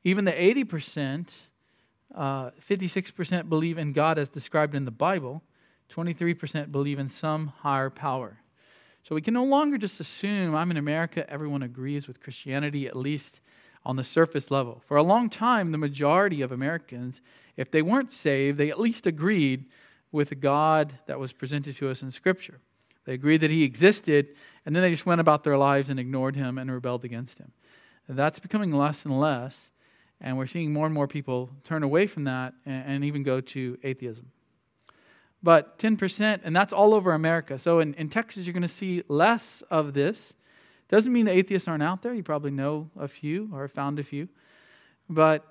Even 0.05 0.25
the 0.25 0.33
80%, 0.33 1.35
uh, 2.15 2.51
56% 2.69 3.49
believe 3.49 3.79
in 3.79 3.93
God 3.93 4.19
as 4.19 4.29
described 4.29 4.77
in 4.77 4.85
the 4.85 4.93
Bible, 4.93 5.43
23% 5.91 6.71
believe 6.71 7.01
in 7.01 7.09
some 7.09 7.49
higher 7.59 7.91
power. 7.91 8.39
So 9.03 9.17
we 9.17 9.23
can 9.23 9.35
no 9.35 9.45
longer 9.45 9.79
just 9.79 9.99
assume 9.99 10.55
I'm 10.55 10.71
in 10.71 10.77
America, 10.77 11.29
everyone 11.29 11.65
agrees 11.65 12.07
with 12.07 12.21
Christianity, 12.21 12.87
at 12.87 12.95
least 12.95 13.41
on 13.85 13.97
the 13.97 14.05
surface 14.05 14.51
level. 14.51 14.83
For 14.87 14.97
a 14.97 15.03
long 15.03 15.29
time, 15.29 15.73
the 15.73 15.79
majority 15.79 16.43
of 16.43 16.53
Americans, 16.53 17.21
if 17.57 17.71
they 17.71 17.83
weren't 17.83 18.13
saved, 18.13 18.59
they 18.59 18.71
at 18.71 18.81
least 18.81 19.07
agreed 19.07 19.67
with 20.11 20.29
the 20.29 20.35
God 20.35 20.93
that 21.07 21.19
was 21.19 21.33
presented 21.33 21.77
to 21.79 21.89
us 21.89 22.03
in 22.03 22.13
Scripture. 22.13 22.61
They 23.05 23.15
agreed 23.15 23.41
that 23.41 23.51
He 23.51 23.65
existed, 23.65 24.29
and 24.65 24.77
then 24.77 24.83
they 24.83 24.91
just 24.91 25.07
went 25.07 25.21
about 25.21 25.45
their 25.45 25.59
lives 25.59 25.89
and 25.89 25.99
ignored 25.99 26.37
Him 26.37 26.59
and 26.59 26.71
rebelled 26.71 27.05
against 27.05 27.39
Him. 27.39 27.53
That's 28.09 28.39
becoming 28.39 28.73
less 28.73 29.05
and 29.05 29.19
less, 29.19 29.71
and 30.21 30.37
we're 30.37 30.47
seeing 30.47 30.73
more 30.73 30.87
and 30.87 30.95
more 30.95 31.09
people 31.09 31.51
turn 31.65 31.83
away 31.83 32.07
from 32.07 32.25
that 32.25 32.55
and, 32.67 32.85
and 32.87 33.05
even 33.05 33.23
go 33.23 33.41
to 33.41 33.79
atheism. 33.83 34.31
But 35.43 35.79
10%, 35.79 36.41
and 36.45 36.55
that's 36.55 36.73
all 36.73 36.95
over 36.95 37.13
America. 37.13 37.59
So 37.59 37.81
in, 37.81 37.95
in 37.95 38.09
Texas, 38.09 38.47
you're 38.47 38.53
going 38.53 38.63
to 38.63 38.69
see 38.69 39.03
less 39.09 39.63
of 39.71 39.93
this. 39.93 40.35
Doesn't 40.93 41.11
mean 41.11 41.25
the 41.25 41.33
atheists 41.33 41.67
aren't 41.67 41.83
out 41.83 42.03
there. 42.03 42.13
You 42.13 42.23
probably 42.23 42.51
know 42.51 42.91
a 42.99 43.09
few 43.09 43.49
or 43.51 43.67
found 43.67 43.99
a 43.99 44.05
few. 44.05 44.29
But 45.09 45.43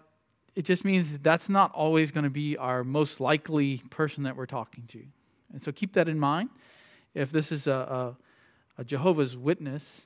it 0.55 0.65
just 0.65 0.85
means 0.85 1.17
that's 1.17 1.49
not 1.49 1.71
always 1.73 2.11
going 2.11 2.25
to 2.25 2.29
be 2.29 2.57
our 2.57 2.83
most 2.83 3.19
likely 3.19 3.81
person 3.89 4.21
that 4.25 4.35
we're 4.35 4.45
talking 4.45 4.83
to. 4.89 5.01
And 5.51 5.63
so 5.63 5.71
keep 5.71 5.93
that 5.93 6.07
in 6.07 6.19
mind. 6.19 6.51
If 7.15 7.31
this 7.31 7.51
is 7.51 7.65
a, 7.65 7.73
a, 8.77 8.81
a 8.81 8.83
Jehovah's 8.83 9.35
Witness 9.35 10.01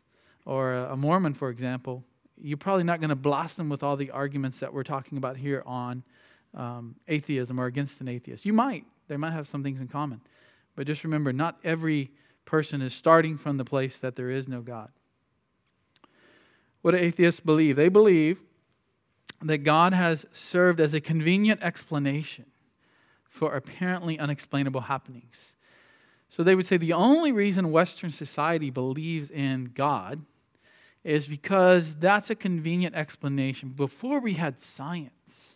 or 0.46 0.74
a, 0.74 0.94
a 0.94 0.96
Mormon, 0.96 1.34
for 1.34 1.50
example, 1.50 2.06
you're 2.42 2.56
probably 2.56 2.86
not 2.86 3.02
going 3.02 3.10
to 3.10 3.16
blast 3.18 3.58
them 3.58 3.68
with 3.68 3.84
all 3.84 3.98
the 3.98 4.12
arguments 4.12 4.60
that 4.60 4.74
we're 4.74 4.84
talking 4.84 5.18
about 5.18 5.36
here 5.36 5.64
on 5.66 6.04
um, 6.54 6.96
atheism 7.10 7.60
or 7.60 7.66
against 7.66 8.00
an 8.00 8.08
atheist. 8.08 8.46
You 8.46 8.54
might, 8.54 8.86
they 9.10 9.18
might 9.18 9.34
have 9.34 9.50
some 9.50 9.64
things 9.64 9.82
in 9.82 9.90
common. 9.90 10.22
But 10.78 10.88
just 10.88 11.04
remember, 11.04 11.34
not 11.34 11.60
every 11.66 12.12
person 12.46 12.82
is 12.82 12.94
starting 12.94 13.38
from 13.38 13.58
the 13.58 13.66
place 13.66 13.98
that 13.98 14.16
there 14.16 14.30
is 14.30 14.48
no 14.48 14.62
God. 14.62 14.92
What 16.86 16.92
do 16.92 16.98
atheists 16.98 17.40
believe? 17.40 17.78
They 17.78 17.90
believe 17.90 18.42
that 19.42 19.64
God 19.64 19.92
has 19.94 20.28
served 20.32 20.80
as 20.80 20.94
a 20.94 21.02
convenient 21.02 21.64
explanation 21.64 22.46
for 23.28 23.56
apparently 23.56 24.20
unexplainable 24.20 24.82
happenings. 24.82 25.54
So 26.30 26.44
they 26.44 26.54
would 26.54 26.68
say 26.68 26.78
the 26.78 26.94
only 26.94 27.32
reason 27.32 27.72
Western 27.72 28.12
society 28.12 28.70
believes 28.70 29.32
in 29.32 29.72
God 29.74 30.26
is 31.04 31.26
because 31.26 31.96
that's 31.96 32.30
a 32.30 32.36
convenient 32.36 32.94
explanation. 32.94 33.70
Before 33.70 34.20
we 34.20 34.34
had 34.34 34.62
science, 34.62 35.56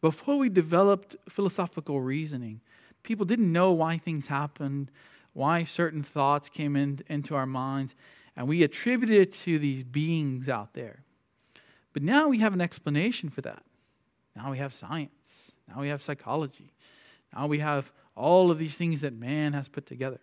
before 0.00 0.36
we 0.36 0.48
developed 0.48 1.14
philosophical 1.28 2.00
reasoning, 2.00 2.60
people 3.04 3.24
didn't 3.24 3.52
know 3.52 3.70
why 3.70 3.98
things 3.98 4.26
happened, 4.26 4.90
why 5.32 5.62
certain 5.62 6.02
thoughts 6.02 6.48
came 6.48 6.74
in, 6.74 7.02
into 7.08 7.36
our 7.36 7.46
minds, 7.46 7.94
and 8.36 8.46
we 8.46 8.62
attributed 8.62 9.16
it 9.16 9.32
to 9.32 9.58
these 9.58 9.82
beings 9.82 10.48
out 10.48 10.74
there. 10.74 11.02
But 11.92 12.02
now 12.02 12.28
we 12.28 12.38
have 12.40 12.52
an 12.52 12.60
explanation 12.60 13.30
for 13.30 13.40
that. 13.40 13.62
Now 14.34 14.50
we 14.50 14.58
have 14.58 14.74
science. 14.74 15.10
Now 15.66 15.80
we 15.80 15.88
have 15.88 16.02
psychology. 16.02 16.72
Now 17.34 17.46
we 17.46 17.58
have 17.60 17.90
all 18.14 18.50
of 18.50 18.58
these 18.58 18.74
things 18.74 19.00
that 19.00 19.14
man 19.14 19.54
has 19.54 19.68
put 19.68 19.86
together. 19.86 20.20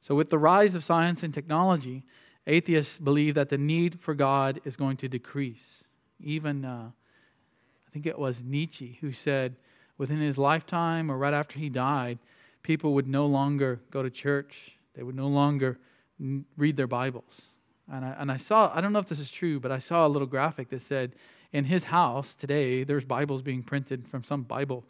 So, 0.00 0.14
with 0.14 0.30
the 0.30 0.38
rise 0.38 0.76
of 0.76 0.84
science 0.84 1.24
and 1.24 1.34
technology, 1.34 2.04
atheists 2.46 2.98
believe 2.98 3.34
that 3.34 3.48
the 3.48 3.58
need 3.58 4.00
for 4.00 4.14
God 4.14 4.60
is 4.64 4.76
going 4.76 4.96
to 4.98 5.08
decrease. 5.08 5.84
Even, 6.20 6.64
uh, 6.64 6.90
I 6.90 7.90
think 7.92 8.06
it 8.06 8.18
was 8.18 8.40
Nietzsche 8.40 8.98
who 9.00 9.12
said, 9.12 9.56
within 9.98 10.20
his 10.20 10.38
lifetime 10.38 11.10
or 11.10 11.18
right 11.18 11.34
after 11.34 11.58
he 11.58 11.68
died, 11.68 12.18
people 12.62 12.94
would 12.94 13.08
no 13.08 13.26
longer 13.26 13.80
go 13.90 14.02
to 14.02 14.10
church. 14.10 14.76
They 14.94 15.02
would 15.02 15.16
no 15.16 15.28
longer 15.28 15.78
read 16.18 16.76
their 16.76 16.86
Bibles. 16.86 17.42
And 17.90 18.04
I, 18.04 18.16
and 18.18 18.32
I 18.32 18.36
saw, 18.36 18.72
I 18.74 18.80
don't 18.80 18.92
know 18.92 18.98
if 18.98 19.08
this 19.08 19.20
is 19.20 19.30
true, 19.30 19.60
but 19.60 19.70
I 19.70 19.78
saw 19.78 20.06
a 20.06 20.08
little 20.08 20.26
graphic 20.26 20.70
that 20.70 20.82
said, 20.82 21.14
in 21.52 21.64
his 21.64 21.84
house 21.84 22.34
today, 22.34 22.84
there's 22.84 23.04
Bibles 23.04 23.42
being 23.42 23.62
printed 23.62 24.08
from 24.08 24.24
some 24.24 24.42
Bible 24.42 24.84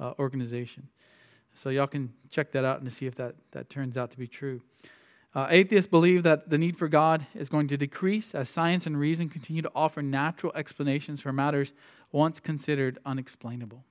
uh, 0.00 0.14
organization. 0.18 0.88
So 1.54 1.68
y'all 1.68 1.86
can 1.86 2.12
check 2.30 2.52
that 2.52 2.64
out 2.64 2.80
and 2.80 2.92
see 2.92 3.06
if 3.06 3.14
that, 3.16 3.34
that 3.52 3.68
turns 3.68 3.96
out 3.96 4.10
to 4.12 4.18
be 4.18 4.26
true. 4.26 4.62
Uh, 5.34 5.46
atheists 5.50 5.90
believe 5.90 6.22
that 6.22 6.48
the 6.48 6.56
need 6.56 6.76
for 6.76 6.88
God 6.88 7.26
is 7.34 7.48
going 7.48 7.68
to 7.68 7.76
decrease 7.76 8.34
as 8.34 8.48
science 8.48 8.86
and 8.86 8.98
reason 8.98 9.28
continue 9.28 9.60
to 9.62 9.70
offer 9.74 10.00
natural 10.00 10.52
explanations 10.54 11.20
for 11.20 11.32
matters 11.32 11.72
once 12.10 12.40
considered 12.40 12.98
unexplainable 13.04 13.84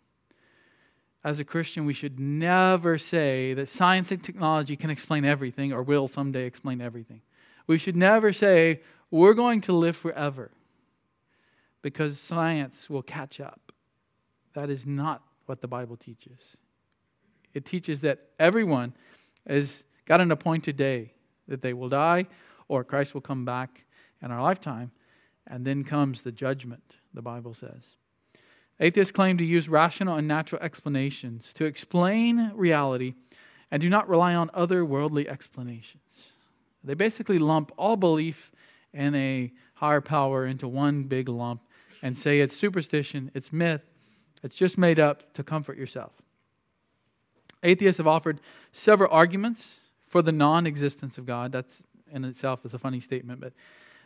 as 1.24 1.40
a 1.40 1.44
Christian, 1.44 1.86
we 1.86 1.94
should 1.94 2.20
never 2.20 2.98
say 2.98 3.54
that 3.54 3.70
science 3.70 4.12
and 4.12 4.24
technology 4.24 4.76
can 4.76 4.90
explain 4.90 5.26
everything 5.26 5.74
or 5.74 5.84
will 5.84 6.08
someday 6.08 6.46
explain 6.46 6.82
everything. 6.82 7.22
We 7.66 7.78
should 7.78 7.96
never 7.96 8.32
say, 8.32 8.82
we're 9.12 9.34
going 9.34 9.62
to 9.62 9.74
live 9.74 9.98
forever 9.98 10.52
because 11.82 12.20
science 12.20 12.90
will 12.90 13.02
catch 13.02 13.40
up. 13.40 13.72
That 14.54 14.70
is 14.70 14.86
not 14.86 15.22
what 15.46 15.62
the 15.62 15.68
Bible 15.68 15.98
teaches. 15.98 16.40
It 17.54 17.66
teaches 17.66 18.02
that 18.02 18.30
everyone 18.40 18.94
has 19.48 19.84
got 20.06 20.22
an 20.22 20.32
appointed 20.32 20.78
day 20.78 21.14
that 21.48 21.62
they 21.62 21.74
will 21.74 21.90
die 21.90 22.28
or 22.68 22.84
Christ 22.84 23.14
will 23.14 23.22
come 23.22 23.46
back 23.46 23.86
in 24.22 24.32
our 24.32 24.42
lifetime, 24.42 24.92
and 25.46 25.66
then 25.66 25.84
comes 25.84 26.22
the 26.22 26.32
judgment, 26.32 26.98
the 27.14 27.22
Bible 27.22 27.54
says. 27.54 27.84
Atheists 28.80 29.12
claim 29.12 29.38
to 29.38 29.46
use 29.46 29.68
rational 29.68 30.16
and 30.16 30.28
natural 30.28 30.62
explanations 30.62 31.52
to 31.54 31.66
explain 31.66 32.52
reality 32.54 33.16
and 33.72 33.82
do 33.82 33.90
not 33.90 34.08
rely 34.08 34.36
on 34.36 34.52
other 34.54 34.86
worldly 34.86 35.28
explanations. 35.28 36.32
They 36.84 36.94
basically 36.94 37.40
lump 37.40 37.72
all 37.78 37.98
belief 37.98 38.52
in 38.94 39.16
a 39.16 39.52
higher 39.76 40.02
power 40.02 40.46
into 40.46 40.68
one 40.68 41.04
big 41.04 41.28
lump 41.28 41.62
and 42.02 42.18
say 42.18 42.40
it's 42.40 42.56
superstition, 42.56 43.32
it's 43.34 43.52
myth, 43.52 43.82
it's 44.44 44.56
just 44.56 44.78
made 44.78 45.00
up 45.00 45.34
to 45.34 45.44
comfort 45.44 45.78
yourself. 45.78 46.14
Atheists 47.64 47.98
have 47.98 48.08
offered 48.08 48.40
several 48.72 49.12
arguments 49.12 49.80
for 50.06 50.22
the 50.22 50.32
non 50.32 50.68
existence 50.68 51.18
of 51.18 51.26
God. 51.26 51.52
That's 51.52 51.82
in 52.12 52.24
itself 52.24 52.66
is 52.66 52.74
a 52.74 52.80
funny 52.80 53.00
statement, 53.00 53.42
but 53.42 53.54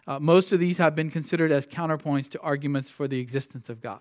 uh, 0.07 0.19
most 0.19 0.51
of 0.51 0.59
these 0.59 0.77
have 0.77 0.95
been 0.95 1.11
considered 1.11 1.51
as 1.51 1.67
counterpoints 1.67 2.29
to 2.31 2.39
arguments 2.39 2.89
for 2.89 3.07
the 3.07 3.19
existence 3.19 3.69
of 3.69 3.81
God. 3.81 3.99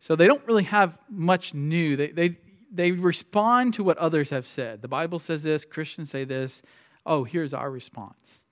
So 0.00 0.16
they 0.16 0.26
don't 0.26 0.46
really 0.46 0.64
have 0.64 0.96
much 1.08 1.54
new. 1.54 1.96
They, 1.96 2.08
they, 2.08 2.38
they 2.72 2.92
respond 2.92 3.74
to 3.74 3.84
what 3.84 3.98
others 3.98 4.30
have 4.30 4.46
said. 4.46 4.82
The 4.82 4.88
Bible 4.88 5.18
says 5.18 5.42
this, 5.42 5.64
Christians 5.64 6.10
say 6.10 6.24
this. 6.24 6.62
Oh, 7.04 7.24
here's 7.24 7.54
our 7.54 7.70
response. 7.70 8.42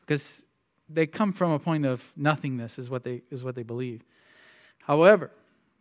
Because 0.00 0.42
they 0.88 1.06
come 1.06 1.32
from 1.32 1.50
a 1.50 1.58
point 1.58 1.84
of 1.84 2.02
nothingness, 2.16 2.78
is 2.78 2.88
what 2.88 3.04
they, 3.04 3.22
is 3.30 3.42
what 3.42 3.54
they 3.54 3.62
believe. 3.62 4.04
However, 4.84 5.32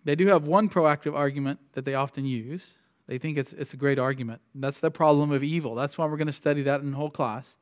they 0.03 0.15
do 0.15 0.27
have 0.27 0.47
one 0.47 0.67
proactive 0.67 1.15
argument 1.15 1.59
that 1.73 1.85
they 1.85 1.93
often 1.93 2.25
use. 2.25 2.65
They 3.07 3.19
think 3.19 3.37
it's, 3.37 3.53
it's 3.53 3.73
a 3.73 3.77
great 3.77 3.99
argument. 3.99 4.41
That's 4.55 4.79
the 4.79 4.89
problem 4.89 5.31
of 5.31 5.43
evil. 5.43 5.75
That's 5.75 5.97
why 5.97 6.07
we're 6.07 6.17
going 6.17 6.27
to 6.27 6.33
study 6.33 6.63
that 6.63 6.81
in 6.81 6.91
the 6.91 6.97
whole 6.97 7.11
class. 7.11 7.55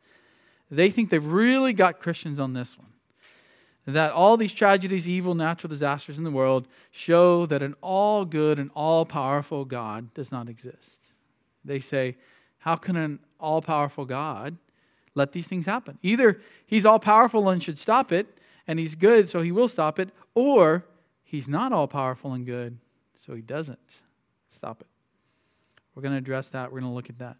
They 0.71 0.89
think 0.89 1.09
they've 1.09 1.25
really 1.25 1.73
got 1.73 1.99
Christians 1.99 2.39
on 2.39 2.53
this 2.53 2.77
one 2.77 2.92
that 3.85 4.13
all 4.13 4.37
these 4.37 4.53
tragedies, 4.53 5.07
evil, 5.07 5.35
natural 5.35 5.69
disasters 5.69 6.17
in 6.17 6.23
the 6.23 6.31
world 6.31 6.67
show 6.91 7.45
that 7.47 7.61
an 7.61 7.75
all 7.81 8.23
good 8.23 8.59
and 8.59 8.71
all 8.73 9.05
powerful 9.05 9.65
God 9.65 10.13
does 10.13 10.31
not 10.31 10.47
exist. 10.47 10.99
They 11.65 11.79
say, 11.79 12.15
How 12.59 12.75
can 12.75 12.95
an 12.95 13.19
all 13.39 13.61
powerful 13.61 14.05
God 14.05 14.57
let 15.15 15.33
these 15.33 15.47
things 15.47 15.65
happen? 15.65 15.97
Either 16.01 16.41
he's 16.65 16.85
all 16.85 16.99
powerful 16.99 17.49
and 17.49 17.61
should 17.61 17.77
stop 17.77 18.11
it, 18.11 18.37
and 18.67 18.79
he's 18.79 18.95
good, 18.95 19.29
so 19.29 19.41
he 19.41 19.51
will 19.51 19.67
stop 19.67 19.99
it, 19.99 20.09
or 20.33 20.85
he's 21.23 21.47
not 21.47 21.73
all 21.73 21.87
powerful 21.87 22.33
and 22.33 22.45
good, 22.45 22.77
so 23.25 23.33
he 23.35 23.41
doesn't 23.41 23.99
stop 24.49 24.79
it. 24.81 24.87
We're 25.93 26.01
going 26.01 26.13
to 26.13 26.17
address 26.17 26.49
that. 26.49 26.71
We're 26.71 26.79
going 26.79 26.91
to 26.91 26.95
look 26.95 27.09
at 27.09 27.19
that. 27.19 27.35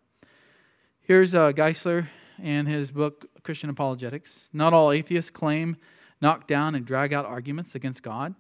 Here's 1.02 1.34
uh, 1.34 1.52
Geisler 1.54 2.08
and 2.42 2.68
his 2.68 2.92
book, 2.92 3.26
Christian 3.44 3.70
Apologetics. 3.70 4.50
Not 4.54 4.74
all 4.74 4.92
atheists 4.92 5.32
claim, 5.32 5.78
knock 6.24 6.48
down, 6.48 6.74
and 6.74 6.86
drag 6.86 7.14
out 7.14 7.26
arguments 7.26 7.76
against 7.76 8.02
God. 8.02 8.34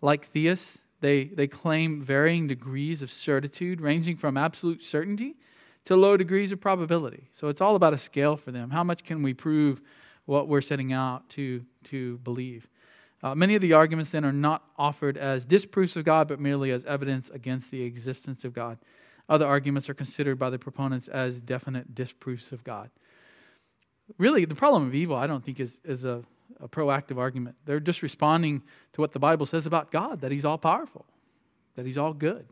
Like 0.00 0.32
theists, 0.32 0.78
they, 1.00 1.24
they 1.24 1.46
claim 1.46 2.02
varying 2.02 2.48
degrees 2.48 3.02
of 3.02 3.10
certitude, 3.12 3.80
ranging 3.80 4.16
from 4.16 4.36
absolute 4.36 4.82
certainty 4.82 5.36
to 5.84 5.94
low 5.94 6.16
degrees 6.16 6.50
of 6.50 6.60
probability. 6.60 7.28
So 7.32 7.48
it's 7.48 7.60
all 7.60 7.76
about 7.76 7.94
a 7.94 7.98
scale 7.98 8.36
for 8.36 8.50
them. 8.50 8.70
How 8.70 8.82
much 8.82 9.04
can 9.04 9.22
we 9.22 9.34
prove 9.34 9.80
what 10.24 10.48
we're 10.48 10.62
setting 10.62 10.92
out 10.92 11.28
to, 11.30 11.64
to 11.84 12.18
believe? 12.18 12.66
Uh, 13.22 13.34
many 13.34 13.54
of 13.54 13.60
the 13.62 13.74
arguments 13.74 14.10
then 14.10 14.24
are 14.24 14.32
not 14.32 14.62
offered 14.78 15.16
as 15.16 15.46
disproofs 15.46 15.94
of 15.94 16.04
God, 16.04 16.28
but 16.28 16.40
merely 16.40 16.70
as 16.70 16.84
evidence 16.86 17.28
against 17.30 17.70
the 17.70 17.82
existence 17.82 18.44
of 18.44 18.52
God. 18.52 18.78
Other 19.28 19.46
arguments 19.46 19.88
are 19.88 19.94
considered 19.94 20.38
by 20.38 20.50
the 20.50 20.58
proponents 20.58 21.08
as 21.08 21.40
definite 21.40 21.94
disproofs 21.94 22.50
of 22.52 22.64
God. 22.64 22.90
Really, 24.18 24.44
the 24.44 24.54
problem 24.54 24.86
of 24.86 24.94
evil, 24.94 25.16
I 25.16 25.26
don't 25.26 25.44
think, 25.44 25.60
is, 25.60 25.80
is 25.84 26.04
a, 26.04 26.22
a 26.60 26.68
proactive 26.68 27.18
argument. 27.18 27.56
They're 27.64 27.80
just 27.80 28.02
responding 28.02 28.62
to 28.92 29.00
what 29.00 29.12
the 29.12 29.18
Bible 29.18 29.46
says 29.46 29.66
about 29.66 29.90
God 29.90 30.20
that 30.20 30.32
He's 30.32 30.44
all 30.44 30.58
powerful, 30.58 31.06
that 31.74 31.86
He's 31.86 31.98
all 31.98 32.12
good. 32.12 32.46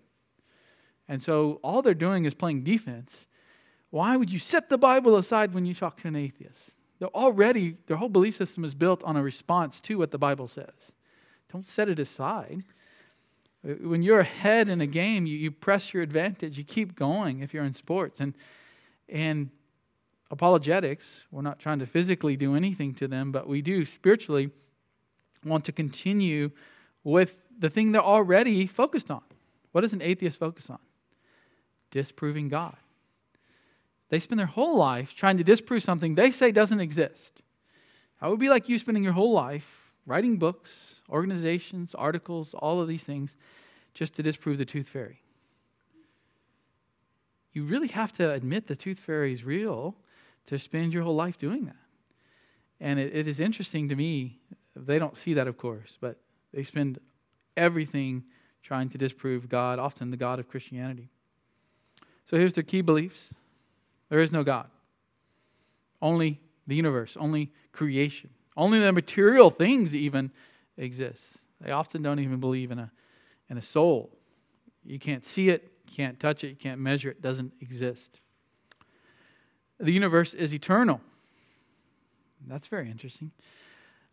And 1.08 1.22
so 1.22 1.60
all 1.62 1.82
they're 1.82 1.94
doing 1.94 2.24
is 2.24 2.34
playing 2.34 2.64
defense. 2.64 3.26
Why 3.90 4.16
would 4.16 4.30
you 4.30 4.38
set 4.38 4.68
the 4.68 4.78
Bible 4.78 5.16
aside 5.16 5.54
when 5.54 5.66
you 5.66 5.74
talk 5.74 6.00
to 6.00 6.08
an 6.08 6.16
atheist? 6.16 6.72
They're 6.98 7.08
already, 7.08 7.76
their 7.86 7.96
whole 7.96 8.08
belief 8.08 8.36
system 8.36 8.64
is 8.64 8.74
built 8.74 9.02
on 9.04 9.16
a 9.16 9.22
response 9.22 9.80
to 9.82 9.98
what 9.98 10.10
the 10.10 10.18
Bible 10.18 10.48
says. 10.48 10.92
Don't 11.52 11.66
set 11.66 11.88
it 11.88 11.98
aside. 11.98 12.64
When 13.62 14.02
you're 14.02 14.20
ahead 14.20 14.68
in 14.68 14.80
a 14.80 14.86
game, 14.86 15.26
you, 15.26 15.36
you 15.36 15.50
press 15.50 15.94
your 15.94 16.02
advantage. 16.02 16.58
You 16.58 16.64
keep 16.64 16.94
going 16.94 17.40
if 17.40 17.54
you're 17.54 17.64
in 17.64 17.74
sports. 17.74 18.20
And, 18.20 18.34
and 19.08 19.50
apologetics, 20.34 21.22
we're 21.30 21.42
not 21.42 21.60
trying 21.60 21.78
to 21.78 21.86
physically 21.86 22.36
do 22.36 22.56
anything 22.56 22.92
to 22.94 23.06
them, 23.06 23.30
but 23.30 23.48
we 23.48 23.62
do 23.62 23.84
spiritually 23.84 24.50
want 25.44 25.64
to 25.64 25.72
continue 25.72 26.50
with 27.04 27.36
the 27.56 27.70
thing 27.70 27.92
they're 27.92 28.02
already 28.02 28.66
focused 28.66 29.12
on. 29.12 29.22
What 29.70 29.82
does 29.82 29.92
an 29.92 30.02
atheist 30.02 30.38
focus 30.38 30.68
on? 30.68 30.80
Disproving 31.92 32.48
God. 32.48 32.76
They 34.08 34.18
spend 34.18 34.40
their 34.40 34.46
whole 34.46 34.76
life 34.76 35.14
trying 35.14 35.38
to 35.38 35.44
disprove 35.44 35.84
something 35.84 36.16
they 36.16 36.32
say 36.32 36.50
doesn't 36.50 36.80
exist. 36.80 37.42
That 38.20 38.28
would 38.28 38.40
be 38.40 38.48
like 38.48 38.68
you 38.68 38.80
spending 38.80 39.04
your 39.04 39.12
whole 39.12 39.32
life 39.32 39.92
writing 40.04 40.36
books, 40.36 40.96
organizations, 41.08 41.94
articles, 41.94 42.54
all 42.54 42.80
of 42.80 42.88
these 42.88 43.04
things 43.04 43.36
just 43.94 44.14
to 44.14 44.22
disprove 44.22 44.58
the 44.58 44.64
tooth 44.64 44.88
fairy. 44.88 45.20
You 47.52 47.64
really 47.64 47.88
have 47.88 48.12
to 48.14 48.32
admit 48.32 48.66
the 48.66 48.74
tooth 48.74 48.98
fairy 48.98 49.32
is 49.32 49.44
real 49.44 49.94
to 50.46 50.58
spend 50.58 50.92
your 50.92 51.02
whole 51.02 51.14
life 51.14 51.38
doing 51.38 51.64
that. 51.66 51.76
And 52.80 52.98
it, 52.98 53.14
it 53.14 53.28
is 53.28 53.40
interesting 53.40 53.88
to 53.88 53.96
me, 53.96 54.38
they 54.76 54.98
don't 54.98 55.16
see 55.16 55.34
that, 55.34 55.46
of 55.46 55.56
course, 55.56 55.96
but 56.00 56.18
they 56.52 56.62
spend 56.62 56.98
everything 57.56 58.24
trying 58.62 58.88
to 58.90 58.98
disprove 58.98 59.48
God, 59.48 59.78
often 59.78 60.10
the 60.10 60.16
God 60.16 60.38
of 60.38 60.48
Christianity. 60.48 61.08
So 62.26 62.36
here's 62.36 62.54
their 62.54 62.64
key 62.64 62.80
beliefs 62.80 63.30
there 64.08 64.20
is 64.20 64.32
no 64.32 64.44
God. 64.44 64.68
Only 66.00 66.40
the 66.66 66.74
universe, 66.74 67.16
only 67.18 67.50
creation, 67.72 68.30
only 68.56 68.78
the 68.78 68.92
material 68.92 69.50
things 69.50 69.94
even 69.94 70.30
exist. 70.76 71.38
They 71.60 71.70
often 71.70 72.02
don't 72.02 72.20
even 72.20 72.40
believe 72.40 72.70
in 72.70 72.78
a, 72.78 72.90
in 73.48 73.56
a 73.56 73.62
soul. 73.62 74.10
You 74.84 74.98
can't 74.98 75.24
see 75.24 75.48
it, 75.48 75.72
you 75.88 75.96
can't 75.96 76.20
touch 76.20 76.44
it, 76.44 76.48
you 76.48 76.56
can't 76.56 76.80
measure 76.80 77.10
it, 77.10 77.16
it 77.18 77.22
doesn't 77.22 77.54
exist. 77.60 78.20
The 79.84 79.92
universe 79.92 80.32
is 80.32 80.54
eternal. 80.54 81.02
That's 82.46 82.68
very 82.68 82.90
interesting. 82.90 83.32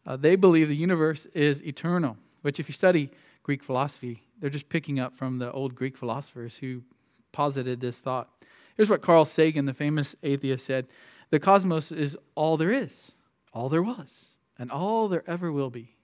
Uh, 0.05 0.17
they 0.17 0.35
believe 0.35 0.67
the 0.67 0.75
universe 0.75 1.27
is 1.33 1.63
eternal, 1.63 2.17
which, 2.41 2.59
if 2.59 2.67
you 2.67 2.73
study 2.73 3.09
Greek 3.43 3.63
philosophy, 3.63 4.21
they're 4.41 4.49
just 4.49 4.67
picking 4.67 4.99
up 4.99 5.15
from 5.15 5.37
the 5.37 5.49
old 5.53 5.73
Greek 5.73 5.97
philosophers 5.97 6.57
who 6.57 6.83
posited 7.31 7.79
this 7.79 7.97
thought. 7.97 8.27
Here's 8.75 8.89
what 8.89 9.01
Carl 9.01 9.23
Sagan, 9.23 9.65
the 9.65 9.73
famous 9.73 10.13
atheist, 10.23 10.65
said 10.65 10.87
The 11.29 11.39
cosmos 11.39 11.89
is 11.89 12.17
all 12.35 12.57
there 12.57 12.71
is, 12.71 13.13
all 13.53 13.69
there 13.69 13.83
was, 13.83 14.37
and 14.59 14.71
all 14.71 15.07
there 15.07 15.23
ever 15.25 15.53
will 15.53 15.69
be. 15.69 15.95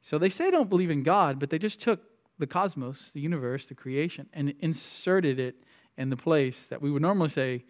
So 0.00 0.16
they 0.16 0.30
say 0.30 0.44
they 0.44 0.50
don't 0.52 0.70
believe 0.70 0.92
in 0.92 1.02
God, 1.02 1.40
but 1.40 1.50
they 1.50 1.58
just 1.58 1.80
took 1.80 2.02
the 2.38 2.46
cosmos, 2.46 3.10
the 3.14 3.20
universe, 3.20 3.66
the 3.66 3.74
creation, 3.74 4.28
and 4.32 4.54
inserted 4.60 5.40
it 5.40 5.56
in 5.98 6.10
the 6.10 6.16
place 6.16 6.66
that 6.66 6.80
we 6.80 6.92
would 6.92 7.02
normally 7.02 7.30
say 7.30 7.64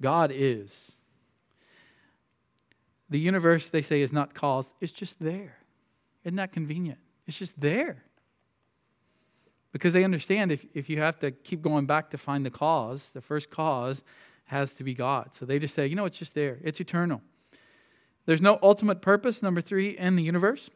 God 0.00 0.30
is. 0.34 0.92
The 3.08 3.18
universe, 3.18 3.68
they 3.68 3.82
say, 3.82 4.02
is 4.02 4.12
not 4.12 4.34
caused, 4.34 4.68
it's 4.80 4.92
just 4.92 5.14
there. 5.20 5.58
Isn't 6.24 6.36
that 6.36 6.52
convenient? 6.52 6.98
It's 7.26 7.38
just 7.38 7.58
there. 7.60 8.02
Because 9.72 9.92
they 9.92 10.04
understand 10.04 10.52
if, 10.52 10.64
if 10.74 10.88
you 10.88 11.00
have 11.00 11.18
to 11.20 11.30
keep 11.30 11.62
going 11.62 11.86
back 11.86 12.10
to 12.10 12.18
find 12.18 12.44
the 12.44 12.50
cause, 12.50 13.10
the 13.12 13.20
first 13.20 13.50
cause 13.50 14.02
has 14.46 14.72
to 14.74 14.84
be 14.84 14.94
God. 14.94 15.30
So 15.34 15.44
they 15.44 15.58
just 15.58 15.74
say, 15.74 15.86
you 15.86 15.96
know, 15.96 16.04
it's 16.04 16.18
just 16.18 16.34
there, 16.34 16.58
it's 16.62 16.80
eternal. 16.80 17.20
There's 18.26 18.40
no 18.40 18.58
ultimate 18.62 19.02
purpose, 19.02 19.42
number 19.42 19.60
three, 19.60 19.90
in 19.90 20.16
the 20.16 20.22
universe. 20.22 20.70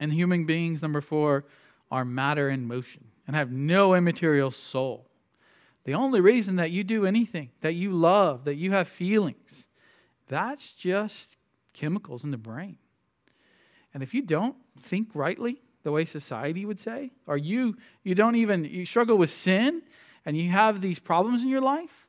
And 0.00 0.12
human 0.12 0.44
beings, 0.44 0.82
number 0.82 1.00
four, 1.00 1.44
are 1.90 2.04
matter 2.04 2.50
in 2.50 2.66
motion 2.66 3.04
and 3.26 3.36
have 3.36 3.50
no 3.50 3.94
immaterial 3.94 4.50
soul. 4.50 5.07
The 5.84 5.94
only 5.94 6.20
reason 6.20 6.56
that 6.56 6.70
you 6.70 6.84
do 6.84 7.06
anything, 7.06 7.50
that 7.60 7.74
you 7.74 7.92
love, 7.92 8.44
that 8.44 8.56
you 8.56 8.72
have 8.72 8.88
feelings, 8.88 9.66
that's 10.28 10.72
just 10.72 11.36
chemicals 11.72 12.24
in 12.24 12.30
the 12.30 12.38
brain. 12.38 12.76
And 13.94 14.02
if 14.02 14.12
you 14.12 14.22
don't 14.22 14.56
think 14.80 15.08
rightly, 15.14 15.62
the 15.82 15.92
way 15.92 16.04
society 16.04 16.66
would 16.66 16.78
say? 16.78 17.12
Or 17.26 17.36
you 17.36 17.76
you 18.02 18.14
don't 18.14 18.36
even 18.36 18.64
you 18.64 18.84
struggle 18.84 19.16
with 19.16 19.30
sin 19.30 19.82
and 20.26 20.36
you 20.36 20.50
have 20.50 20.80
these 20.80 20.98
problems 20.98 21.42
in 21.42 21.48
your 21.48 21.60
life? 21.60 22.06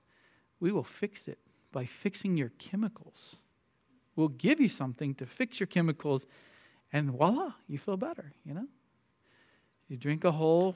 We 0.59 0.71
will 0.71 0.83
fix 0.83 1.27
it 1.27 1.39
by 1.71 1.85
fixing 1.85 2.35
your 2.35 2.51
chemicals. 2.57 3.37
We'll 4.15 4.27
give 4.27 4.59
you 4.59 4.67
something 4.67 5.15
to 5.15 5.25
fix 5.25 5.59
your 5.59 5.67
chemicals 5.67 6.25
and 6.91 7.11
voila, 7.11 7.53
you 7.67 7.77
feel 7.77 7.95
better, 7.95 8.33
you 8.43 8.53
know? 8.53 8.67
You 9.87 9.95
drink 9.95 10.23
a 10.23 10.31
whole 10.31 10.75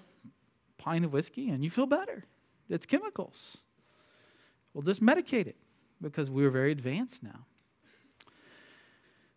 pint 0.77 1.03
of 1.03 1.11
whiskey 1.11 1.49
and 1.49 1.63
you 1.63 1.69
feel 1.69 1.85
better. 1.85 2.23
It's 2.70 2.86
chemicals. 2.86 3.57
We'll 4.74 4.84
just 4.84 5.01
medicate 5.01 5.47
it 5.47 5.55
because 6.01 6.30
we're 6.30 6.49
very 6.49 6.72
advanced 6.72 7.24
now. 7.24 7.45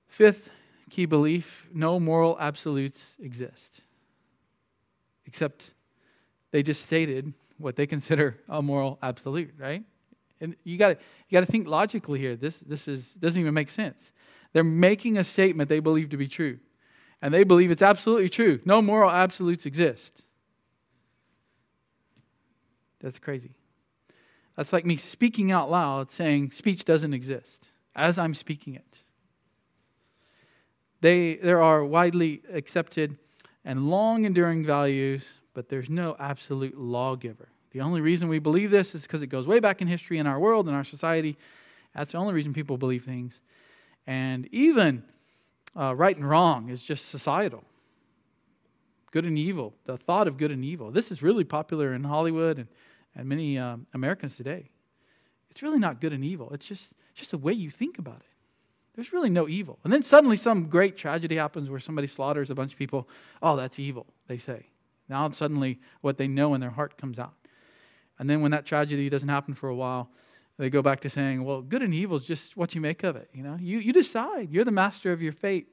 Fifth, 0.08 0.50
key 0.88 1.04
belief 1.04 1.66
no 1.72 2.00
moral 2.00 2.36
absolutes 2.40 3.16
exist. 3.20 3.80
Except 5.26 5.70
they 6.52 6.62
just 6.62 6.82
stated 6.82 7.34
what 7.58 7.76
they 7.76 7.86
consider 7.94 8.38
a 8.48 8.62
moral 8.62 8.98
absolute, 9.02 9.54
right? 9.58 9.82
And 10.40 10.54
you 10.64 10.76
got 10.76 10.98
you 11.28 11.38
got 11.38 11.44
to 11.44 11.50
think 11.50 11.66
logically 11.66 12.18
here. 12.18 12.36
This 12.36 12.58
this 12.58 12.88
is 12.88 13.12
doesn't 13.14 13.40
even 13.40 13.54
make 13.54 13.70
sense. 13.70 14.12
They're 14.52 14.64
making 14.64 15.18
a 15.18 15.24
statement 15.24 15.68
they 15.68 15.80
believe 15.80 16.10
to 16.10 16.16
be 16.16 16.28
true, 16.28 16.58
and 17.20 17.32
they 17.32 17.44
believe 17.44 17.70
it's 17.70 17.82
absolutely 17.82 18.28
true. 18.28 18.60
No 18.64 18.80
moral 18.80 19.10
absolutes 19.10 19.66
exist. 19.66 20.22
That's 23.00 23.18
crazy. 23.18 23.54
That's 24.56 24.72
like 24.72 24.86
me 24.86 24.96
speaking 24.96 25.52
out 25.52 25.70
loud 25.70 26.10
saying 26.10 26.52
speech 26.52 26.84
doesn't 26.84 27.12
exist 27.12 27.66
as 27.94 28.18
I'm 28.18 28.34
speaking 28.34 28.74
it. 28.74 29.00
They, 31.00 31.36
there 31.36 31.62
are 31.62 31.84
widely 31.84 32.42
accepted 32.52 33.18
and 33.64 33.90
long 33.90 34.24
enduring 34.24 34.64
values, 34.64 35.26
but 35.54 35.68
there's 35.68 35.90
no 35.90 36.16
absolute 36.18 36.78
lawgiver. 36.78 37.48
The 37.72 37.80
only 37.82 38.00
reason 38.00 38.28
we 38.28 38.38
believe 38.38 38.70
this 38.70 38.94
is 38.94 39.02
because 39.02 39.20
it 39.20 39.26
goes 39.26 39.46
way 39.46 39.60
back 39.60 39.82
in 39.82 39.88
history 39.88 40.18
in 40.18 40.26
our 40.26 40.40
world, 40.40 40.68
in 40.68 40.74
our 40.74 40.84
society. 40.84 41.36
That's 41.94 42.12
the 42.12 42.18
only 42.18 42.32
reason 42.32 42.54
people 42.54 42.78
believe 42.78 43.04
things. 43.04 43.40
And 44.06 44.48
even 44.52 45.02
uh, 45.78 45.94
right 45.94 46.16
and 46.16 46.28
wrong 46.28 46.70
is 46.70 46.82
just 46.82 47.10
societal. 47.10 47.64
Good 49.16 49.24
and 49.24 49.38
evil, 49.38 49.72
the 49.86 49.96
thought 49.96 50.28
of 50.28 50.36
good 50.36 50.50
and 50.50 50.62
evil. 50.62 50.90
This 50.90 51.10
is 51.10 51.22
really 51.22 51.42
popular 51.42 51.94
in 51.94 52.04
Hollywood 52.04 52.58
and, 52.58 52.68
and 53.14 53.26
many 53.26 53.56
um, 53.56 53.86
Americans 53.94 54.36
today. 54.36 54.68
It's 55.50 55.62
really 55.62 55.78
not 55.78 56.02
good 56.02 56.12
and 56.12 56.22
evil, 56.22 56.50
it's 56.52 56.68
just, 56.68 56.92
just 57.14 57.30
the 57.30 57.38
way 57.38 57.54
you 57.54 57.70
think 57.70 57.98
about 57.98 58.18
it. 58.18 58.26
There's 58.94 59.14
really 59.14 59.30
no 59.30 59.48
evil. 59.48 59.78
And 59.84 59.90
then 59.90 60.02
suddenly 60.02 60.36
some 60.36 60.66
great 60.66 60.98
tragedy 60.98 61.36
happens 61.36 61.70
where 61.70 61.80
somebody 61.80 62.08
slaughters 62.08 62.50
a 62.50 62.54
bunch 62.54 62.74
of 62.74 62.78
people. 62.78 63.08
Oh, 63.42 63.56
that's 63.56 63.78
evil, 63.78 64.04
they 64.26 64.36
say. 64.36 64.66
Now 65.08 65.30
suddenly 65.30 65.80
what 66.02 66.18
they 66.18 66.28
know 66.28 66.52
in 66.52 66.60
their 66.60 66.68
heart 66.68 66.98
comes 66.98 67.18
out. 67.18 67.32
And 68.18 68.28
then 68.28 68.42
when 68.42 68.50
that 68.50 68.66
tragedy 68.66 69.08
doesn't 69.08 69.30
happen 69.30 69.54
for 69.54 69.70
a 69.70 69.74
while, 69.74 70.10
they 70.58 70.68
go 70.68 70.82
back 70.82 71.00
to 71.00 71.08
saying, 71.08 71.42
well, 71.42 71.62
good 71.62 71.80
and 71.80 71.94
evil 71.94 72.18
is 72.18 72.26
just 72.26 72.54
what 72.54 72.74
you 72.74 72.82
make 72.82 73.02
of 73.02 73.16
it. 73.16 73.30
You 73.32 73.44
know, 73.44 73.56
you, 73.58 73.78
you 73.78 73.94
decide. 73.94 74.50
You're 74.50 74.66
the 74.66 74.72
master 74.72 75.10
of 75.10 75.22
your 75.22 75.32
fate. 75.32 75.68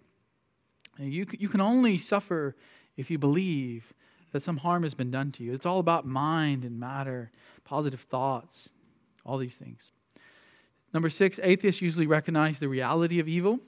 You, 0.98 1.26
you 1.38 1.50
can 1.50 1.60
only 1.60 1.98
suffer 1.98 2.56
if 2.98 3.10
you 3.10 3.18
believe 3.18 3.94
that 4.32 4.44
some 4.44 4.58
harm 4.58 4.84
has 4.84 4.94
been 4.94 5.12
done 5.12 5.32
to 5.34 5.44
you. 5.44 5.54
It's 5.54 5.66
all 5.66 5.80
about 5.80 6.06
mind 6.06 6.66
and 6.66 6.80
matter, 6.80 7.32
positive 7.64 8.02
thoughts, 8.02 8.70
all 9.26 9.38
these 9.38 9.56
things. 9.56 9.92
Number 10.94 11.10
six, 11.10 11.40
atheists 11.42 11.82
usually 11.82 12.08
recognize 12.08 12.60
the 12.60 12.68
reality 12.68 13.20
of 13.20 13.28
evil, 13.28 13.60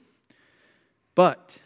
but 1.14 1.58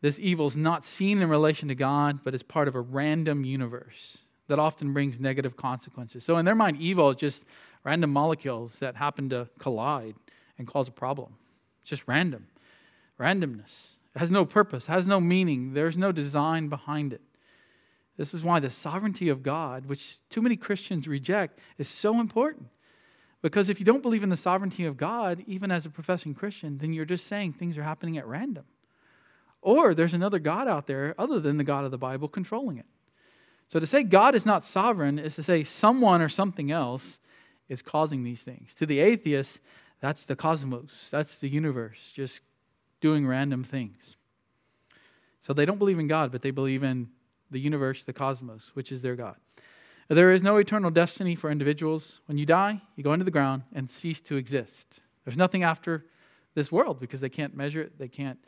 this 0.00 0.18
evil 0.18 0.48
is 0.48 0.56
not 0.56 0.84
seen 0.84 1.22
in 1.22 1.28
relation 1.28 1.68
to 1.68 1.74
God, 1.74 2.20
but 2.24 2.34
is 2.34 2.42
part 2.42 2.68
of 2.68 2.74
a 2.74 2.80
random 2.80 3.44
universe 3.44 4.18
that 4.48 4.58
often 4.58 4.92
brings 4.92 5.20
negative 5.20 5.56
consequences. 5.56 6.24
So, 6.24 6.36
in 6.36 6.44
their 6.44 6.54
mind, 6.54 6.78
evil 6.78 7.10
is 7.10 7.16
just 7.16 7.44
random 7.84 8.12
molecules 8.12 8.76
that 8.80 8.96
happen 8.96 9.30
to 9.30 9.48
collide 9.58 10.14
and 10.58 10.66
cause 10.66 10.88
a 10.88 10.92
problem. 10.92 11.36
It's 11.80 11.90
just 11.90 12.06
random. 12.06 12.48
Randomness. 13.18 13.92
It 14.14 14.18
has 14.18 14.30
no 14.30 14.44
purpose, 14.44 14.86
has 14.86 15.06
no 15.06 15.20
meaning, 15.20 15.74
there's 15.74 15.96
no 15.96 16.12
design 16.12 16.68
behind 16.68 17.12
it. 17.12 17.22
This 18.16 18.34
is 18.34 18.42
why 18.42 18.60
the 18.60 18.70
sovereignty 18.70 19.28
of 19.28 19.42
God, 19.42 19.86
which 19.86 20.18
too 20.28 20.42
many 20.42 20.56
Christians 20.56 21.08
reject, 21.08 21.58
is 21.78 21.88
so 21.88 22.20
important. 22.20 22.68
Because 23.40 23.68
if 23.68 23.80
you 23.80 23.86
don't 23.86 24.02
believe 24.02 24.22
in 24.22 24.28
the 24.28 24.36
sovereignty 24.36 24.84
of 24.84 24.96
God, 24.96 25.42
even 25.46 25.70
as 25.70 25.84
a 25.84 25.90
professing 25.90 26.34
Christian, 26.34 26.78
then 26.78 26.92
you're 26.92 27.04
just 27.04 27.26
saying 27.26 27.54
things 27.54 27.76
are 27.76 27.82
happening 27.82 28.16
at 28.16 28.26
random. 28.26 28.64
Or 29.62 29.94
there's 29.94 30.14
another 30.14 30.38
God 30.38 30.68
out 30.68 30.86
there 30.86 31.14
other 31.18 31.40
than 31.40 31.56
the 31.56 31.64
God 31.64 31.84
of 31.84 31.90
the 31.90 31.98
Bible 31.98 32.28
controlling 32.28 32.78
it. 32.78 32.86
So 33.68 33.80
to 33.80 33.86
say 33.86 34.02
God 34.02 34.34
is 34.34 34.44
not 34.44 34.64
sovereign 34.64 35.18
is 35.18 35.34
to 35.36 35.42
say 35.42 35.64
someone 35.64 36.20
or 36.20 36.28
something 36.28 36.70
else 36.70 37.18
is 37.68 37.80
causing 37.80 38.22
these 38.22 38.42
things. 38.42 38.74
To 38.74 38.86
the 38.86 39.00
atheist, 39.00 39.60
that's 40.00 40.24
the 40.24 40.36
cosmos, 40.36 41.08
that's 41.10 41.38
the 41.38 41.48
universe, 41.48 41.98
just 42.14 42.40
doing 43.02 43.26
random 43.26 43.62
things. 43.62 44.16
So 45.42 45.52
they 45.52 45.66
don't 45.66 45.78
believe 45.78 45.98
in 45.98 46.08
God, 46.08 46.32
but 46.32 46.40
they 46.40 46.52
believe 46.52 46.82
in 46.82 47.08
the 47.50 47.60
universe, 47.60 48.02
the 48.02 48.14
cosmos, 48.14 48.70
which 48.72 48.90
is 48.90 49.02
their 49.02 49.16
God. 49.16 49.36
There 50.08 50.30
is 50.30 50.42
no 50.42 50.56
eternal 50.56 50.90
destiny 50.90 51.34
for 51.34 51.50
individuals. 51.50 52.20
When 52.26 52.38
you 52.38 52.46
die, 52.46 52.80
you 52.96 53.04
go 53.04 53.12
into 53.12 53.24
the 53.24 53.30
ground 53.30 53.64
and 53.74 53.90
cease 53.90 54.20
to 54.22 54.36
exist. 54.36 55.00
There's 55.24 55.36
nothing 55.36 55.62
after 55.62 56.06
this 56.54 56.72
world 56.72 57.00
because 57.00 57.20
they 57.20 57.28
can't 57.28 57.54
measure 57.54 57.82
it, 57.82 57.98
they 57.98 58.08
can't 58.08 58.38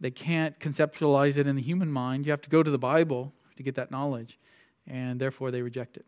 they 0.00 0.10
can't 0.10 0.58
conceptualize 0.58 1.36
it 1.36 1.46
in 1.46 1.56
the 1.56 1.62
human 1.62 1.90
mind. 1.90 2.26
You 2.26 2.32
have 2.32 2.42
to 2.42 2.50
go 2.50 2.62
to 2.62 2.70
the 2.70 2.78
Bible 2.78 3.32
to 3.56 3.62
get 3.62 3.76
that 3.76 3.90
knowledge, 3.90 4.38
and 4.86 5.20
therefore 5.20 5.50
they 5.50 5.62
reject 5.62 5.96
it. 5.96 6.04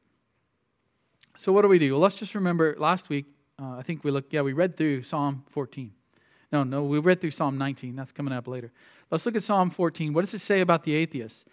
So, 1.38 1.52
what 1.52 1.62
do 1.62 1.68
we 1.68 1.78
do? 1.78 1.92
Well, 1.92 2.00
let's 2.00 2.16
just 2.16 2.34
remember 2.34 2.74
last 2.78 3.08
week, 3.08 3.26
uh, 3.58 3.76
I 3.78 3.82
think 3.82 4.04
we 4.04 4.10
looked, 4.10 4.32
yeah, 4.32 4.42
we 4.42 4.52
read 4.52 4.76
through 4.76 5.04
Psalm 5.04 5.44
14. 5.50 5.92
No, 6.52 6.62
no, 6.62 6.84
we 6.84 6.98
read 6.98 7.20
through 7.20 7.32
Psalm 7.32 7.58
19. 7.58 7.96
That's 7.96 8.12
coming 8.12 8.32
up 8.32 8.46
later. 8.46 8.72
Let's 9.10 9.26
look 9.26 9.36
at 9.36 9.42
Psalm 9.42 9.70
14. 9.70 10.12
What 10.12 10.24
does 10.24 10.34
it 10.34 10.40
say 10.40 10.60
about 10.60 10.84
the 10.84 10.94
atheist? 10.94 11.44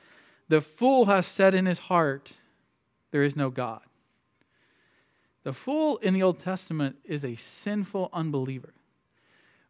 The 0.49 0.61
fool 0.61 1.05
has 1.05 1.25
said 1.25 1.55
in 1.55 1.65
his 1.65 1.79
heart, 1.79 2.33
There 3.11 3.23
is 3.23 3.35
no 3.35 3.49
God. 3.49 3.81
The 5.43 5.53
fool 5.53 5.97
in 5.97 6.13
the 6.13 6.23
Old 6.23 6.39
Testament 6.39 6.97
is 7.03 7.25
a 7.25 7.35
sinful 7.35 8.09
unbeliever. 8.13 8.73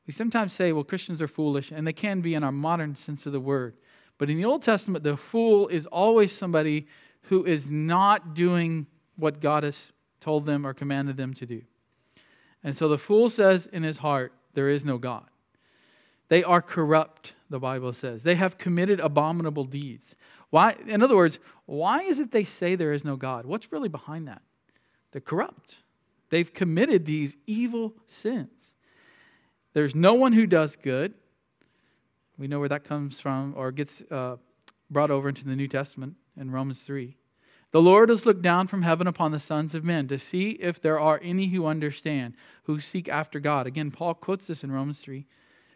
We 0.05 0.13
sometimes 0.13 0.53
say, 0.53 0.71
well, 0.71 0.83
Christians 0.83 1.21
are 1.21 1.27
foolish, 1.27 1.71
and 1.71 1.87
they 1.87 1.93
can 1.93 2.21
be 2.21 2.35
in 2.35 2.43
our 2.43 2.51
modern 2.51 2.95
sense 2.95 3.25
of 3.25 3.31
the 3.31 3.39
word. 3.39 3.75
But 4.17 4.29
in 4.29 4.37
the 4.37 4.45
Old 4.45 4.61
Testament, 4.61 5.03
the 5.03 5.17
fool 5.17 5.67
is 5.69 5.85
always 5.87 6.31
somebody 6.31 6.87
who 7.23 7.45
is 7.45 7.69
not 7.69 8.33
doing 8.33 8.85
what 9.15 9.39
God 9.39 9.63
has 9.63 9.91
told 10.19 10.45
them 10.45 10.65
or 10.67 10.73
commanded 10.73 11.17
them 11.17 11.33
to 11.35 11.45
do. 11.45 11.61
And 12.63 12.75
so 12.75 12.87
the 12.87 12.97
fool 12.97 13.29
says 13.29 13.67
in 13.67 13.83
his 13.83 13.97
heart, 13.97 14.33
There 14.53 14.69
is 14.69 14.85
no 14.85 14.97
God. 14.97 15.25
They 16.29 16.43
are 16.43 16.61
corrupt, 16.61 17.33
the 17.49 17.59
Bible 17.59 17.93
says. 17.93 18.23
They 18.23 18.35
have 18.35 18.57
committed 18.57 18.99
abominable 18.99 19.65
deeds. 19.65 20.15
Why, 20.49 20.75
in 20.87 21.01
other 21.01 21.15
words, 21.15 21.39
why 21.65 22.01
is 22.03 22.19
it 22.19 22.31
they 22.31 22.43
say 22.43 22.75
there 22.75 22.93
is 22.93 23.03
no 23.03 23.15
God? 23.15 23.45
What's 23.45 23.71
really 23.71 23.89
behind 23.89 24.27
that? 24.27 24.41
They're 25.11 25.21
corrupt. 25.21 25.77
They've 26.29 26.51
committed 26.51 27.05
these 27.05 27.35
evil 27.45 27.93
sins. 28.07 28.73
There's 29.73 29.95
no 29.95 30.13
one 30.13 30.33
who 30.33 30.45
does 30.45 30.75
good. 30.75 31.13
We 32.37 32.47
know 32.47 32.59
where 32.59 32.69
that 32.69 32.83
comes 32.83 33.19
from 33.19 33.53
or 33.55 33.71
gets 33.71 34.01
uh, 34.09 34.37
brought 34.89 35.11
over 35.11 35.29
into 35.29 35.45
the 35.45 35.55
New 35.55 35.67
Testament 35.67 36.15
in 36.35 36.51
Romans 36.51 36.79
3. 36.79 37.15
The 37.73 37.81
Lord 37.81 38.09
has 38.09 38.27
looked 38.27 38.43
down 38.43 38.67
from 38.67 38.83
heaven 38.83 39.07
upon 39.07 39.31
the 39.31 39.39
sons 39.39 39.73
of 39.73 39.83
men 39.83 40.07
to 40.07 40.19
see 40.19 40.51
if 40.51 40.79
there 40.79 40.99
are 40.99 41.19
any 41.23 41.47
who 41.47 41.65
understand, 41.65 42.35
who 42.65 42.79
seek 42.79 43.09
after 43.09 43.39
God. 43.39 43.65
Again, 43.65 43.89
Paul 43.89 44.13
quotes 44.13 44.45
this 44.45 44.63
in 44.63 44.71
Romans 44.71 44.99
3, 44.99 45.25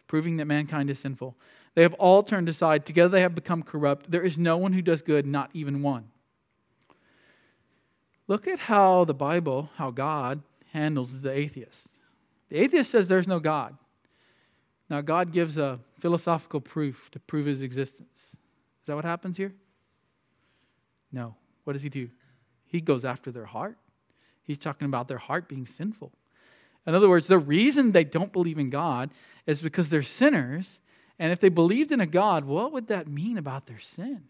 proving 0.06 0.36
that 0.36 0.44
mankind 0.44 0.90
is 0.90 1.00
sinful. 1.00 1.36
They 1.74 1.82
have 1.82 1.94
all 1.94 2.22
turned 2.22 2.48
aside. 2.48 2.86
Together 2.86 3.08
they 3.08 3.20
have 3.20 3.34
become 3.34 3.64
corrupt. 3.64 4.12
There 4.12 4.22
is 4.22 4.38
no 4.38 4.56
one 4.56 4.74
who 4.74 4.80
does 4.80 5.02
good, 5.02 5.26
not 5.26 5.50
even 5.52 5.82
one. 5.82 6.04
Look 8.28 8.46
at 8.46 8.60
how 8.60 9.04
the 9.04 9.12
Bible, 9.12 9.70
how 9.74 9.90
God 9.90 10.42
handles 10.72 11.20
the 11.20 11.32
atheist. 11.32 11.88
The 12.48 12.60
atheist 12.60 12.92
says 12.92 13.08
there's 13.08 13.26
no 13.26 13.40
God. 13.40 13.76
Now, 14.88 15.00
God 15.00 15.32
gives 15.32 15.56
a 15.56 15.80
philosophical 15.98 16.60
proof 16.60 17.10
to 17.10 17.18
prove 17.18 17.46
his 17.46 17.60
existence. 17.60 18.36
Is 18.80 18.86
that 18.86 18.94
what 18.94 19.04
happens 19.04 19.36
here? 19.36 19.52
No. 21.10 21.34
What 21.68 21.74
does 21.74 21.82
he 21.82 21.90
do? 21.90 22.08
He 22.64 22.80
goes 22.80 23.04
after 23.04 23.30
their 23.30 23.44
heart. 23.44 23.76
He's 24.42 24.56
talking 24.56 24.86
about 24.86 25.06
their 25.06 25.18
heart 25.18 25.50
being 25.50 25.66
sinful. 25.66 26.10
In 26.86 26.94
other 26.94 27.10
words, 27.10 27.26
the 27.26 27.38
reason 27.38 27.92
they 27.92 28.04
don't 28.04 28.32
believe 28.32 28.58
in 28.58 28.70
God 28.70 29.10
is 29.46 29.60
because 29.60 29.90
they're 29.90 30.00
sinners. 30.02 30.80
And 31.18 31.30
if 31.30 31.40
they 31.40 31.50
believed 31.50 31.92
in 31.92 32.00
a 32.00 32.06
God, 32.06 32.46
what 32.46 32.72
would 32.72 32.86
that 32.86 33.06
mean 33.06 33.36
about 33.36 33.66
their 33.66 33.80
sin? 33.80 34.22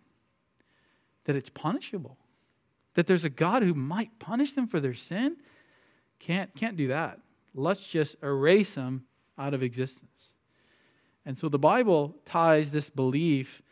That 1.27 1.37
it's 1.37 1.49
punishable. 1.49 2.17
That 2.95 3.07
there's 3.07 3.23
a 3.23 3.31
God 3.31 3.63
who 3.63 3.73
might 3.73 4.19
punish 4.19 4.55
them 4.55 4.67
for 4.67 4.81
their 4.81 4.95
sin? 4.95 5.37
Can't, 6.19 6.53
can't 6.57 6.77
do 6.77 6.89
that. 6.89 7.21
Let's 7.55 7.87
just 7.87 8.17
erase 8.21 8.75
them 8.75 9.05
out 9.39 9.55
of 9.55 9.63
existence. 9.63 10.35
And 11.25 11.39
so 11.39 11.49
the 11.49 11.57
Bible 11.57 12.17
ties 12.25 12.73
this 12.73 12.91
belief 12.91 13.63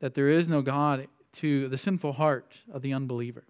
that 0.00 0.12
there 0.12 0.28
is 0.28 0.46
no 0.46 0.60
God 0.60 1.08
to 1.34 1.68
the 1.68 1.78
sinful 1.78 2.14
heart 2.14 2.54
of 2.72 2.82
the 2.82 2.92
unbeliever. 2.92 3.44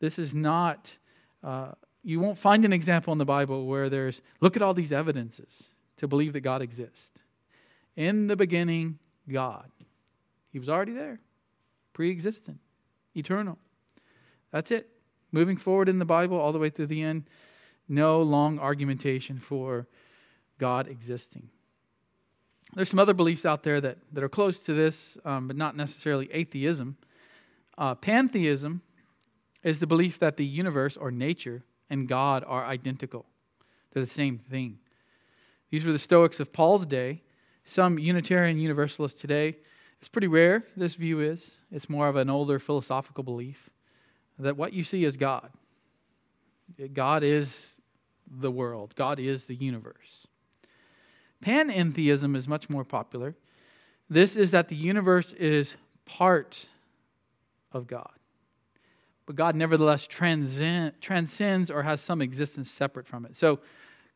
This 0.00 0.18
is 0.18 0.34
not, 0.34 0.96
uh, 1.42 1.72
you 2.02 2.20
won't 2.20 2.38
find 2.38 2.64
an 2.64 2.72
example 2.72 3.12
in 3.12 3.18
the 3.18 3.24
Bible 3.24 3.66
where 3.66 3.88
there's, 3.88 4.20
look 4.40 4.56
at 4.56 4.62
all 4.62 4.74
these 4.74 4.92
evidences 4.92 5.64
to 5.96 6.08
believe 6.08 6.32
that 6.32 6.40
God 6.40 6.62
exists. 6.62 7.12
In 7.96 8.26
the 8.26 8.36
beginning, 8.36 8.98
God. 9.30 9.70
He 10.52 10.58
was 10.58 10.68
already 10.68 10.92
there, 10.92 11.20
pre 11.92 12.10
existent, 12.10 12.58
eternal. 13.16 13.58
That's 14.50 14.70
it. 14.70 14.88
Moving 15.32 15.56
forward 15.56 15.88
in 15.88 15.98
the 15.98 16.04
Bible, 16.04 16.38
all 16.38 16.52
the 16.52 16.58
way 16.58 16.70
through 16.70 16.86
the 16.86 17.02
end, 17.02 17.24
no 17.88 18.22
long 18.22 18.58
argumentation 18.58 19.38
for 19.38 19.88
God 20.58 20.88
existing. 20.88 21.50
There's 22.72 22.88
some 22.88 22.98
other 22.98 23.14
beliefs 23.14 23.44
out 23.44 23.62
there 23.62 23.80
that, 23.80 23.98
that 24.12 24.24
are 24.24 24.28
close 24.28 24.58
to 24.60 24.72
this, 24.72 25.18
um, 25.24 25.46
but 25.46 25.56
not 25.56 25.76
necessarily 25.76 26.28
atheism. 26.32 26.96
Uh, 27.76 27.94
pantheism 27.94 28.82
is 29.62 29.78
the 29.78 29.86
belief 29.86 30.18
that 30.18 30.36
the 30.36 30.44
universe 30.44 30.96
or 30.96 31.10
nature 31.10 31.62
and 31.90 32.08
God 32.08 32.44
are 32.46 32.64
identical. 32.64 33.26
They're 33.92 34.02
the 34.02 34.10
same 34.10 34.38
thing. 34.38 34.78
These 35.70 35.84
were 35.84 35.92
the 35.92 35.98
Stoics 35.98 36.40
of 36.40 36.52
Paul's 36.52 36.86
day. 36.86 37.22
Some 37.64 37.98
Unitarian 37.98 38.58
Universalists 38.58 39.20
today, 39.20 39.56
it's 40.00 40.08
pretty 40.08 40.28
rare, 40.28 40.64
this 40.76 40.96
view 40.96 41.20
is. 41.20 41.52
It's 41.72 41.88
more 41.88 42.08
of 42.08 42.16
an 42.16 42.28
older 42.28 42.58
philosophical 42.58 43.24
belief 43.24 43.70
that 44.38 44.56
what 44.56 44.72
you 44.72 44.84
see 44.84 45.04
is 45.04 45.16
God. 45.16 45.50
God 46.92 47.22
is 47.22 47.72
the 48.30 48.50
world, 48.50 48.94
God 48.96 49.18
is 49.18 49.44
the 49.44 49.54
universe. 49.54 50.26
Panentheism 51.42 52.36
is 52.36 52.46
much 52.46 52.68
more 52.68 52.84
popular. 52.84 53.34
This 54.08 54.36
is 54.36 54.50
that 54.50 54.68
the 54.68 54.76
universe 54.76 55.32
is 55.32 55.74
part 56.04 56.66
of 57.72 57.86
God. 57.86 58.10
But 59.26 59.36
God 59.36 59.56
nevertheless 59.56 60.06
transcend, 60.06 61.00
transcends 61.00 61.70
or 61.70 61.82
has 61.82 62.00
some 62.00 62.20
existence 62.20 62.70
separate 62.70 63.06
from 63.06 63.24
it. 63.24 63.36
So 63.36 63.60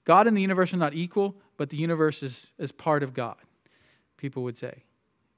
God 0.05 0.27
and 0.27 0.37
the 0.37 0.43
universe 0.43 0.73
are 0.73 0.79
not 0.79 0.95
equal, 0.95 1.35
but 1.57 1.71
the 1.71 1.77
universe 1.77 2.23
is, 2.23 2.47
is 2.59 2.73
part 2.73 3.03
of 3.03 3.15
God, 3.15 3.37
people 4.17 4.43
would 4.43 4.57
say. 4.57 4.85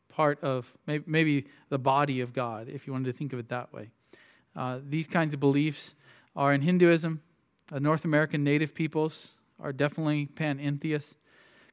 Part 0.09 0.43
of 0.43 0.73
maybe, 0.87 1.47
the 1.69 1.79
body 1.79 2.21
of 2.21 2.33
God, 2.33 2.69
if 2.69 2.87
you 2.87 2.93
wanted 2.93 3.07
to 3.07 3.13
think 3.13 3.33
of 3.33 3.39
it 3.39 3.49
that 3.49 3.73
way. 3.73 3.91
Uh, 4.57 4.81
these 4.87 5.07
kinds 5.07 5.33
of 5.33 5.41
beliefs 5.41 5.95
are 6.35 6.53
in 6.53 6.63
Hinduism. 6.63 7.21
Uh, 7.73 7.79
North 7.79 8.05
American 8.05 8.43
native 8.43 8.75
peoples 8.75 9.29
are 9.61 9.73
definitely 9.73 10.27
panentheists. 10.27 11.15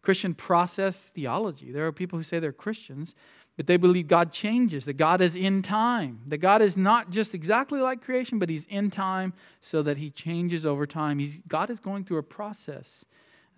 Christian 0.08 0.34
process 0.34 1.02
theology. 1.02 1.74
There 1.74 1.86
are 1.86 1.92
people 1.92 2.18
who 2.18 2.24
say 2.24 2.40
they're 2.40 2.54
Christians, 2.54 3.14
but 3.58 3.68
they 3.68 3.76
believe 3.76 4.08
God 4.08 4.32
changes, 4.32 4.86
that 4.86 4.94
God 4.94 5.20
is 5.20 5.36
in 5.36 5.62
time, 5.62 6.22
that 6.28 6.38
God 6.38 6.62
is 6.62 6.78
not 6.78 7.10
just 7.10 7.34
exactly 7.34 7.82
like 7.82 8.02
creation, 8.02 8.40
but 8.40 8.50
He's 8.50 8.66
in 8.68 8.90
time 8.90 9.34
so 9.60 9.82
that 9.82 9.98
He 9.98 10.10
changes 10.10 10.66
over 10.66 10.88
time. 10.88 11.20
He's, 11.20 11.42
God 11.46 11.70
is 11.70 11.82
going 11.82 12.06
through 12.06 12.20
a 12.20 12.24
process. 12.24 13.04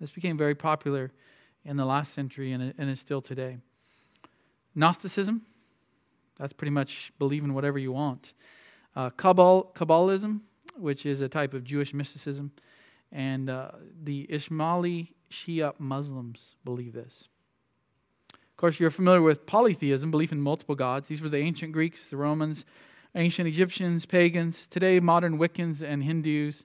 This 0.01 0.09
became 0.09 0.39
very 0.39 0.55
popular 0.55 1.11
in 1.65 1.77
the 1.77 1.85
last 1.85 2.13
century 2.13 2.51
and, 2.51 2.73
and 2.79 2.89
is 2.89 2.99
still 2.99 3.21
today. 3.21 3.59
Gnosticism, 4.73 5.43
That's 6.39 6.53
pretty 6.53 6.71
much 6.71 7.13
believing 7.19 7.53
whatever 7.53 7.77
you 7.77 7.91
want. 7.91 8.33
Uh, 8.95 9.11
Kabbal, 9.11 9.71
Kabbalism, 9.75 10.39
which 10.75 11.05
is 11.05 11.21
a 11.21 11.29
type 11.29 11.53
of 11.53 11.63
Jewish 11.63 11.93
mysticism, 11.93 12.51
and 13.11 13.49
uh, 13.49 13.71
the 14.03 14.27
Ismaili 14.27 15.09
Shia 15.31 15.73
Muslims 15.79 16.55
believe 16.63 16.93
this. 16.93 17.27
Of 18.33 18.57
course, 18.57 18.79
you're 18.79 18.91
familiar 18.91 19.21
with 19.21 19.45
polytheism, 19.45 20.11
belief 20.11 20.31
in 20.31 20.41
multiple 20.41 20.75
gods. 20.75 21.07
These 21.07 21.21
were 21.21 21.29
the 21.29 21.37
ancient 21.37 21.71
Greeks, 21.71 22.09
the 22.09 22.17
Romans, 22.17 22.65
ancient 23.15 23.47
Egyptians, 23.47 24.05
pagans, 24.05 24.67
today 24.67 24.99
modern 24.99 25.37
Wiccans 25.37 25.81
and 25.81 26.03
Hindus, 26.03 26.63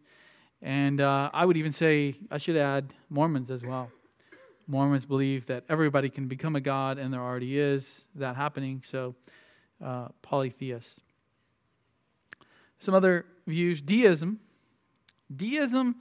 and 0.60 1.00
uh, 1.00 1.30
I 1.32 1.44
would 1.44 1.56
even 1.56 1.72
say, 1.72 2.16
I 2.30 2.38
should 2.38 2.56
add 2.56 2.92
Mormons 3.10 3.50
as 3.50 3.62
well. 3.62 3.90
Mormons 4.66 5.04
believe 5.04 5.46
that 5.46 5.64
everybody 5.68 6.08
can 6.08 6.26
become 6.26 6.56
a 6.56 6.60
god, 6.60 6.98
and 6.98 7.12
there 7.12 7.20
already 7.20 7.58
is 7.58 8.08
that 8.14 8.34
happening, 8.34 8.82
so 8.84 9.14
uh, 9.84 10.08
polytheists. 10.22 11.00
Some 12.78 12.94
other 12.94 13.26
views 13.46 13.80
deism. 13.82 14.40
Deism, 15.34 15.96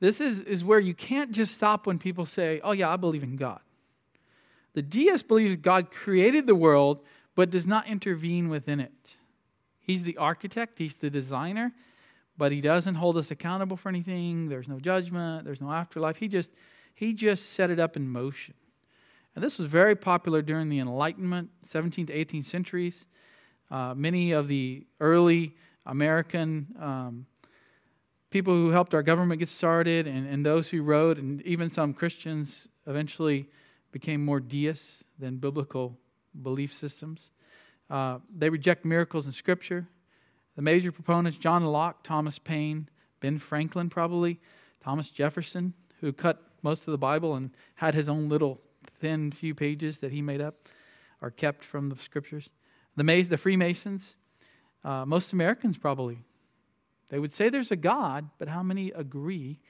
this 0.00 0.20
is, 0.20 0.40
is 0.40 0.64
where 0.64 0.78
you 0.78 0.94
can't 0.94 1.32
just 1.32 1.54
stop 1.54 1.86
when 1.86 1.98
people 1.98 2.26
say, 2.26 2.60
oh, 2.62 2.72
yeah, 2.72 2.90
I 2.90 2.96
believe 2.96 3.22
in 3.22 3.36
God. 3.36 3.60
The 4.74 4.82
deist 4.82 5.26
believes 5.26 5.56
God 5.56 5.90
created 5.90 6.46
the 6.46 6.54
world, 6.54 7.00
but 7.34 7.50
does 7.50 7.66
not 7.66 7.88
intervene 7.88 8.48
within 8.48 8.80
it. 8.80 9.16
He's 9.80 10.02
the 10.02 10.16
architect, 10.18 10.78
he's 10.78 10.94
the 10.94 11.10
designer, 11.10 11.72
but 12.36 12.52
he 12.52 12.60
doesn't 12.60 12.94
hold 12.94 13.16
us 13.16 13.30
accountable 13.30 13.76
for 13.76 13.88
anything. 13.88 14.48
There's 14.48 14.68
no 14.68 14.78
judgment, 14.78 15.44
there's 15.44 15.60
no 15.60 15.72
afterlife. 15.72 16.16
He 16.16 16.28
just 16.28 16.50
he 16.94 17.14
just 17.14 17.52
set 17.52 17.70
it 17.70 17.78
up 17.78 17.96
in 17.96 18.08
motion. 18.08 18.54
And 19.34 19.44
this 19.44 19.56
was 19.56 19.68
very 19.68 19.94
popular 19.94 20.42
during 20.42 20.68
the 20.68 20.80
Enlightenment, 20.80 21.50
17th 21.72 22.08
to 22.08 22.12
18th 22.12 22.44
centuries. 22.44 23.06
Uh, 23.70 23.94
many 23.94 24.32
of 24.32 24.48
the 24.48 24.84
early 24.98 25.54
American 25.86 26.66
um, 26.80 27.26
people 28.30 28.54
who 28.54 28.70
helped 28.70 28.94
our 28.94 29.02
government 29.02 29.38
get 29.38 29.48
started 29.48 30.06
and, 30.06 30.28
and 30.28 30.44
those 30.44 30.68
who 30.68 30.82
wrote, 30.82 31.18
and 31.18 31.40
even 31.42 31.70
some 31.70 31.94
Christians 31.94 32.68
eventually 32.86 33.48
became 33.92 34.24
more 34.24 34.40
deists 34.40 35.02
than 35.18 35.36
biblical 35.36 35.96
belief 36.42 36.74
systems. 36.74 37.30
Uh, 37.90 38.18
they 38.36 38.50
reject 38.50 38.84
miracles 38.84 39.26
in 39.26 39.32
Scripture. 39.32 39.88
The 40.56 40.62
major 40.62 40.92
proponents 40.92 41.38
John 41.38 41.64
Locke, 41.64 42.02
Thomas 42.04 42.38
Paine, 42.38 42.88
Ben 43.20 43.38
Franklin, 43.38 43.88
probably, 43.88 44.40
Thomas 44.82 45.10
Jefferson, 45.10 45.72
who 46.00 46.12
cut 46.12 46.42
most 46.62 46.86
of 46.86 46.92
the 46.92 46.98
Bible 46.98 47.34
and 47.34 47.50
had 47.76 47.94
his 47.94 48.08
own 48.08 48.28
little 48.28 48.60
thin 49.00 49.32
few 49.32 49.54
pages 49.54 49.98
that 49.98 50.12
he 50.12 50.20
made 50.20 50.40
up, 50.40 50.68
are 51.22 51.30
kept 51.30 51.64
from 51.64 51.88
the 51.88 51.96
Scriptures. 51.96 52.48
The, 52.96 53.04
Mas- 53.04 53.28
the 53.28 53.38
Freemasons, 53.38 54.16
uh, 54.84 55.04
most 55.04 55.32
Americans 55.32 55.78
probably, 55.78 56.18
they 57.08 57.18
would 57.18 57.32
say 57.32 57.48
there's 57.48 57.70
a 57.70 57.76
God, 57.76 58.28
but 58.38 58.48
how 58.48 58.62
many 58.62 58.90
agree 58.90 59.60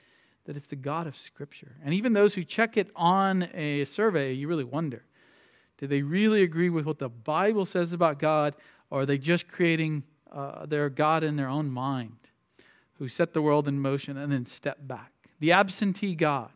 that 0.45 0.57
it's 0.57 0.66
the 0.66 0.76
God 0.76 1.07
of 1.07 1.16
Scripture? 1.16 1.76
And 1.84 1.95
even 1.95 2.12
those 2.12 2.34
who 2.34 2.45
check 2.45 2.76
it 2.76 2.91
on 2.97 3.49
a 3.55 3.84
survey, 3.84 4.32
you 4.32 4.49
really 4.49 4.64
wonder 4.64 5.05
do 5.78 5.86
they 5.86 6.03
really 6.03 6.43
agree 6.43 6.70
with 6.70 6.86
what 6.86 6.99
the 6.99 7.09
Bible 7.09 7.64
says 7.64 7.93
about 7.93 8.18
God, 8.18 8.57
or 8.91 9.03
are 9.03 9.07
they 9.07 9.16
just 9.16 9.47
creating 9.47 10.03
uh, 10.30 10.66
their 10.66 10.91
God 10.91 11.22
in 11.22 11.36
their 11.36 11.49
own 11.49 11.70
mind, 11.70 12.18
who 12.95 13.09
set 13.09 13.32
the 13.32 13.41
world 13.41 13.68
in 13.68 13.78
motion 13.78 14.16
and 14.16 14.32
then 14.32 14.45
stepped 14.45 14.86
back? 14.86 15.12
The 15.39 15.53
absentee 15.53 16.16
God. 16.16 16.51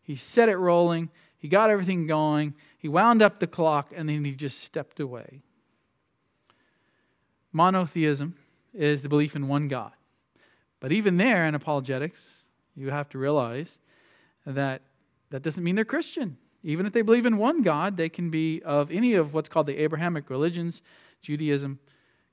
He 0.00 0.14
set 0.14 0.48
it 0.48 0.56
rolling, 0.56 1.10
he 1.36 1.48
got 1.48 1.70
everything 1.70 2.06
going, 2.06 2.54
he 2.78 2.86
wound 2.86 3.20
up 3.20 3.40
the 3.40 3.48
clock, 3.48 3.90
and 3.94 4.08
then 4.08 4.24
he 4.24 4.32
just 4.32 4.60
stepped 4.60 5.00
away. 5.00 5.42
Monotheism 7.52 8.36
is 8.72 9.02
the 9.02 9.08
belief 9.08 9.34
in 9.34 9.48
one 9.48 9.66
God. 9.66 9.95
But 10.80 10.92
even 10.92 11.16
there 11.16 11.46
in 11.46 11.54
apologetics, 11.54 12.44
you 12.74 12.90
have 12.90 13.08
to 13.10 13.18
realize 13.18 13.78
that 14.44 14.82
that 15.30 15.42
doesn't 15.42 15.64
mean 15.64 15.74
they're 15.74 15.84
Christian. 15.84 16.36
Even 16.62 16.86
if 16.86 16.92
they 16.92 17.02
believe 17.02 17.26
in 17.26 17.38
one 17.38 17.62
God, 17.62 17.96
they 17.96 18.08
can 18.08 18.30
be 18.30 18.62
of 18.62 18.90
any 18.90 19.14
of 19.14 19.34
what's 19.34 19.48
called 19.48 19.66
the 19.66 19.78
Abrahamic 19.78 20.30
religions 20.30 20.82
Judaism, 21.22 21.78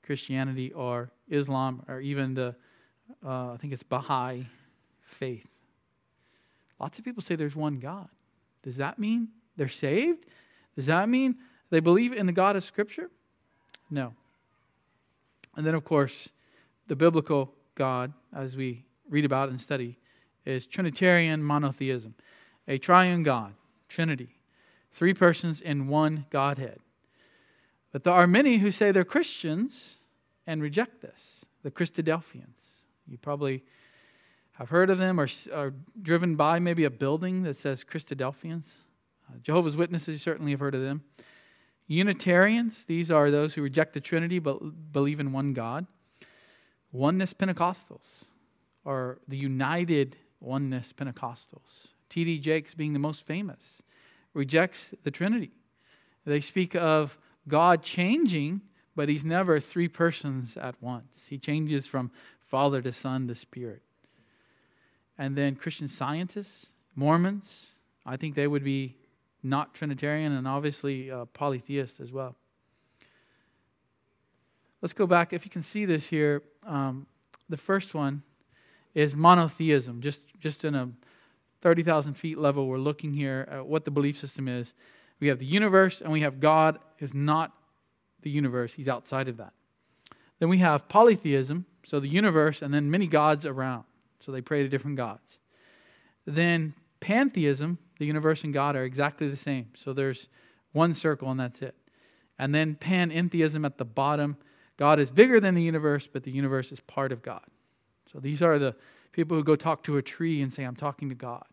Christianity, 0.02 0.72
or 0.72 1.10
Islam, 1.28 1.82
or 1.88 2.00
even 2.00 2.34
the, 2.34 2.54
uh, 3.24 3.52
I 3.52 3.56
think 3.56 3.72
it's 3.72 3.82
Baha'i 3.82 4.46
faith. 5.02 5.46
Lots 6.78 6.98
of 6.98 7.04
people 7.04 7.22
say 7.22 7.34
there's 7.34 7.56
one 7.56 7.78
God. 7.78 8.08
Does 8.62 8.76
that 8.76 8.98
mean 8.98 9.28
they're 9.56 9.68
saved? 9.68 10.26
Does 10.76 10.86
that 10.86 11.08
mean 11.08 11.36
they 11.70 11.80
believe 11.80 12.12
in 12.12 12.26
the 12.26 12.32
God 12.32 12.56
of 12.56 12.64
Scripture? 12.64 13.10
No. 13.90 14.14
And 15.56 15.64
then, 15.64 15.74
of 15.74 15.84
course, 15.84 16.28
the 16.88 16.96
biblical 16.96 17.54
God, 17.74 18.12
as 18.34 18.56
we 18.56 18.84
read 19.08 19.24
about 19.24 19.48
and 19.48 19.60
study, 19.60 19.98
is 20.44 20.66
Trinitarian 20.66 21.42
monotheism, 21.42 22.14
a 22.68 22.78
triune 22.78 23.22
God. 23.22 23.54
Trinity. 23.88 24.40
Three 24.90 25.14
persons 25.14 25.60
in 25.60 25.86
one 25.86 26.26
Godhead. 26.30 26.80
But 27.92 28.04
there 28.04 28.12
are 28.12 28.26
many 28.26 28.58
who 28.58 28.70
say 28.70 28.90
they're 28.90 29.04
Christians 29.04 29.94
and 30.46 30.60
reject 30.60 31.00
this. 31.00 31.46
The 31.62 31.70
Christadelphians. 31.70 32.58
You 33.06 33.18
probably 33.18 33.62
have 34.54 34.70
heard 34.70 34.90
of 34.90 34.98
them 34.98 35.20
or 35.20 35.28
are 35.52 35.72
driven 36.00 36.36
by 36.36 36.58
maybe 36.58 36.84
a 36.84 36.90
building 36.90 37.42
that 37.44 37.56
says 37.56 37.84
Christadelphians. 37.84 38.66
Uh, 39.28 39.38
Jehovah's 39.42 39.76
Witnesses, 39.76 40.22
certainly 40.22 40.50
have 40.52 40.60
heard 40.60 40.74
of 40.74 40.82
them. 40.82 41.02
Unitarians, 41.86 42.84
these 42.84 43.10
are 43.10 43.30
those 43.30 43.54
who 43.54 43.62
reject 43.62 43.94
the 43.94 44.00
Trinity 44.00 44.38
but 44.38 44.92
believe 44.92 45.20
in 45.20 45.32
one 45.32 45.52
God. 45.52 45.86
Oneness 46.94 47.34
Pentecostals, 47.34 48.22
or 48.84 49.18
the 49.26 49.36
United 49.36 50.16
Oneness 50.38 50.92
Pentecostals. 50.92 51.88
T.D. 52.08 52.38
Jakes 52.38 52.72
being 52.72 52.92
the 52.92 53.00
most 53.00 53.26
famous 53.26 53.82
rejects 54.32 54.90
the 55.02 55.10
Trinity. 55.10 55.50
They 56.24 56.40
speak 56.40 56.76
of 56.76 57.18
God 57.48 57.82
changing, 57.82 58.60
but 58.94 59.08
he's 59.08 59.24
never 59.24 59.58
three 59.58 59.88
persons 59.88 60.56
at 60.56 60.80
once. 60.80 61.26
He 61.28 61.36
changes 61.36 61.84
from 61.88 62.12
Father 62.46 62.80
to 62.82 62.92
Son 62.92 63.26
to 63.26 63.34
Spirit. 63.34 63.82
And 65.18 65.34
then 65.34 65.56
Christian 65.56 65.88
scientists, 65.88 66.66
Mormons, 66.94 67.72
I 68.06 68.16
think 68.16 68.36
they 68.36 68.46
would 68.46 68.62
be 68.62 68.94
not 69.42 69.74
Trinitarian 69.74 70.30
and 70.30 70.46
obviously 70.46 71.10
uh, 71.10 71.24
polytheist 71.24 71.98
as 71.98 72.12
well. 72.12 72.36
Let's 74.84 74.92
go 74.92 75.06
back. 75.06 75.32
If 75.32 75.46
you 75.46 75.50
can 75.50 75.62
see 75.62 75.86
this 75.86 76.08
here, 76.08 76.42
um, 76.66 77.06
the 77.48 77.56
first 77.56 77.94
one 77.94 78.22
is 78.92 79.14
monotheism, 79.14 80.02
just, 80.02 80.20
just 80.38 80.62
in 80.62 80.74
a 80.74 80.90
30,000 81.62 82.12
feet 82.12 82.36
level, 82.36 82.66
we're 82.66 82.76
looking 82.76 83.14
here 83.14 83.48
at 83.50 83.64
what 83.64 83.86
the 83.86 83.90
belief 83.90 84.18
system 84.18 84.46
is. 84.46 84.74
We 85.20 85.28
have 85.28 85.38
the 85.38 85.46
universe, 85.46 86.02
and 86.02 86.12
we 86.12 86.20
have 86.20 86.38
God 86.38 86.80
is 86.98 87.14
not 87.14 87.54
the 88.20 88.28
universe, 88.28 88.74
he's 88.74 88.86
outside 88.86 89.26
of 89.26 89.38
that. 89.38 89.54
Then 90.38 90.50
we 90.50 90.58
have 90.58 90.86
polytheism, 90.86 91.64
so 91.86 91.98
the 91.98 92.06
universe, 92.06 92.60
and 92.60 92.74
then 92.74 92.90
many 92.90 93.06
gods 93.06 93.46
around. 93.46 93.84
So 94.20 94.32
they 94.32 94.42
pray 94.42 94.64
to 94.64 94.68
different 94.68 94.98
gods. 94.98 95.38
Then 96.26 96.74
pantheism, 97.00 97.78
the 97.98 98.04
universe 98.04 98.44
and 98.44 98.52
God 98.52 98.76
are 98.76 98.84
exactly 98.84 99.30
the 99.30 99.36
same. 99.36 99.70
So 99.74 99.94
there's 99.94 100.28
one 100.72 100.92
circle, 100.92 101.30
and 101.30 101.40
that's 101.40 101.62
it. 101.62 101.74
And 102.38 102.54
then 102.54 102.74
panentheism 102.74 103.64
at 103.64 103.78
the 103.78 103.86
bottom. 103.86 104.36
God 104.76 104.98
is 104.98 105.10
bigger 105.10 105.40
than 105.40 105.54
the 105.54 105.62
universe, 105.62 106.08
but 106.12 106.24
the 106.24 106.30
universe 106.30 106.72
is 106.72 106.80
part 106.80 107.12
of 107.12 107.22
God. 107.22 107.44
So 108.12 108.18
these 108.18 108.42
are 108.42 108.58
the 108.58 108.74
people 109.12 109.36
who 109.36 109.44
go 109.44 109.56
talk 109.56 109.82
to 109.84 109.96
a 109.96 110.02
tree 110.02 110.42
and 110.42 110.52
say, 110.52 110.64
I'm 110.64 110.76
talking 110.76 111.08
to 111.08 111.14
God. 111.14 111.44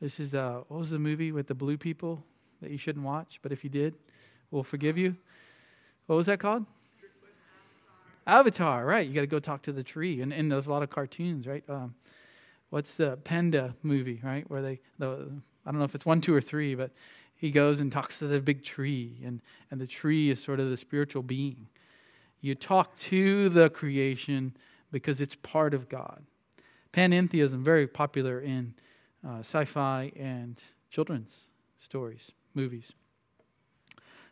This 0.00 0.20
is, 0.20 0.34
uh, 0.34 0.62
what 0.68 0.80
was 0.80 0.90
the 0.90 0.98
movie 0.98 1.32
with 1.32 1.46
the 1.46 1.54
blue 1.54 1.76
people 1.76 2.22
that 2.62 2.70
you 2.70 2.78
shouldn't 2.78 3.04
watch? 3.04 3.38
But 3.42 3.52
if 3.52 3.64
you 3.64 3.70
did, 3.70 3.94
we'll 4.50 4.62
forgive 4.62 4.98
you. 4.98 5.16
What 6.06 6.16
was 6.16 6.26
that 6.26 6.40
called? 6.40 6.64
Avatar, 8.26 8.84
right. 8.84 9.06
You 9.06 9.14
got 9.14 9.22
to 9.22 9.26
go 9.26 9.40
talk 9.40 9.62
to 9.62 9.72
the 9.72 9.82
tree. 9.82 10.20
And, 10.20 10.32
and 10.32 10.52
there's 10.52 10.66
a 10.66 10.70
lot 10.70 10.82
of 10.82 10.90
cartoons, 10.90 11.46
right? 11.46 11.64
Um, 11.68 11.94
what's 12.70 12.94
the 12.94 13.16
Panda 13.24 13.74
movie, 13.82 14.20
right? 14.22 14.48
Where 14.50 14.62
they, 14.62 14.80
the, 14.98 15.30
I 15.64 15.70
don't 15.70 15.78
know 15.78 15.84
if 15.84 15.94
it's 15.94 16.06
one, 16.06 16.20
two, 16.20 16.34
or 16.34 16.40
three, 16.40 16.74
but 16.74 16.90
he 17.36 17.50
goes 17.50 17.80
and 17.80 17.90
talks 17.90 18.18
to 18.18 18.26
the 18.26 18.40
big 18.40 18.64
tree, 18.64 19.16
and, 19.24 19.40
and 19.70 19.80
the 19.80 19.86
tree 19.86 20.30
is 20.30 20.42
sort 20.42 20.60
of 20.60 20.70
the 20.70 20.76
spiritual 20.76 21.22
being. 21.22 21.68
You 22.40 22.54
talk 22.54 22.98
to 23.00 23.48
the 23.48 23.68
creation 23.70 24.56
because 24.90 25.20
it's 25.20 25.36
part 25.36 25.74
of 25.74 25.88
God. 25.88 26.22
Panentheism, 26.92 27.62
very 27.62 27.86
popular 27.86 28.40
in 28.40 28.74
uh, 29.26 29.40
sci 29.40 29.64
fi 29.64 30.12
and 30.16 30.60
children's 30.90 31.30
stories, 31.78 32.32
movies. 32.54 32.92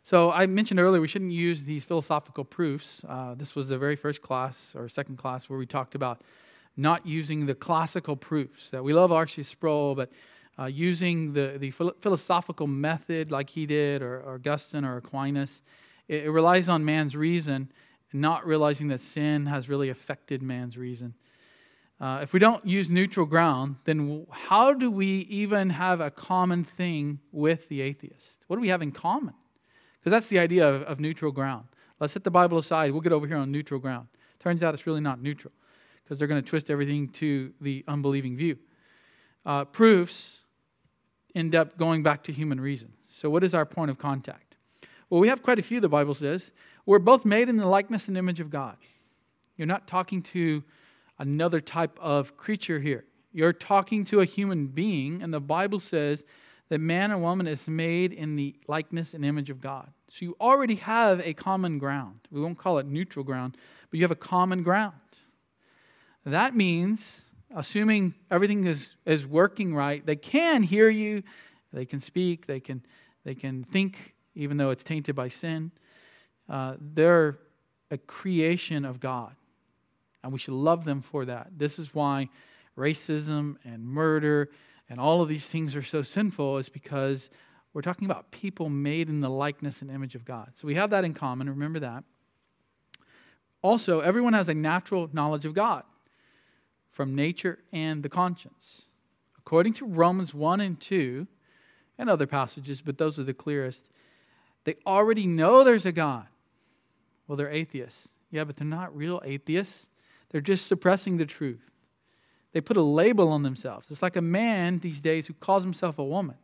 So 0.03 0.31
I 0.31 0.45
mentioned 0.45 0.79
earlier 0.79 1.01
we 1.01 1.07
shouldn't 1.09 1.33
use 1.33 1.63
these 1.63 1.83
philosophical 1.83 2.45
proofs. 2.45 3.01
Uh, 3.07 3.35
this 3.35 3.55
was 3.55 3.67
the 3.67 3.77
very 3.77 3.97
first 3.97 4.21
class 4.21 4.73
or 4.73 4.87
second 4.87 5.17
class 5.17 5.49
where 5.49 5.59
we 5.59 5.65
talked 5.65 5.95
about 5.95 6.21
not 6.77 7.05
using 7.05 7.45
the 7.45 7.55
classical 7.55 8.15
proofs. 8.15 8.69
That 8.69 8.83
we 8.83 8.93
love 8.93 9.11
R.C. 9.11 9.43
Sproul, 9.43 9.95
but 9.95 10.09
uh, 10.57 10.65
using 10.65 11.33
the, 11.33 11.57
the 11.59 11.71
philosophical 11.71 12.67
method 12.67 13.31
like 13.31 13.49
he 13.49 13.65
did, 13.65 14.01
or, 14.01 14.21
or 14.21 14.35
Augustine 14.35 14.85
or 14.85 14.97
Aquinas, 14.97 15.61
It, 16.07 16.23
it 16.25 16.31
relies 16.31 16.69
on 16.69 16.85
man's 16.85 17.15
reason, 17.15 17.71
not 18.13 18.45
realizing 18.45 18.87
that 18.89 18.99
sin 18.99 19.45
has 19.45 19.69
really 19.69 19.89
affected 19.89 20.41
man's 20.41 20.77
reason. 20.77 21.13
Uh, 21.99 22.19
if 22.21 22.31
we 22.31 22.39
don't 22.39 22.65
use 22.65 22.89
neutral 22.89 23.25
ground, 23.25 23.75
then 23.85 24.25
how 24.29 24.71
do 24.73 24.91
we 24.91 25.21
even 25.29 25.71
have 25.71 25.99
a 25.99 26.11
common 26.11 26.63
thing 26.63 27.19
with 27.31 27.67
the 27.69 27.81
atheist? 27.81 28.43
What 28.47 28.57
do 28.57 28.61
we 28.61 28.69
have 28.69 28.81
in 28.81 28.91
common? 28.91 29.33
Because 29.99 30.11
that's 30.11 30.27
the 30.27 30.39
idea 30.39 30.67
of, 30.67 30.83
of 30.83 30.99
neutral 30.99 31.31
ground. 31.31 31.65
Let's 31.99 32.13
set 32.13 32.23
the 32.23 32.31
Bible 32.31 32.59
aside. 32.59 32.91
We'll 32.91 33.01
get 33.01 33.13
over 33.13 33.25
here 33.25 33.37
on 33.37 33.51
neutral 33.51 33.79
ground. 33.79 34.07
Turns 34.39 34.61
out 34.61 34.75
it's 34.75 34.85
really 34.85 35.01
not 35.01 35.21
neutral 35.21 35.53
because 36.03 36.19
they're 36.19 36.27
going 36.27 36.41
to 36.41 36.47
twist 36.47 36.69
everything 36.69 37.09
to 37.09 37.51
the 37.59 37.83
unbelieving 37.87 38.37
view. 38.37 38.57
Uh, 39.45 39.65
proofs 39.65 40.37
end 41.33 41.55
up 41.55 41.77
going 41.77 42.03
back 42.03 42.23
to 42.23 42.31
human 42.31 42.61
reason. 42.61 42.93
So, 43.09 43.29
what 43.29 43.43
is 43.43 43.53
our 43.53 43.65
point 43.65 43.89
of 43.89 43.97
contact? 43.97 44.46
Well, 45.09 45.21
we 45.21 45.29
have 45.29 45.41
quite 45.41 45.59
a 45.59 45.63
few, 45.63 45.79
the 45.79 45.89
Bible 45.89 46.13
says. 46.13 46.51
We're 46.85 46.99
both 46.99 47.25
made 47.25 47.49
in 47.49 47.57
the 47.57 47.67
likeness 47.67 48.07
and 48.07 48.17
image 48.17 48.39
of 48.39 48.49
God. 48.49 48.77
You're 49.55 49.67
not 49.67 49.87
talking 49.87 50.21
to 50.23 50.63
another 51.17 51.61
type 51.61 51.97
of 51.99 52.37
creature 52.37 52.79
here. 52.79 53.05
You're 53.31 53.53
talking 53.53 54.05
to 54.05 54.21
a 54.21 54.25
human 54.25 54.67
being, 54.67 55.21
and 55.21 55.33
the 55.33 55.39
Bible 55.39 55.79
says 55.79 56.23
that 56.69 56.79
man 56.79 57.11
and 57.11 57.21
woman 57.21 57.47
is 57.47 57.67
made 57.67 58.11
in 58.13 58.35
the 58.35 58.55
likeness 58.67 59.13
and 59.13 59.23
image 59.23 59.49
of 59.49 59.61
God. 59.61 59.89
So 60.09 60.25
you 60.25 60.35
already 60.39 60.75
have 60.75 61.21
a 61.21 61.33
common 61.33 61.79
ground. 61.79 62.19
We 62.31 62.41
won't 62.41 62.57
call 62.57 62.77
it 62.77 62.85
neutral 62.85 63.23
ground, 63.23 63.57
but 63.89 63.97
you 63.97 64.03
have 64.03 64.11
a 64.11 64.15
common 64.15 64.63
ground. 64.63 64.93
That 66.25 66.55
means, 66.55 67.21
assuming 67.55 68.13
everything 68.29 68.65
is, 68.65 68.89
is 69.05 69.25
working 69.25 69.73
right, 69.73 70.05
they 70.05 70.15
can 70.17 70.63
hear 70.63 70.89
you, 70.89 71.23
they 71.71 71.85
can 71.85 72.01
speak, 72.01 72.47
they 72.47 72.59
can, 72.59 72.83
they 73.23 73.35
can 73.35 73.63
think, 73.63 74.15
even 74.37 74.57
though 74.57 74.69
it's 74.69 74.83
tainted 74.83 75.15
by 75.15 75.27
sin. 75.27 75.71
Uh, 76.47 76.75
they're 76.79 77.37
a 77.91 77.97
creation 77.97 78.85
of 78.85 78.99
God 78.99 79.35
and 80.23 80.31
we 80.31 80.39
should 80.39 80.53
love 80.53 80.85
them 80.85 81.01
for 81.01 81.25
that. 81.25 81.47
This 81.57 81.79
is 81.79 81.93
why 81.93 82.29
racism 82.77 83.55
and 83.63 83.85
murder 83.85 84.49
and 84.89 84.99
all 84.99 85.21
of 85.21 85.29
these 85.29 85.45
things 85.45 85.75
are 85.75 85.83
so 85.83 86.01
sinful, 86.01 86.57
is 86.59 86.69
because 86.69 87.29
we're 87.73 87.81
talking 87.81 88.05
about 88.05 88.31
people 88.31 88.69
made 88.69 89.09
in 89.09 89.19
the 89.19 89.29
likeness 89.29 89.81
and 89.81 89.91
image 89.91 90.15
of 90.15 90.23
God. 90.23 90.51
So 90.55 90.65
we 90.65 90.75
have 90.75 90.91
that 90.91 91.03
in 91.03 91.13
common. 91.13 91.49
Remember 91.49 91.79
that. 91.79 92.05
Also, 93.61 93.99
everyone 93.99 94.33
has 94.33 94.47
a 94.47 94.53
natural 94.53 95.09
knowledge 95.11 95.45
of 95.45 95.53
God 95.53 95.83
from 96.91 97.15
nature 97.15 97.59
and 97.73 98.01
the 98.01 98.09
conscience. 98.09 98.83
According 99.37 99.73
to 99.73 99.85
Romans 99.85 100.33
1 100.33 100.61
and 100.61 100.79
2, 100.79 101.27
and 101.97 102.09
other 102.09 102.27
passages, 102.27 102.81
but 102.81 102.97
those 102.97 103.17
are 103.17 103.23
the 103.23 103.33
clearest, 103.33 103.85
they 104.67 104.75
already 104.85 105.27
know 105.27 105.63
there's 105.63 105.85
a 105.85 105.93
God. 105.93 106.25
Well, 107.25 107.37
they're 107.37 107.49
atheists. 107.49 108.09
Yeah, 108.31 108.43
but 108.43 108.57
they're 108.57 108.67
not 108.67 108.93
real 108.93 109.21
atheists. 109.23 109.87
They're 110.29 110.41
just 110.41 110.67
suppressing 110.67 111.15
the 111.15 111.25
truth. 111.25 111.71
They 112.51 112.59
put 112.59 112.75
a 112.75 112.81
label 112.81 113.29
on 113.29 113.43
themselves. 113.43 113.87
It's 113.89 114.01
like 114.01 114.17
a 114.17 114.21
man 114.21 114.79
these 114.79 114.99
days 114.99 115.25
who 115.25 115.35
calls 115.35 115.63
himself 115.63 115.99
a 115.99 116.03
woman. 116.03 116.35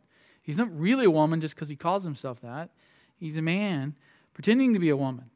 He's 0.42 0.56
not 0.56 0.74
really 0.74 1.04
a 1.04 1.10
woman 1.10 1.42
just 1.42 1.54
because 1.54 1.68
he 1.68 1.76
calls 1.76 2.02
himself 2.02 2.40
that. 2.40 2.70
He's 3.18 3.36
a 3.36 3.42
man 3.42 3.94
pretending 4.32 4.72
to 4.72 4.80
be 4.80 4.88
a 4.88 4.96
woman. 4.96 5.28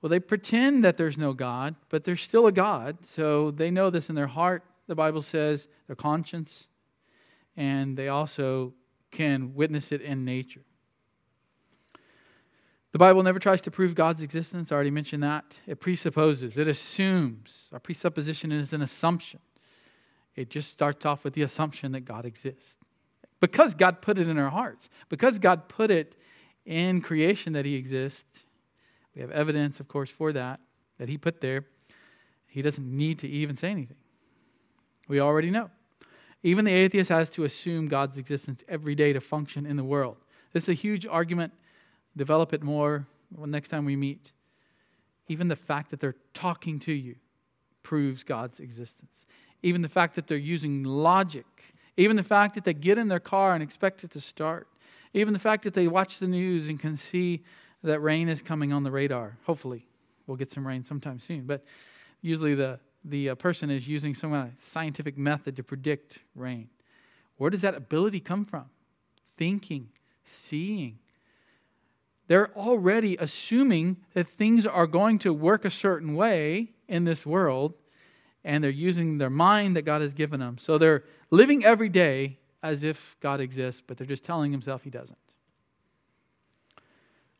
Well, 0.00 0.08
they 0.08 0.18
pretend 0.18 0.86
that 0.86 0.96
there's 0.96 1.18
no 1.18 1.34
God, 1.34 1.74
but 1.90 2.04
there's 2.04 2.22
still 2.22 2.46
a 2.46 2.52
God. 2.52 2.96
So 3.06 3.50
they 3.50 3.70
know 3.70 3.90
this 3.90 4.08
in 4.08 4.14
their 4.14 4.26
heart, 4.26 4.64
the 4.86 4.94
Bible 4.94 5.20
says, 5.20 5.68
their 5.86 5.96
conscience, 5.96 6.66
and 7.58 7.94
they 7.94 8.08
also 8.08 8.72
can 9.10 9.54
witness 9.54 9.92
it 9.92 10.00
in 10.00 10.24
nature. 10.24 10.62
The 12.92 12.98
Bible 12.98 13.22
never 13.22 13.38
tries 13.38 13.62
to 13.62 13.70
prove 13.70 13.94
God's 13.94 14.22
existence. 14.22 14.70
I 14.70 14.74
already 14.74 14.90
mentioned 14.90 15.22
that. 15.22 15.44
It 15.66 15.80
presupposes, 15.80 16.58
it 16.58 16.68
assumes. 16.68 17.68
Our 17.72 17.80
presupposition 17.80 18.52
is 18.52 18.74
an 18.74 18.82
assumption. 18.82 19.40
It 20.36 20.50
just 20.50 20.70
starts 20.70 21.04
off 21.04 21.24
with 21.24 21.34
the 21.34 21.42
assumption 21.42 21.92
that 21.92 22.00
God 22.00 22.26
exists. 22.26 22.76
Because 23.40 23.74
God 23.74 24.02
put 24.02 24.18
it 24.18 24.28
in 24.28 24.38
our 24.38 24.50
hearts, 24.50 24.88
because 25.08 25.38
God 25.38 25.68
put 25.68 25.90
it 25.90 26.14
in 26.64 27.00
creation 27.00 27.54
that 27.54 27.64
He 27.64 27.74
exists, 27.74 28.44
we 29.14 29.20
have 29.20 29.30
evidence, 29.30 29.80
of 29.80 29.88
course, 29.88 30.10
for 30.10 30.32
that, 30.32 30.60
that 30.98 31.08
He 31.08 31.18
put 31.18 31.40
there. 31.40 31.64
He 32.46 32.62
doesn't 32.62 32.86
need 32.86 33.18
to 33.20 33.28
even 33.28 33.56
say 33.56 33.70
anything. 33.70 33.96
We 35.08 35.18
already 35.18 35.50
know. 35.50 35.70
Even 36.42 36.64
the 36.64 36.72
atheist 36.72 37.08
has 37.08 37.30
to 37.30 37.44
assume 37.44 37.88
God's 37.88 38.18
existence 38.18 38.64
every 38.68 38.94
day 38.94 39.12
to 39.12 39.20
function 39.20 39.64
in 39.64 39.76
the 39.76 39.84
world. 39.84 40.16
This 40.52 40.64
is 40.64 40.68
a 40.70 40.74
huge 40.74 41.06
argument 41.06 41.52
develop 42.16 42.52
it 42.52 42.62
more 42.62 43.06
next 43.46 43.68
time 43.68 43.84
we 43.84 43.96
meet. 43.96 44.32
Even 45.28 45.48
the 45.48 45.56
fact 45.56 45.90
that 45.90 46.00
they're 46.00 46.16
talking 46.34 46.78
to 46.80 46.92
you 46.92 47.16
proves 47.82 48.22
God's 48.22 48.60
existence. 48.60 49.26
Even 49.62 49.82
the 49.82 49.88
fact 49.88 50.14
that 50.16 50.26
they're 50.26 50.36
using 50.36 50.82
logic, 50.82 51.46
even 51.96 52.16
the 52.16 52.22
fact 52.22 52.54
that 52.54 52.64
they 52.64 52.74
get 52.74 52.98
in 52.98 53.08
their 53.08 53.20
car 53.20 53.54
and 53.54 53.62
expect 53.62 54.04
it 54.04 54.10
to 54.10 54.20
start, 54.20 54.68
even 55.14 55.32
the 55.32 55.38
fact 55.38 55.64
that 55.64 55.74
they 55.74 55.88
watch 55.88 56.18
the 56.18 56.26
news 56.26 56.68
and 56.68 56.80
can 56.80 56.96
see 56.96 57.42
that 57.82 58.00
rain 58.00 58.28
is 58.28 58.42
coming 58.42 58.72
on 58.72 58.82
the 58.82 58.90
radar. 58.90 59.36
Hopefully, 59.44 59.86
we'll 60.26 60.36
get 60.36 60.50
some 60.50 60.66
rain 60.66 60.84
sometime 60.84 61.18
soon. 61.18 61.42
But 61.46 61.64
usually, 62.20 62.54
the, 62.54 62.80
the 63.04 63.30
uh, 63.30 63.34
person 63.34 63.70
is 63.70 63.86
using 63.86 64.14
some 64.14 64.30
kind 64.30 64.48
of 64.48 64.62
scientific 64.62 65.18
method 65.18 65.56
to 65.56 65.62
predict 65.62 66.20
rain. 66.34 66.68
Where 67.36 67.50
does 67.50 67.60
that 67.62 67.74
ability 67.74 68.20
come 68.20 68.44
from? 68.44 68.66
Thinking, 69.36 69.88
seeing, 70.24 70.98
they're 72.28 72.56
already 72.56 73.16
assuming 73.18 73.98
that 74.14 74.28
things 74.28 74.64
are 74.64 74.86
going 74.86 75.18
to 75.20 75.32
work 75.32 75.64
a 75.64 75.70
certain 75.70 76.14
way 76.14 76.70
in 76.88 77.04
this 77.04 77.26
world, 77.26 77.74
and 78.44 78.62
they're 78.62 78.70
using 78.70 79.18
their 79.18 79.30
mind 79.30 79.76
that 79.76 79.82
God 79.82 80.02
has 80.02 80.14
given 80.14 80.40
them. 80.40 80.58
So 80.58 80.78
they're 80.78 81.04
living 81.30 81.64
every 81.64 81.88
day 81.88 82.38
as 82.62 82.82
if 82.82 83.16
God 83.20 83.40
exists, 83.40 83.82
but 83.86 83.96
they're 83.96 84.06
just 84.06 84.24
telling 84.24 84.52
himself 84.52 84.82
he 84.82 84.90
doesn't. 84.90 85.18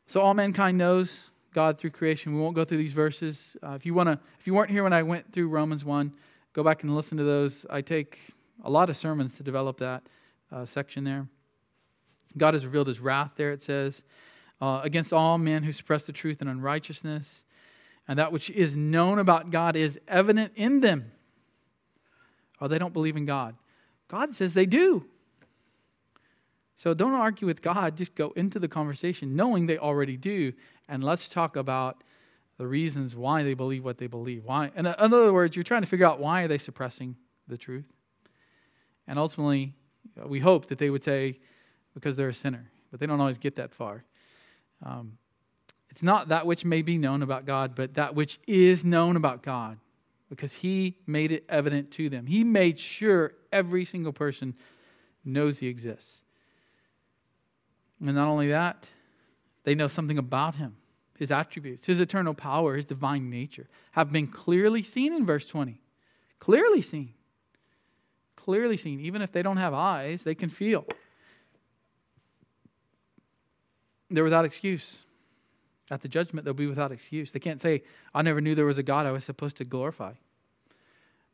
So 0.07 0.21
all 0.21 0.35
mankind 0.35 0.79
knows 0.79 1.31
God 1.55 1.79
through 1.79 1.91
creation. 1.91 2.35
We 2.35 2.41
won't 2.41 2.57
go 2.57 2.65
through 2.65 2.79
these 2.79 2.93
verses. 2.93 3.57
Uh, 3.63 3.73
if 3.73 3.87
you 3.87 3.95
want 3.95 4.09
to, 4.09 4.19
if 4.39 4.47
you 4.47 4.55
weren't 4.55 4.71
here 4.71 4.83
when 4.83 4.93
I 4.93 5.03
went 5.03 5.33
through 5.33 5.49
Romans 5.49 5.85
one, 5.85 6.13
go 6.53 6.63
back 6.63 6.83
and 6.83 6.95
listen 6.95 7.19
to 7.19 7.25
those. 7.25 7.65
I 7.71 7.83
take 7.83 8.19
a 8.65 8.71
lot 8.71 8.91
of 8.91 8.97
sermons 8.97 9.37
to 9.37 9.43
develop 9.43 9.79
that 9.79 10.03
uh, 10.51 10.65
section 10.65 11.05
there. 11.05 11.29
God 12.37 12.55
has 12.55 12.65
revealed 12.65 12.89
His 12.89 13.01
wrath 13.01 13.33
there. 13.37 13.53
It 13.53 13.63
says, 13.63 14.03
uh, 14.63 14.81
against 14.85 15.13
all 15.13 15.39
men 15.39 15.65
who 15.65 15.73
suppress 15.73 16.05
the 16.07 16.13
truth 16.13 16.41
and 16.41 16.49
unrighteousness. 16.49 17.45
And 18.07 18.19
that 18.21 18.31
which 18.31 18.49
is 18.51 18.77
known 18.77 19.19
about 19.19 19.51
God 19.51 19.75
is 19.75 19.99
evident 20.07 20.53
in 20.55 20.81
them. 20.81 21.11
Or 22.61 22.69
they 22.69 22.79
don't 22.79 22.93
believe 22.93 23.17
in 23.17 23.27
God. 23.27 23.57
God 24.07 24.35
says 24.37 24.55
they 24.55 24.67
do. 24.67 25.05
So 26.77 26.95
don't 26.95 27.15
argue 27.15 27.47
with 27.47 27.61
God, 27.61 27.97
just 27.97 28.15
go 28.15 28.31
into 28.37 28.61
the 28.61 28.69
conversation 28.69 29.35
knowing 29.35 29.67
they 29.67 29.79
already 29.79 30.17
do. 30.17 30.53
And 30.89 31.03
let's 31.03 31.29
talk 31.29 31.57
about 31.57 32.05
the 32.57 32.67
reasons 32.67 33.17
why 33.17 33.43
they 33.43 33.55
believe 33.55 33.85
what 33.85 33.99
they 33.99 34.07
believe. 34.07 34.45
Why? 34.45 34.71
In 34.77 34.87
other 34.87 35.33
words, 35.33 35.57
you're 35.57 35.65
trying 35.65 35.83
to 35.83 35.89
figure 35.89 36.07
out 36.07 36.21
why 36.21 36.43
are 36.43 36.49
they 36.49 36.59
suppressing 36.59 37.17
the 37.49 37.57
truth. 37.57 37.87
And 39.09 39.19
ultimately, 39.19 39.75
we 40.25 40.39
hope 40.39 40.67
that 40.67 40.79
they 40.79 40.91
would 40.91 41.03
say, 41.03 41.41
because 41.95 42.17
they're 42.17 42.29
a 42.29 42.35
sinner. 42.35 42.71
But 42.93 43.01
they 43.01 43.07
don't 43.07 43.21
always 43.21 43.39
get 43.39 43.57
that 43.57 43.75
far. 43.75 44.05
Um, 44.83 45.19
it's 45.91 46.03
not 46.03 46.29
that 46.29 46.47
which 46.47 46.65
may 46.65 46.83
be 46.83 46.99
known 46.99 47.23
about 47.23 47.45
God, 47.45 47.75
but 47.75 47.95
that 47.95 48.15
which 48.15 48.41
is 48.47 48.85
known 48.85 49.17
about 49.17 49.43
God, 49.43 49.79
because 50.31 50.53
He 50.53 50.97
made 51.07 51.33
it 51.33 51.45
evident 51.49 51.91
to 51.93 52.09
them. 52.09 52.27
He 52.27 52.45
made 52.45 52.79
sure 52.79 53.33
every 53.53 53.85
single 53.85 54.13
person 54.13 54.55
knows 55.25 55.59
He 55.59 55.69
exists. 55.69 56.23
And 58.01 58.15
not 58.15 58.27
only 58.27 58.49
that, 58.49 58.89
they 59.65 59.75
know 59.75 59.89
something 59.89 60.19
about 60.19 60.57
Him. 60.57 60.77
His 61.19 61.31
attributes, 61.31 61.87
His 61.87 62.01
eternal 62.01 62.35
power, 62.35 62.75
His 62.75 62.87
divine 62.87 63.31
nature 63.31 63.69
have 63.93 64.11
been 64.11 64.27
clearly 64.27 64.83
seen 64.83 65.13
in 65.13 65.27
verse 65.27 65.45
20. 65.45 65.79
Clearly 66.41 66.83
seen. 66.83 67.13
Clearly 68.35 68.77
seen. 68.77 68.99
Even 69.01 69.23
if 69.23 69.31
they 69.31 69.43
don't 69.43 69.59
have 69.59 69.75
eyes, 69.75 70.25
they 70.25 70.35
can 70.35 70.49
feel. 70.49 70.87
They're 74.13 74.25
without 74.25 74.45
excuse. 74.45 75.05
At 75.91 76.01
the 76.01 76.09
judgment, 76.09 76.45
they'll 76.45 76.55
be 76.55 76.67
without 76.67 76.93
excuse. 76.93 77.33
They 77.33 77.41
can't 77.41 77.61
say, 77.61 77.83
I 78.15 78.23
never 78.23 78.41
knew 78.41 78.55
there 78.55 78.65
was 78.65 78.79
a 78.79 78.83
God 78.83 79.07
I 79.07 79.13
was 79.13 79.25
supposed 79.25 79.57
to 79.57 79.65
glorify. 79.65 80.15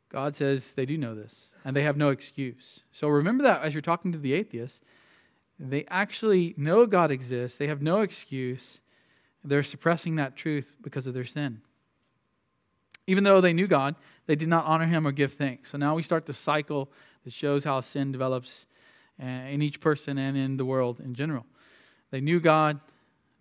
God 0.09 0.35
says 0.35 0.73
they 0.73 0.85
do 0.85 0.97
know 0.97 1.15
this, 1.15 1.33
and 1.63 1.75
they 1.75 1.83
have 1.83 1.95
no 1.95 2.09
excuse. 2.09 2.81
So 2.91 3.07
remember 3.07 3.43
that 3.43 3.61
as 3.61 3.73
you're 3.73 3.81
talking 3.81 4.11
to 4.11 4.17
the 4.17 4.33
atheists. 4.33 4.79
They 5.59 5.85
actually 5.89 6.53
know 6.57 6.85
God 6.85 7.11
exists, 7.11 7.57
they 7.57 7.67
have 7.67 7.81
no 7.81 7.99
excuse. 7.99 8.79
They're 9.43 9.63
suppressing 9.63 10.15
that 10.15 10.35
truth 10.35 10.73
because 10.81 11.07
of 11.07 11.13
their 11.13 11.25
sin. 11.25 11.61
Even 13.07 13.23
though 13.23 13.41
they 13.41 13.53
knew 13.53 13.67
God, 13.67 13.95
they 14.25 14.35
did 14.35 14.49
not 14.49 14.65
honor 14.65 14.85
him 14.85 15.07
or 15.07 15.11
give 15.11 15.33
thanks. 15.33 15.71
So 15.71 15.77
now 15.77 15.95
we 15.95 16.03
start 16.03 16.25
the 16.25 16.33
cycle 16.33 16.91
that 17.23 17.33
shows 17.33 17.63
how 17.63 17.79
sin 17.81 18.11
develops 18.11 18.65
uh, 19.21 19.25
in 19.25 19.61
each 19.61 19.79
person 19.79 20.17
and 20.17 20.37
in 20.37 20.57
the 20.57 20.65
world 20.65 20.99
in 20.99 21.13
general. 21.13 21.45
They 22.11 22.21
knew 22.21 22.39
God, 22.39 22.79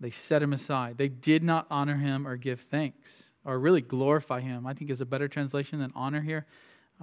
They 0.00 0.10
set 0.10 0.42
him 0.42 0.52
aside. 0.52 0.96
They 0.96 1.08
did 1.08 1.42
not 1.42 1.66
honor 1.70 1.96
him 1.96 2.26
or 2.26 2.36
give 2.36 2.60
thanks, 2.60 3.32
or 3.44 3.58
really 3.58 3.80
glorify 3.80 4.40
him. 4.40 4.66
I 4.66 4.74
think 4.74 4.90
is 4.90 5.00
a 5.00 5.06
better 5.06 5.26
translation 5.26 5.80
than 5.80 5.92
honor 5.94 6.20
here. 6.20 6.46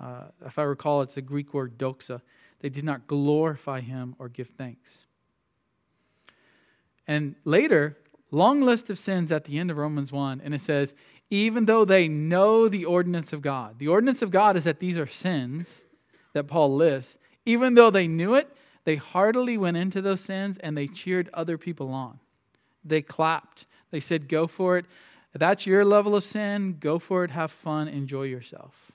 Uh, 0.01 0.25
if 0.45 0.57
I 0.57 0.63
recall, 0.63 1.01
it's 1.01 1.15
the 1.15 1.21
Greek 1.21 1.53
word 1.53 1.77
doxa. 1.77 2.21
They 2.61 2.69
did 2.69 2.85
not 2.85 3.07
glorify 3.07 3.81
him 3.81 4.15
or 4.17 4.29
give 4.29 4.49
thanks. 4.57 5.05
And 7.07 7.35
later, 7.43 7.97
long 8.31 8.61
list 8.61 8.89
of 8.89 8.97
sins 8.97 9.31
at 9.31 9.43
the 9.43 9.57
end 9.59 9.71
of 9.71 9.77
Romans 9.77 10.11
1, 10.11 10.41
and 10.43 10.53
it 10.53 10.61
says, 10.61 10.93
even 11.29 11.65
though 11.65 11.85
they 11.85 12.07
know 12.07 12.67
the 12.67 12.85
ordinance 12.85 13.33
of 13.33 13.41
God. 13.41 13.79
The 13.79 13.87
ordinance 13.87 14.21
of 14.21 14.31
God 14.31 14.55
is 14.57 14.63
that 14.65 14.79
these 14.79 14.97
are 14.97 15.07
sins 15.07 15.83
that 16.33 16.47
Paul 16.47 16.75
lists. 16.75 17.17
Even 17.45 17.73
though 17.73 17.89
they 17.89 18.07
knew 18.07 18.35
it, 18.35 18.49
they 18.85 18.95
heartily 18.95 19.57
went 19.57 19.77
into 19.77 20.01
those 20.01 20.21
sins 20.21 20.57
and 20.59 20.77
they 20.77 20.87
cheered 20.87 21.29
other 21.33 21.57
people 21.57 21.91
on. 21.91 22.19
They 22.83 23.01
clapped. 23.01 23.65
They 23.91 23.99
said, 23.99 24.29
Go 24.29 24.47
for 24.47 24.77
it. 24.77 24.85
That's 25.33 25.65
your 25.65 25.83
level 25.83 26.15
of 26.15 26.23
sin, 26.23 26.77
go 26.79 26.97
for 26.97 27.25
it, 27.25 27.31
have 27.31 27.51
fun, 27.51 27.89
enjoy 27.89 28.23
yourself. 28.23 28.93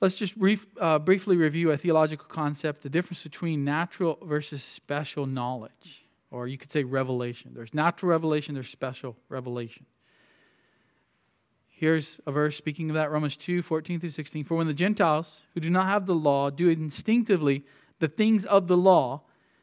Let's 0.00 0.14
just 0.14 0.38
brief, 0.38 0.66
uh, 0.80 0.98
briefly 0.98 1.36
review 1.36 1.70
a 1.72 1.76
theological 1.76 2.24
concept 2.26 2.82
the 2.82 2.88
difference 2.88 3.22
between 3.22 3.62
natural 3.62 4.18
versus 4.22 4.62
special 4.62 5.26
knowledge, 5.26 6.06
or 6.30 6.48
you 6.48 6.56
could 6.56 6.72
say 6.72 6.84
revelation. 6.84 7.50
There's 7.54 7.74
natural 7.74 8.10
revelation, 8.10 8.54
there's 8.54 8.70
special 8.70 9.16
revelation. 9.28 9.84
Here's 11.80 12.20
a 12.26 12.30
verse 12.30 12.58
speaking 12.58 12.90
of 12.90 12.94
that 12.96 13.10
Romans 13.10 13.38
2 13.38 13.62
14 13.62 14.00
through 14.00 14.10
16. 14.10 14.44
For 14.44 14.54
when 14.54 14.66
the 14.66 14.74
Gentiles 14.74 15.40
who 15.54 15.60
do 15.60 15.70
not 15.70 15.86
have 15.86 16.04
the 16.04 16.14
law 16.14 16.50
do 16.50 16.68
instinctively 16.68 17.64
the 18.00 18.06
things 18.06 18.44
of 18.44 18.68
the 18.68 18.76
law, 18.76 19.22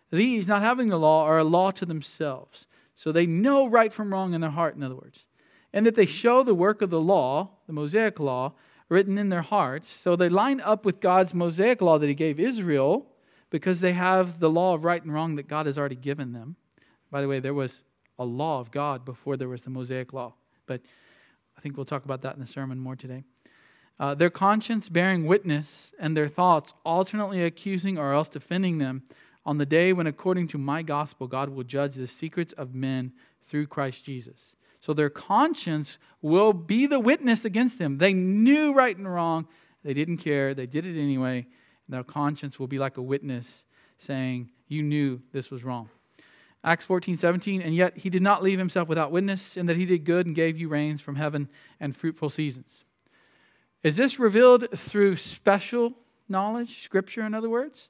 these, 0.10 0.48
not 0.48 0.64
having 0.64 0.88
the 0.88 0.98
law, 0.98 1.26
are 1.26 1.38
a 1.38 1.44
law 1.44 1.70
to 1.70 1.86
themselves. 1.86 2.66
So 2.96 3.12
they 3.12 3.28
know 3.28 3.68
right 3.68 3.94
from 3.94 4.12
wrong 4.12 4.34
in 4.34 4.42
their 4.42 4.50
heart, 4.50 4.76
in 4.76 4.82
other 4.82 4.96
words. 4.96 5.26
And 5.72 5.86
that 5.86 5.94
they 5.94 6.08
show 6.08 6.42
the 6.42 6.56
work 6.56 6.82
of 6.82 6.90
the 6.90 7.00
law, 7.00 7.52
the 7.68 7.74
Mosaic 7.74 8.20
law, 8.20 8.54
written 8.90 9.20
in 9.20 9.30
their 9.30 9.44
hearts. 9.44 9.88
So 9.88 10.16
they 10.16 10.28
line 10.28 10.60
up 10.60 10.86
with 10.86 11.00
God's 11.00 11.36
Mosaic 11.36 11.84
law 11.84 12.00
that 12.00 12.08
He 12.08 12.16
gave 12.16 12.40
Israel 12.40 13.06
because 13.52 13.80
they 13.80 13.94
have 13.94 14.40
the 14.40 14.50
law 14.50 14.74
of 14.74 14.84
right 14.84 15.04
and 15.04 15.14
wrong 15.14 15.36
that 15.36 15.48
God 15.48 15.68
has 15.68 15.78
already 15.78 15.96
given 15.96 16.34
them. 16.34 16.56
By 17.12 17.22
the 17.22 17.28
way, 17.28 17.40
there 17.40 17.54
was 17.54 17.84
a 18.18 18.26
law 18.26 18.60
of 18.60 18.72
God 18.72 19.06
before 19.06 19.38
there 19.38 19.50
was 19.50 19.62
the 19.62 19.70
Mosaic 19.70 20.14
law. 20.14 20.34
But 20.66 20.82
I 21.58 21.62
think 21.62 21.76
we'll 21.76 21.86
talk 21.86 22.06
about 22.06 22.22
that 22.22 22.36
in 22.36 22.42
the 22.42 22.48
sermon 22.48 22.80
more 22.80 22.96
today. 22.96 23.24
Uh, 24.00 24.14
their 24.14 24.30
conscience 24.30 24.90
bearing 24.90 25.26
witness 25.26 25.94
and 26.00 26.16
their 26.16 26.28
thoughts 26.28 26.74
alternately 26.86 27.44
accusing 27.44 27.98
or 27.98 28.14
else 28.14 28.30
defending 28.30 28.78
them 28.78 29.04
on 29.46 29.58
the 29.58 29.66
day 29.66 29.92
when, 29.92 30.06
according 30.06 30.48
to 30.50 30.58
my 30.58 30.84
gospel, 30.84 31.26
God 31.26 31.50
will 31.50 31.64
judge 31.64 31.96
the 31.96 32.06
secrets 32.06 32.54
of 32.54 32.76
men 32.76 33.14
through 33.48 33.68
Christ 33.68 34.06
Jesus. 34.06 34.38
So 34.82 34.94
their 34.94 35.10
conscience 35.10 35.98
will 36.22 36.54
be 36.54 36.86
the 36.86 37.00
witness 37.00 37.44
against 37.44 37.80
them. 37.80 37.98
They 37.98 38.14
knew 38.14 38.74
right 38.74 38.96
and 38.96 39.12
wrong. 39.12 39.48
They 39.84 39.94
didn't 39.94 40.18
care. 40.18 40.54
They 40.54 40.68
did 40.68 40.86
it 40.86 41.02
anyway. 41.02 41.48
And 41.88 41.96
their 41.96 42.04
conscience 42.04 42.60
will 42.60 42.68
be 42.68 42.78
like 42.78 42.98
a 42.98 43.02
witness 43.02 43.66
saying, 43.98 44.52
You 44.68 44.84
knew 44.84 45.22
this 45.32 45.50
was 45.50 45.64
wrong. 45.64 45.90
Acts 46.64 46.86
14, 46.86 47.18
17, 47.18 47.62
and 47.62 47.76
yet 47.76 47.98
he 47.98 48.10
did 48.10 48.22
not 48.22 48.44
leave 48.44 48.60
himself 48.60 48.88
without 48.88 49.12
witness, 49.12 49.56
in 49.56 49.68
that 49.68 49.78
he 49.78 49.86
did 49.86 50.04
good 50.04 50.26
and 50.26 50.36
gave 50.36 50.58
you 50.58 50.68
rains 50.68 51.02
from 51.02 51.16
heaven 51.16 51.50
and 51.80 51.96
fruitful 51.96 52.30
seasons. 52.30 52.84
Is 53.84 53.96
this 53.96 54.20
revealed 54.20 54.68
through 54.76 55.18
special 55.18 55.94
knowledge, 56.28 56.84
scripture, 56.84 57.22
in 57.22 57.34
other 57.34 57.50
words? 57.50 57.90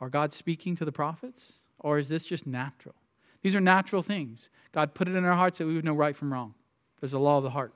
Are 0.00 0.10
God 0.10 0.32
speaking 0.32 0.76
to 0.76 0.84
the 0.84 0.92
prophets? 0.92 1.52
Or 1.78 1.98
is 1.98 2.08
this 2.08 2.24
just 2.24 2.46
natural? 2.46 2.94
These 3.42 3.54
are 3.54 3.60
natural 3.60 4.02
things. 4.02 4.48
God 4.72 4.94
put 4.94 5.08
it 5.08 5.14
in 5.14 5.24
our 5.24 5.34
hearts 5.34 5.58
that 5.58 5.66
we 5.66 5.74
would 5.74 5.84
know 5.84 5.94
right 5.94 6.16
from 6.16 6.32
wrong. 6.32 6.54
There's 7.00 7.12
a 7.12 7.18
law 7.18 7.38
of 7.38 7.44
the 7.44 7.50
heart. 7.50 7.72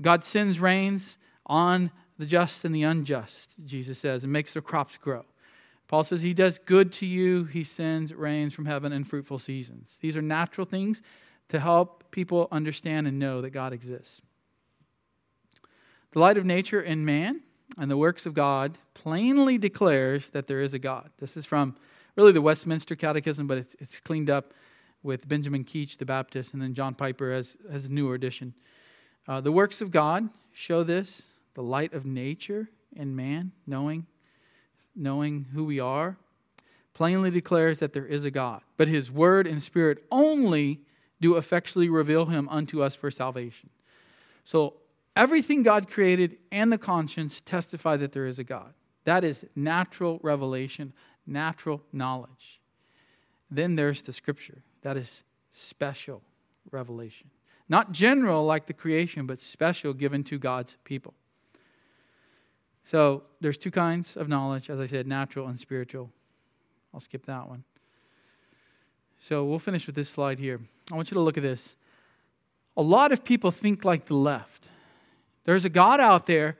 God 0.00 0.22
sends 0.22 0.60
rains 0.60 1.16
on 1.46 1.90
the 2.18 2.26
just 2.26 2.64
and 2.64 2.74
the 2.74 2.82
unjust, 2.82 3.54
Jesus 3.64 3.98
says, 3.98 4.22
and 4.22 4.32
makes 4.32 4.52
their 4.52 4.62
crops 4.62 4.96
grow. 4.96 5.24
Paul 5.88 6.04
says 6.04 6.22
he 6.22 6.34
does 6.34 6.58
good 6.58 6.92
to 6.94 7.06
you, 7.06 7.44
he 7.44 7.62
sends 7.62 8.12
rains 8.12 8.54
from 8.54 8.66
heaven 8.66 8.92
and 8.92 9.08
fruitful 9.08 9.38
seasons. 9.38 9.96
These 10.00 10.16
are 10.16 10.22
natural 10.22 10.66
things 10.66 11.00
to 11.48 11.60
help 11.60 12.10
people 12.10 12.48
understand 12.50 13.06
and 13.06 13.18
know 13.18 13.40
that 13.40 13.50
God 13.50 13.72
exists. 13.72 14.20
The 16.12 16.18
light 16.18 16.38
of 16.38 16.44
nature 16.44 16.80
in 16.80 17.04
man 17.04 17.42
and 17.78 17.90
the 17.90 17.96
works 17.96 18.26
of 18.26 18.34
God 18.34 18.78
plainly 18.94 19.58
declares 19.58 20.30
that 20.30 20.46
there 20.46 20.60
is 20.60 20.74
a 20.74 20.78
God. 20.78 21.10
This 21.18 21.36
is 21.36 21.46
from 21.46 21.76
really 22.16 22.32
the 22.32 22.42
Westminster 22.42 22.96
Catechism, 22.96 23.46
but 23.46 23.58
it's, 23.58 23.76
it's 23.78 24.00
cleaned 24.00 24.30
up 24.30 24.54
with 25.02 25.28
Benjamin 25.28 25.64
Keach, 25.64 25.98
the 25.98 26.06
Baptist, 26.06 26.52
and 26.52 26.60
then 26.60 26.74
John 26.74 26.94
Piper 26.94 27.30
as, 27.30 27.56
as 27.70 27.84
a 27.84 27.92
newer 27.92 28.14
edition. 28.14 28.54
Uh, 29.28 29.40
the 29.40 29.52
works 29.52 29.80
of 29.80 29.90
God 29.90 30.28
show 30.52 30.82
this 30.82 31.22
the 31.54 31.62
light 31.62 31.94
of 31.94 32.04
nature 32.04 32.68
in 32.94 33.16
man, 33.16 33.52
knowing, 33.66 34.06
knowing 34.96 35.46
who 35.52 35.64
we 35.64 35.78
are, 35.78 36.16
plainly 36.94 37.30
declares 37.30 37.78
that 37.78 37.92
there 37.92 38.06
is 38.06 38.24
a 38.24 38.30
God. 38.30 38.62
But 38.76 38.88
his 38.88 39.10
word 39.10 39.46
and 39.46 39.62
spirit 39.62 40.04
only 40.10 40.80
do 41.20 41.36
effectually 41.36 41.88
reveal 41.88 42.26
him 42.26 42.48
unto 42.48 42.82
us 42.82 42.94
for 42.94 43.10
salvation. 43.10 43.70
So 44.44 44.74
Everything 45.16 45.62
God 45.62 45.90
created 45.90 46.36
and 46.52 46.70
the 46.70 46.78
conscience 46.78 47.40
testify 47.44 47.96
that 47.96 48.12
there 48.12 48.26
is 48.26 48.38
a 48.38 48.44
God. 48.44 48.74
That 49.04 49.24
is 49.24 49.46
natural 49.56 50.20
revelation, 50.22 50.92
natural 51.26 51.80
knowledge. 51.90 52.60
Then 53.50 53.76
there's 53.76 54.02
the 54.02 54.12
scripture. 54.12 54.62
That 54.82 54.98
is 54.98 55.22
special 55.54 56.20
revelation. 56.70 57.30
Not 57.68 57.92
general 57.92 58.44
like 58.44 58.66
the 58.66 58.74
creation, 58.74 59.26
but 59.26 59.40
special 59.40 59.94
given 59.94 60.22
to 60.24 60.38
God's 60.38 60.76
people. 60.84 61.14
So 62.86 63.24
there's 63.40 63.56
two 63.56 63.72
kinds 63.72 64.16
of 64.16 64.28
knowledge, 64.28 64.70
as 64.70 64.78
I 64.78 64.86
said, 64.86 65.06
natural 65.06 65.48
and 65.48 65.58
spiritual. 65.58 66.10
I'll 66.94 67.00
skip 67.00 67.26
that 67.26 67.48
one. 67.48 67.64
So 69.20 69.44
we'll 69.44 69.58
finish 69.58 69.86
with 69.86 69.96
this 69.96 70.08
slide 70.08 70.38
here. 70.38 70.60
I 70.90 70.94
want 70.94 71.10
you 71.10 71.16
to 71.16 71.20
look 71.20 71.36
at 71.36 71.42
this. 71.42 71.74
A 72.76 72.82
lot 72.82 73.10
of 73.10 73.24
people 73.24 73.50
think 73.50 73.84
like 73.84 74.06
the 74.06 74.14
left. 74.14 74.68
There's 75.44 75.64
a 75.64 75.68
God 75.68 75.98
out 75.98 76.26
there, 76.26 76.58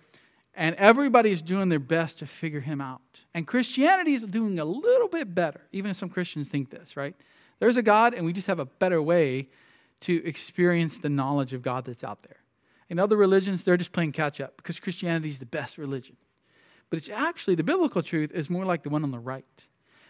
and 0.55 0.75
everybody's 0.77 1.43
doing 1.43 1.69
their 1.69 1.79
best 1.79 2.19
to 2.19 2.27
figure 2.27 2.61
him 2.61 2.81
out. 2.81 3.03
And 3.33 3.47
Christianity 3.47 4.15
is 4.15 4.25
doing 4.25 4.59
a 4.59 4.65
little 4.65 5.09
bit 5.09 5.33
better, 5.33 5.61
even 5.71 5.93
if 5.93 5.97
some 5.97 6.09
Christians 6.09 6.49
think 6.49 6.71
this, 6.71 6.97
right? 6.97 7.15
There's 7.61 7.77
a 7.77 7.83
God, 7.83 8.15
and 8.15 8.27
we 8.27 8.33
just 8.33 8.49
have 8.49 8.59
a 8.59 8.65
better 8.65 9.01
way 9.01 9.49
to 10.01 10.27
experience 10.27 10.99
the 10.99 11.09
knowledge 11.09 11.53
of 11.53 11.63
God 11.63 11.85
that's 11.85 12.03
out 12.03 12.23
there. 12.23 12.39
In 12.89 12.99
other 12.99 13.17
religions, 13.17 13.63
they're 13.63 13.77
just 13.77 13.93
playing 13.93 14.13
catch 14.13 14.41
up 14.41 14.57
because 14.57 14.79
Christianity 14.81 15.29
is 15.29 15.39
the 15.39 15.47
best 15.47 15.79
religion. 15.79 16.17
But 16.89 16.99
it's 16.99 17.09
actually, 17.09 17.57
the 17.57 17.65
biblical 17.65 18.03
truth 18.03 18.31
is 18.33 18.49
more 18.49 18.65
like 18.65 18.83
the 18.83 18.91
one 18.91 19.03
on 19.03 19.11
the 19.11 19.19
right. 19.19 19.45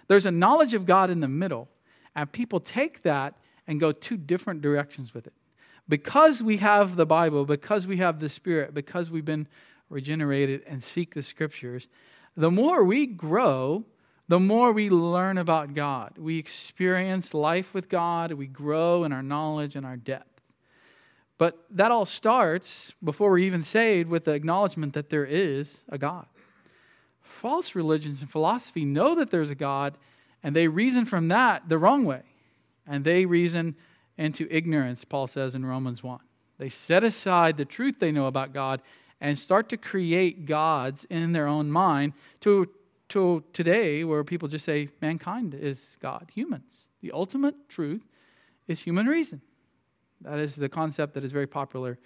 There's 0.08 0.26
a 0.26 0.30
knowledge 0.30 0.74
of 0.74 0.86
God 0.86 1.10
in 1.10 1.20
the 1.20 1.28
middle, 1.28 1.68
and 2.14 2.30
people 2.30 2.60
take 2.60 3.02
that 3.02 3.34
and 3.66 3.80
go 3.80 3.92
two 3.92 4.16
different 4.16 4.60
directions 4.60 5.14
with 5.14 5.26
it 5.26 5.32
because 5.88 6.42
we 6.42 6.58
have 6.58 6.96
the 6.96 7.06
Bible, 7.06 7.44
because 7.44 7.86
we 7.86 7.96
have 7.98 8.20
the 8.20 8.28
Spirit, 8.28 8.74
because 8.74 9.10
we've 9.10 9.24
been 9.24 9.46
regenerated 9.88 10.62
and 10.66 10.82
seek 10.82 11.14
the 11.14 11.22
Scriptures, 11.22 11.88
the 12.36 12.50
more 12.50 12.84
we 12.84 13.06
grow, 13.06 13.84
the 14.28 14.40
more 14.40 14.72
we 14.72 14.90
learn 14.90 15.38
about 15.38 15.74
God. 15.74 16.18
We 16.18 16.38
experience 16.38 17.32
life 17.32 17.72
with 17.72 17.88
God, 17.88 18.32
we 18.32 18.46
grow 18.46 19.04
in 19.04 19.12
our 19.12 19.22
knowledge 19.22 19.76
and 19.76 19.86
our 19.86 19.96
depth. 19.96 20.35
But 21.38 21.58
that 21.70 21.90
all 21.90 22.06
starts 22.06 22.92
before 23.04 23.30
we're 23.30 23.38
even 23.38 23.62
saved 23.62 24.08
with 24.08 24.24
the 24.24 24.32
acknowledgement 24.32 24.94
that 24.94 25.10
there 25.10 25.26
is 25.26 25.82
a 25.88 25.98
God. 25.98 26.26
False 27.22 27.74
religions 27.74 28.22
and 28.22 28.30
philosophy 28.30 28.84
know 28.84 29.14
that 29.16 29.30
there's 29.30 29.50
a 29.50 29.54
God, 29.54 29.98
and 30.42 30.56
they 30.56 30.68
reason 30.68 31.04
from 31.04 31.28
that 31.28 31.68
the 31.68 31.78
wrong 31.78 32.04
way. 32.04 32.22
And 32.86 33.04
they 33.04 33.26
reason 33.26 33.74
into 34.16 34.46
ignorance, 34.50 35.04
Paul 35.04 35.26
says 35.26 35.54
in 35.54 35.66
Romans 35.66 36.02
1. 36.02 36.20
They 36.58 36.70
set 36.70 37.04
aside 37.04 37.58
the 37.58 37.64
truth 37.64 37.96
they 37.98 38.12
know 38.12 38.26
about 38.26 38.54
God 38.54 38.80
and 39.20 39.38
start 39.38 39.68
to 39.70 39.76
create 39.76 40.46
gods 40.46 41.04
in 41.10 41.32
their 41.32 41.46
own 41.46 41.70
mind 41.70 42.14
to, 42.40 42.68
to 43.10 43.44
today 43.52 44.04
where 44.04 44.24
people 44.24 44.48
just 44.48 44.64
say 44.64 44.88
mankind 45.02 45.54
is 45.54 45.96
God, 46.00 46.30
humans. 46.32 46.86
The 47.02 47.12
ultimate 47.12 47.68
truth 47.68 48.02
is 48.68 48.80
human 48.80 49.06
reason. 49.06 49.42
That 50.22 50.38
is 50.38 50.54
the 50.54 50.68
concept 50.68 51.14
that 51.14 51.24
is 51.24 51.32
very 51.32 51.46
popular 51.46 51.98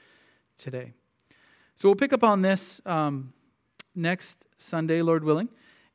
today. 0.58 0.92
So 1.76 1.88
we'll 1.88 1.96
pick 1.96 2.12
up 2.12 2.24
on 2.24 2.42
this 2.42 2.80
um, 2.84 3.32
next 3.94 4.44
Sunday, 4.58 5.02
Lord 5.02 5.24
willing, 5.24 5.48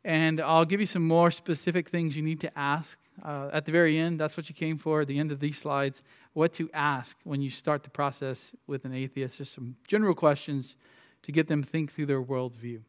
and 0.03 0.41
I'll 0.41 0.65
give 0.65 0.79
you 0.79 0.87
some 0.87 1.07
more 1.07 1.31
specific 1.31 1.89
things 1.89 2.15
you 2.15 2.23
need 2.23 2.41
to 2.41 2.57
ask 2.57 2.97
uh, 3.23 3.49
at 3.53 3.65
the 3.65 3.71
very 3.71 3.97
end, 3.97 4.19
that's 4.19 4.35
what 4.35 4.49
you 4.49 4.55
came 4.55 4.77
for, 4.77 5.05
the 5.05 5.19
end 5.19 5.31
of 5.31 5.39
these 5.39 5.57
slides, 5.57 6.03
what 6.33 6.51
to 6.53 6.69
ask 6.73 7.17
when 7.23 7.41
you 7.41 7.49
start 7.49 7.83
the 7.83 7.89
process 7.89 8.51
with 8.67 8.85
an 8.85 8.93
atheist. 8.93 9.37
Just 9.37 9.53
some 9.53 9.75
general 9.87 10.13
questions 10.13 10.75
to 11.23 11.31
get 11.31 11.47
them 11.47 11.63
think 11.63 11.91
through 11.91 12.07
their 12.07 12.21
worldview. 12.21 12.81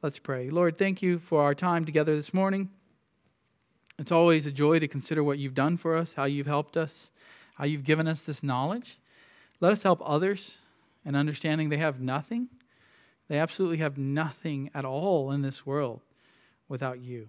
Let's 0.00 0.18
pray. 0.18 0.50
Lord, 0.50 0.78
thank 0.78 1.02
you 1.02 1.18
for 1.18 1.42
our 1.42 1.54
time 1.54 1.84
together 1.84 2.16
this 2.16 2.32
morning. 2.32 2.70
It's 3.98 4.10
always 4.10 4.46
a 4.46 4.52
joy 4.52 4.78
to 4.78 4.88
consider 4.88 5.22
what 5.22 5.38
you've 5.38 5.54
done 5.54 5.76
for 5.76 5.96
us, 5.96 6.14
how 6.14 6.24
you've 6.24 6.46
helped 6.46 6.76
us, 6.76 7.10
how 7.54 7.64
you've 7.64 7.84
given 7.84 8.08
us 8.08 8.22
this 8.22 8.42
knowledge. 8.42 8.98
Let 9.60 9.72
us 9.72 9.82
help 9.82 10.02
others 10.04 10.56
in 11.04 11.14
understanding 11.14 11.68
they 11.68 11.76
have 11.78 12.00
nothing. 12.00 12.48
They 13.28 13.38
absolutely 13.38 13.78
have 13.78 13.98
nothing 13.98 14.70
at 14.74 14.84
all 14.84 15.30
in 15.30 15.42
this 15.42 15.64
world 15.64 16.00
without 16.68 17.00
you. 17.00 17.28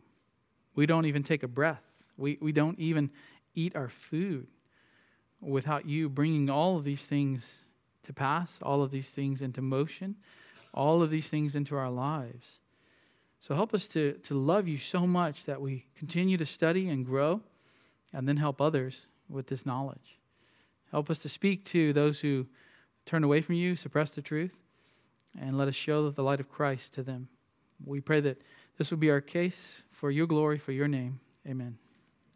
We 0.76 0.86
don't 0.86 1.06
even 1.06 1.24
take 1.24 1.44
a 1.44 1.48
breath, 1.48 1.84
we, 2.18 2.38
we 2.42 2.52
don't 2.52 2.80
even 2.80 3.12
eat 3.56 3.76
our 3.76 3.90
food 3.90 4.48
without 5.42 5.86
you 5.86 6.10
bringing 6.10 6.50
all 6.50 6.78
of 6.78 6.84
these 6.84 7.04
things 7.04 7.60
to 8.04 8.14
pass, 8.14 8.60
all 8.62 8.82
of 8.82 8.92
these 8.92 9.10
things 9.10 9.42
into 9.42 9.62
motion, 9.62 10.16
all 10.74 11.02
of 11.02 11.10
these 11.10 11.28
things 11.28 11.56
into 11.56 11.76
our 11.76 11.92
lives. 11.92 12.60
So 13.42 13.56
help 13.56 13.74
us 13.74 13.88
to, 13.90 14.14
to 14.24 14.34
love 14.36 14.68
you 14.68 14.78
so 14.78 15.06
much 15.06 15.46
that 15.46 15.62
we 15.62 15.86
continue 15.98 16.38
to 16.38 16.46
study 16.46 16.90
and 16.90 17.06
grow 17.06 17.42
and 18.14 18.28
then 18.28 18.38
help 18.38 18.62
others 18.62 19.08
with 19.34 19.48
this 19.48 19.66
knowledge. 19.66 20.20
Help 20.92 21.10
us 21.10 21.20
to 21.20 21.30
speak 21.30 21.66
to 21.66 21.92
those 21.92 22.20
who 22.20 22.46
turn 23.06 23.24
away 23.24 23.42
from 23.42 23.56
you, 23.56 23.76
suppress 23.76 24.12
the 24.12 24.22
truth, 24.22 24.54
and 25.40 25.58
let 25.58 25.68
us 25.68 25.76
show 25.76 26.10
the 26.10 26.24
light 26.24 26.40
of 26.40 26.50
Christ 26.50 26.94
to 26.94 27.04
them. 27.04 27.28
We 27.84 28.00
pray 28.00 28.22
that 28.22 28.42
this 28.78 28.92
will 28.92 29.00
be 29.00 29.10
our 29.10 29.22
case 29.22 29.82
for 29.92 30.12
your 30.12 30.28
glory, 30.28 30.58
for 30.58 30.72
your 30.72 30.88
name. 30.88 31.20
Amen. 31.48 31.78